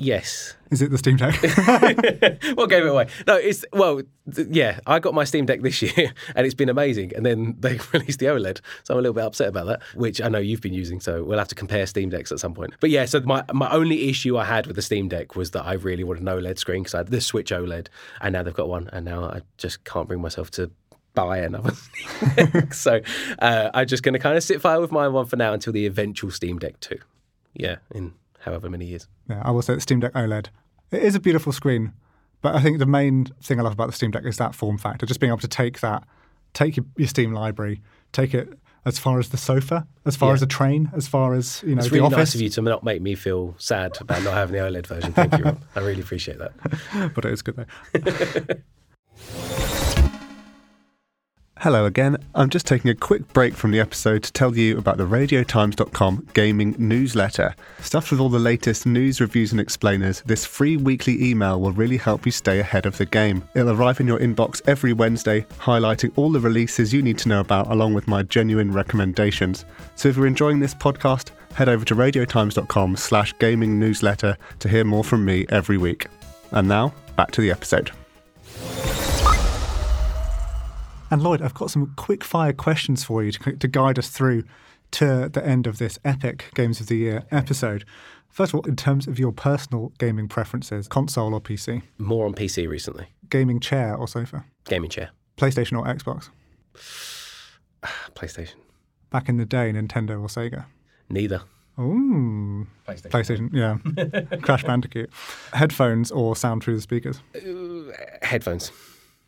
Yes. 0.00 0.54
Is 0.70 0.80
it 0.80 0.90
the 0.90 0.96
Steam 0.96 1.16
Deck? 1.16 1.34
what 2.56 2.70
gave 2.70 2.86
it 2.86 2.88
away? 2.88 3.08
No, 3.26 3.36
it's 3.36 3.66
well, 3.70 4.00
th- 4.34 4.48
yeah. 4.50 4.80
I 4.86 4.98
got 4.98 5.12
my 5.12 5.24
Steam 5.24 5.44
Deck 5.44 5.60
this 5.60 5.82
year, 5.82 6.14
and 6.34 6.46
it's 6.46 6.54
been 6.54 6.70
amazing. 6.70 7.12
And 7.14 7.26
then 7.26 7.56
they 7.58 7.78
released 7.92 8.18
the 8.18 8.26
OLED, 8.26 8.62
so 8.82 8.94
I'm 8.94 8.98
a 8.98 9.02
little 9.02 9.12
bit 9.12 9.24
upset 9.24 9.48
about 9.48 9.66
that. 9.66 9.82
Which 9.94 10.22
I 10.22 10.28
know 10.28 10.38
you've 10.38 10.62
been 10.62 10.72
using, 10.72 11.00
so 11.00 11.22
we'll 11.22 11.38
have 11.38 11.48
to 11.48 11.54
compare 11.54 11.84
Steam 11.86 12.08
Decks 12.08 12.32
at 12.32 12.40
some 12.40 12.54
point. 12.54 12.72
But 12.80 12.88
yeah, 12.88 13.04
so 13.04 13.20
my 13.20 13.44
my 13.52 13.70
only 13.70 14.08
issue 14.08 14.38
I 14.38 14.44
had 14.44 14.66
with 14.66 14.76
the 14.76 14.82
Steam 14.82 15.08
Deck 15.08 15.36
was 15.36 15.50
that 15.50 15.66
I 15.66 15.74
really 15.74 16.02
wanted 16.02 16.22
an 16.22 16.28
OLED 16.28 16.58
screen 16.58 16.82
because 16.82 16.94
I 16.94 16.98
had 16.98 17.08
the 17.08 17.20
Switch 17.20 17.50
OLED, 17.50 17.88
and 18.22 18.32
now 18.32 18.42
they've 18.42 18.54
got 18.54 18.70
one, 18.70 18.88
and 18.94 19.04
now 19.04 19.24
I 19.24 19.42
just 19.58 19.84
can't 19.84 20.08
bring 20.08 20.22
myself 20.22 20.50
to 20.52 20.70
buy 21.12 21.38
another. 21.38 21.72
So 22.72 23.00
uh, 23.40 23.70
I'm 23.74 23.86
just 23.86 24.02
going 24.02 24.14
to 24.14 24.18
kind 24.18 24.38
of 24.38 24.42
sit 24.42 24.62
fire 24.62 24.80
with 24.80 24.92
my 24.92 25.08
one 25.08 25.26
for 25.26 25.36
now 25.36 25.52
until 25.52 25.74
the 25.74 25.84
eventual 25.84 26.30
Steam 26.30 26.58
Deck 26.58 26.80
two. 26.80 27.00
Yeah, 27.52 27.76
in 27.92 28.14
however 28.40 28.68
many 28.70 28.86
years. 28.86 29.06
yeah, 29.28 29.42
I 29.44 29.50
will 29.50 29.62
say 29.62 29.74
the 29.74 29.80
Steam 29.80 30.00
Deck 30.00 30.12
OLED. 30.14 30.46
It 30.90 31.02
is 31.02 31.14
a 31.14 31.20
beautiful 31.20 31.52
screen, 31.52 31.92
but 32.42 32.54
I 32.54 32.60
think 32.60 32.78
the 32.78 32.86
main 32.86 33.26
thing 33.42 33.60
I 33.60 33.62
love 33.62 33.72
about 33.72 33.86
the 33.86 33.92
Steam 33.92 34.10
Deck 34.10 34.24
is 34.24 34.36
that 34.38 34.54
form 34.54 34.78
factor. 34.78 35.06
Just 35.06 35.20
being 35.20 35.30
able 35.30 35.38
to 35.40 35.48
take 35.48 35.80
that, 35.80 36.04
take 36.52 36.76
your, 36.76 36.86
your 36.96 37.08
Steam 37.08 37.32
library, 37.32 37.80
take 38.12 38.34
it 38.34 38.48
as 38.86 38.98
far 38.98 39.18
as 39.18 39.28
the 39.28 39.36
sofa, 39.36 39.86
as 40.06 40.16
far 40.16 40.30
Yeah. 40.30 40.34
as 40.36 40.42
a 40.42 40.46
train, 40.46 40.90
as 40.94 41.06
far 41.06 41.34
as 41.34 41.62
you 41.66 41.74
know 41.74 41.80
It's 41.80 41.88
the 41.90 41.94
really 41.96 42.06
office. 42.06 42.16
nice 42.16 42.34
of 42.34 42.40
you 42.40 42.48
to 42.50 42.62
not 42.62 42.82
make 42.82 43.02
me 43.02 43.14
feel 43.14 43.54
sad 43.58 43.96
about 44.00 44.22
not 44.22 44.32
having 44.34 44.54
the 44.56 44.62
OLED 44.62 44.86
version. 44.86 45.12
Thank 45.12 45.36
you, 45.38 45.44
Rob. 45.44 45.62
I 45.76 45.80
really 45.80 46.00
appreciate 46.00 46.38
that. 46.38 46.52
but 47.14 47.24
it 47.26 47.32
is 47.32 47.42
good 47.42 47.56
though. 47.56 48.54
Hello 51.60 51.84
again. 51.84 52.16
I'm 52.34 52.48
just 52.48 52.66
taking 52.66 52.90
a 52.90 52.94
quick 52.94 53.34
break 53.34 53.52
from 53.52 53.70
the 53.70 53.80
episode 53.80 54.22
to 54.22 54.32
tell 54.32 54.56
you 54.56 54.78
about 54.78 54.96
the 54.96 55.06
RadioTimes.com 55.06 56.28
gaming 56.32 56.74
newsletter. 56.78 57.54
Stuffed 57.80 58.10
with 58.10 58.18
all 58.18 58.30
the 58.30 58.38
latest 58.38 58.86
news, 58.86 59.20
reviews, 59.20 59.52
and 59.52 59.60
explainers, 59.60 60.22
this 60.22 60.46
free 60.46 60.78
weekly 60.78 61.22
email 61.22 61.60
will 61.60 61.72
really 61.72 61.98
help 61.98 62.24
you 62.24 62.32
stay 62.32 62.60
ahead 62.60 62.86
of 62.86 62.96
the 62.96 63.04
game. 63.04 63.46
It'll 63.54 63.78
arrive 63.78 64.00
in 64.00 64.06
your 64.06 64.18
inbox 64.20 64.62
every 64.66 64.94
Wednesday, 64.94 65.42
highlighting 65.58 66.12
all 66.16 66.32
the 66.32 66.40
releases 66.40 66.94
you 66.94 67.02
need 67.02 67.18
to 67.18 67.28
know 67.28 67.40
about, 67.40 67.70
along 67.70 67.92
with 67.92 68.08
my 68.08 68.22
genuine 68.22 68.72
recommendations. 68.72 69.66
So 69.96 70.08
if 70.08 70.16
you're 70.16 70.26
enjoying 70.26 70.60
this 70.60 70.74
podcast, 70.74 71.28
head 71.52 71.68
over 71.68 71.84
to 71.84 71.94
radiotimes.com 71.94 72.96
slash 72.96 73.34
gaming 73.38 73.78
newsletter 73.78 74.38
to 74.60 74.68
hear 74.70 74.84
more 74.84 75.04
from 75.04 75.26
me 75.26 75.44
every 75.50 75.76
week. 75.76 76.06
And 76.52 76.66
now, 76.68 76.94
back 77.16 77.32
to 77.32 77.42
the 77.42 77.50
episode. 77.50 77.90
And 81.10 81.22
Lloyd, 81.22 81.42
I've 81.42 81.54
got 81.54 81.70
some 81.70 81.92
quick 81.96 82.22
fire 82.22 82.52
questions 82.52 83.02
for 83.04 83.22
you 83.24 83.32
to, 83.32 83.56
to 83.56 83.68
guide 83.68 83.98
us 83.98 84.08
through 84.08 84.44
to 84.92 85.28
the 85.28 85.44
end 85.44 85.66
of 85.66 85.78
this 85.78 85.98
epic 86.04 86.46
Games 86.54 86.80
of 86.80 86.86
the 86.86 86.96
Year 86.96 87.24
episode. 87.30 87.84
First 88.28 88.52
of 88.54 88.60
all, 88.60 88.66
in 88.68 88.76
terms 88.76 89.08
of 89.08 89.18
your 89.18 89.32
personal 89.32 89.92
gaming 89.98 90.28
preferences, 90.28 90.86
console 90.86 91.34
or 91.34 91.40
PC, 91.40 91.82
More 91.98 92.26
on 92.26 92.34
PC 92.34 92.68
recently. 92.68 93.08
gaming 93.28 93.58
chair 93.60 93.96
or 93.96 94.06
sofa, 94.06 94.44
Gaming 94.66 94.90
chair. 94.90 95.10
PlayStation 95.36 95.76
or 95.78 95.84
Xbox, 95.84 96.28
PlayStation. 98.14 98.54
back 99.10 99.28
in 99.28 99.36
the 99.36 99.44
day, 99.46 99.72
Nintendo 99.72 100.20
or 100.20 100.28
Sega. 100.28 100.66
Neither. 101.08 101.42
Ooh, 101.78 102.66
PlayStation, 102.86 103.48
yeah. 103.52 103.78
Crash 104.42 104.62
Bandicoot. 104.64 105.10
Headphones 105.52 106.10
or 106.12 106.36
sound 106.36 106.62
through 106.62 106.76
the 106.76 106.82
speakers. 106.82 107.20
Headphones. 108.22 108.70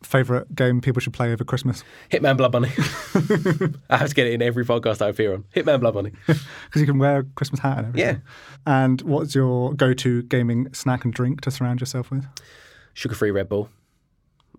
Favorite 0.02 0.54
game 0.54 0.80
people 0.80 1.00
should 1.00 1.12
play 1.12 1.32
over 1.32 1.44
Christmas 1.44 1.84
Hitman 2.10 2.36
Blood 2.36 2.52
Money. 2.52 2.70
I 3.90 3.96
have 3.96 4.08
to 4.08 4.14
get 4.14 4.26
it 4.26 4.34
in 4.34 4.42
every 4.42 4.64
podcast 4.64 5.00
I 5.00 5.08
appear 5.08 5.34
on. 5.34 5.44
Hitman 5.54 5.80
Blood 5.80 5.94
Money. 5.94 6.12
because 6.26 6.80
you 6.80 6.86
can 6.86 6.98
wear 6.98 7.20
a 7.20 7.24
Christmas 7.24 7.60
hat 7.60 7.78
and 7.78 7.86
everything. 7.88 8.16
Yeah. 8.16 8.20
And 8.66 9.00
what's 9.02 9.34
your 9.34 9.74
go-to 9.74 10.22
gaming 10.22 10.72
snack 10.72 11.04
and 11.04 11.12
drink 11.12 11.40
to 11.42 11.50
surround 11.50 11.80
yourself 11.80 12.10
with? 12.10 12.26
Sugar 12.94 13.14
free 13.14 13.30
Red 13.30 13.48
Bull. 13.48 13.68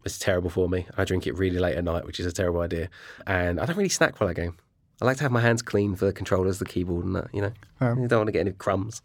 It's 0.05 0.19
terrible 0.19 0.49
for 0.49 0.67
me. 0.67 0.85
I 0.97 1.05
drink 1.05 1.27
it 1.27 1.37
really 1.37 1.59
late 1.59 1.77
at 1.77 1.83
night, 1.83 2.05
which 2.05 2.19
is 2.19 2.25
a 2.25 2.31
terrible 2.31 2.61
idea. 2.61 2.89
And 3.25 3.59
I 3.59 3.65
don't 3.65 3.77
really 3.77 3.89
snack 3.89 4.19
while 4.19 4.29
I 4.29 4.33
game. 4.33 4.57
I 5.01 5.05
like 5.05 5.17
to 5.17 5.23
have 5.23 5.31
my 5.31 5.41
hands 5.41 5.61
clean 5.61 5.95
for 5.95 6.05
the 6.05 6.13
controllers, 6.13 6.59
the 6.59 6.65
keyboard, 6.65 7.05
and 7.05 7.15
that, 7.15 7.27
you 7.33 7.41
know. 7.41 7.51
Um, 7.79 8.01
you 8.01 8.07
don't 8.07 8.19
want 8.19 8.27
to 8.27 8.31
get 8.31 8.41
any 8.41 8.51
crumbs. 8.51 9.01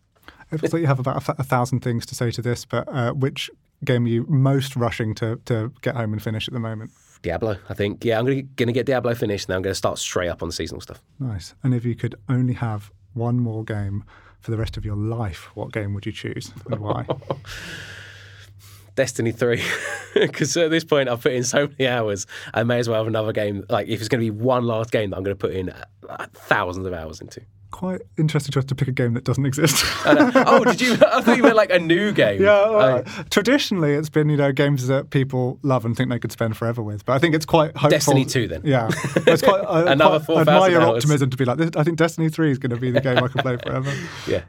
It 0.51 0.59
feels 0.59 0.73
like 0.73 0.81
you 0.81 0.87
have 0.87 0.99
about 0.99 1.23
a, 1.23 1.27
th- 1.27 1.39
a 1.39 1.45
thousand 1.45 1.81
things 1.81 2.07
to 2.07 2.15
say 2.15 2.31
to 2.31 2.43
this, 2.43 2.65
but 2.65 2.89
uh, 2.89 3.13
which 3.13 3.51
game 3.85 4.05
are 4.05 4.09
you 4.09 4.27
most 4.29 4.77
rushing 4.77 5.15
to, 5.17 5.41
to 5.47 5.73
get 5.83 5.97
home 5.97 6.13
and 6.13 6.23
finish 6.23 6.49
at 6.49 6.55
the 6.55 6.61
moment? 6.61 6.91
Diablo, 7.23 7.59
I 7.69 7.75
think. 7.75 8.05
Yeah, 8.05 8.19
I'm 8.19 8.27
gonna 8.27 8.43
gonna 8.43 8.73
get 8.73 8.87
Diablo 8.87 9.15
finished, 9.15 9.47
and 9.47 9.53
then 9.53 9.57
I'm 9.57 9.63
gonna 9.63 9.75
start 9.75 9.99
straight 9.99 10.29
up 10.29 10.43
on 10.43 10.49
the 10.49 10.53
seasonal 10.53 10.81
stuff. 10.81 11.03
Nice. 11.19 11.55
And 11.63 11.75
if 11.75 11.85
you 11.85 11.95
could 11.95 12.15
only 12.29 12.55
have 12.55 12.93
one 13.15 13.39
more 13.39 13.65
game 13.65 14.05
for 14.41 14.51
the 14.51 14.57
rest 14.57 14.77
of 14.77 14.85
your 14.85 14.97
life, 14.97 15.51
what 15.55 15.73
game 15.73 15.95
would 15.95 16.07
you 16.07 16.13
choose 16.13 16.53
and 16.71 16.81
why? 16.81 17.07
Destiny 18.95 19.33
3. 19.33 19.63
Because 20.15 20.57
at 20.57 20.71
this 20.71 20.85
point, 20.85 21.09
I've 21.09 21.21
put 21.21 21.33
in 21.33 21.45
so 21.45 21.69
many 21.69 21.87
hours, 21.87 22.27
I 22.53 22.65
may 22.65 22.79
as 22.81 22.89
well 22.89 22.99
have 22.99 23.07
another 23.07 23.33
game. 23.33 23.65
Like, 23.69 23.87
if 23.87 24.01
it's 24.01 24.09
going 24.09 24.25
to 24.25 24.25
be 24.25 24.37
one 24.37 24.65
last 24.65 24.91
game 24.91 25.11
that 25.11 25.17
I'm 25.17 25.23
going 25.23 25.37
to 25.37 25.39
put 25.39 25.55
in 25.55 25.69
uh, 25.69 26.27
thousands 26.33 26.87
of 26.87 26.93
hours 26.93 27.21
into. 27.21 27.43
Quite 27.71 28.01
interesting 28.17 28.51
choice 28.51 28.65
to 28.65 28.75
pick 28.75 28.89
a 28.89 28.93
game 28.93 29.13
that 29.15 29.25
doesn't 29.25 29.45
exist. 29.45 29.85
Oh, 30.07 30.65
did 30.65 30.81
you? 30.81 30.95
I 30.95 31.21
thought 31.21 31.37
you 31.37 31.43
meant 31.43 31.55
like 31.57 31.71
a 31.71 31.79
new 31.79 32.13
game. 32.23 32.41
Yeah, 32.43 32.63
Oh, 32.67 32.77
well, 32.77 33.05
traditionally 33.31 33.93
it's 33.95 34.09
been 34.09 34.29
you 34.31 34.37
know 34.39 34.53
games 34.53 34.87
that 34.87 35.11
people 35.11 35.59
love 35.63 35.85
and 35.85 35.95
think 35.97 36.09
they 36.11 36.19
could 36.19 36.33
spend 36.33 36.57
forever 36.57 36.83
with. 36.83 37.05
But 37.05 37.13
I 37.13 37.19
think 37.19 37.35
it's 37.35 37.45
quite 37.45 37.73
hopeful. 37.77 37.91
Destiny 37.91 38.25
2 38.25 38.49
then. 38.49 38.63
Yeah, 38.65 38.89
it's 39.27 39.43
quite, 39.43 39.61
I, 39.69 39.93
Another 39.93 40.19
quite 40.19 40.45
4,000 40.47 40.49
admire 40.55 40.71
your 40.71 40.83
optimism 40.83 41.29
to 41.31 41.37
be 41.37 41.45
like 41.45 41.59
this. 41.59 41.71
I 41.77 41.85
think 41.85 41.99
Destiny 41.99 42.31
Three 42.31 42.51
is 42.51 42.59
going 42.59 42.71
to 42.71 42.79
be 42.79 42.91
the 42.91 43.01
game 43.03 43.19
I 43.19 43.29
can 43.29 43.43
play 43.43 43.57
forever. 43.59 43.93
yeah. 44.27 44.43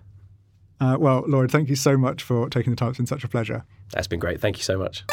Uh, 0.80 0.96
well, 0.98 1.26
Lloyd, 1.28 1.52
thank 1.52 1.68
you 1.68 1.76
so 1.76 1.98
much 1.98 2.24
for 2.24 2.48
taking 2.50 2.72
the 2.72 2.78
time. 2.78 2.90
It's 2.90 2.98
been 3.00 3.06
such 3.06 3.26
a 3.26 3.28
pleasure. 3.28 3.66
That's 3.92 4.08
been 4.08 4.20
great. 4.22 4.40
Thank 4.40 4.58
you 4.58 4.64
so 4.64 4.78
much. 4.78 5.04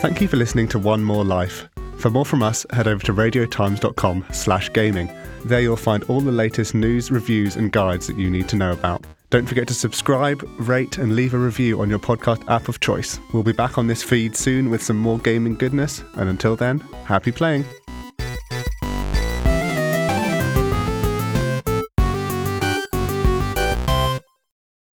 Thank 0.00 0.22
you 0.22 0.28
for 0.28 0.38
listening 0.38 0.66
to 0.68 0.78
One 0.78 1.04
More 1.04 1.26
Life. 1.26 1.68
For 1.98 2.08
more 2.08 2.24
from 2.24 2.42
us, 2.42 2.64
head 2.70 2.88
over 2.88 3.04
to 3.04 3.12
radiotimes.com 3.12 4.24
slash 4.32 4.72
gaming. 4.72 5.12
There 5.44 5.60
you'll 5.60 5.76
find 5.76 6.04
all 6.04 6.22
the 6.22 6.32
latest 6.32 6.74
news, 6.74 7.10
reviews, 7.10 7.56
and 7.56 7.70
guides 7.70 8.06
that 8.06 8.16
you 8.16 8.30
need 8.30 8.48
to 8.48 8.56
know 8.56 8.72
about. 8.72 9.04
Don't 9.28 9.44
forget 9.46 9.68
to 9.68 9.74
subscribe, 9.74 10.42
rate, 10.58 10.96
and 10.96 11.14
leave 11.14 11.34
a 11.34 11.38
review 11.38 11.82
on 11.82 11.90
your 11.90 11.98
podcast 11.98 12.48
app 12.48 12.68
of 12.68 12.80
choice. 12.80 13.20
We'll 13.34 13.42
be 13.42 13.52
back 13.52 13.76
on 13.76 13.88
this 13.88 14.02
feed 14.02 14.34
soon 14.34 14.70
with 14.70 14.82
some 14.82 14.96
more 14.96 15.18
gaming 15.18 15.54
goodness, 15.54 16.02
and 16.14 16.30
until 16.30 16.56
then, 16.56 16.80
happy 17.04 17.30
playing. 17.30 17.66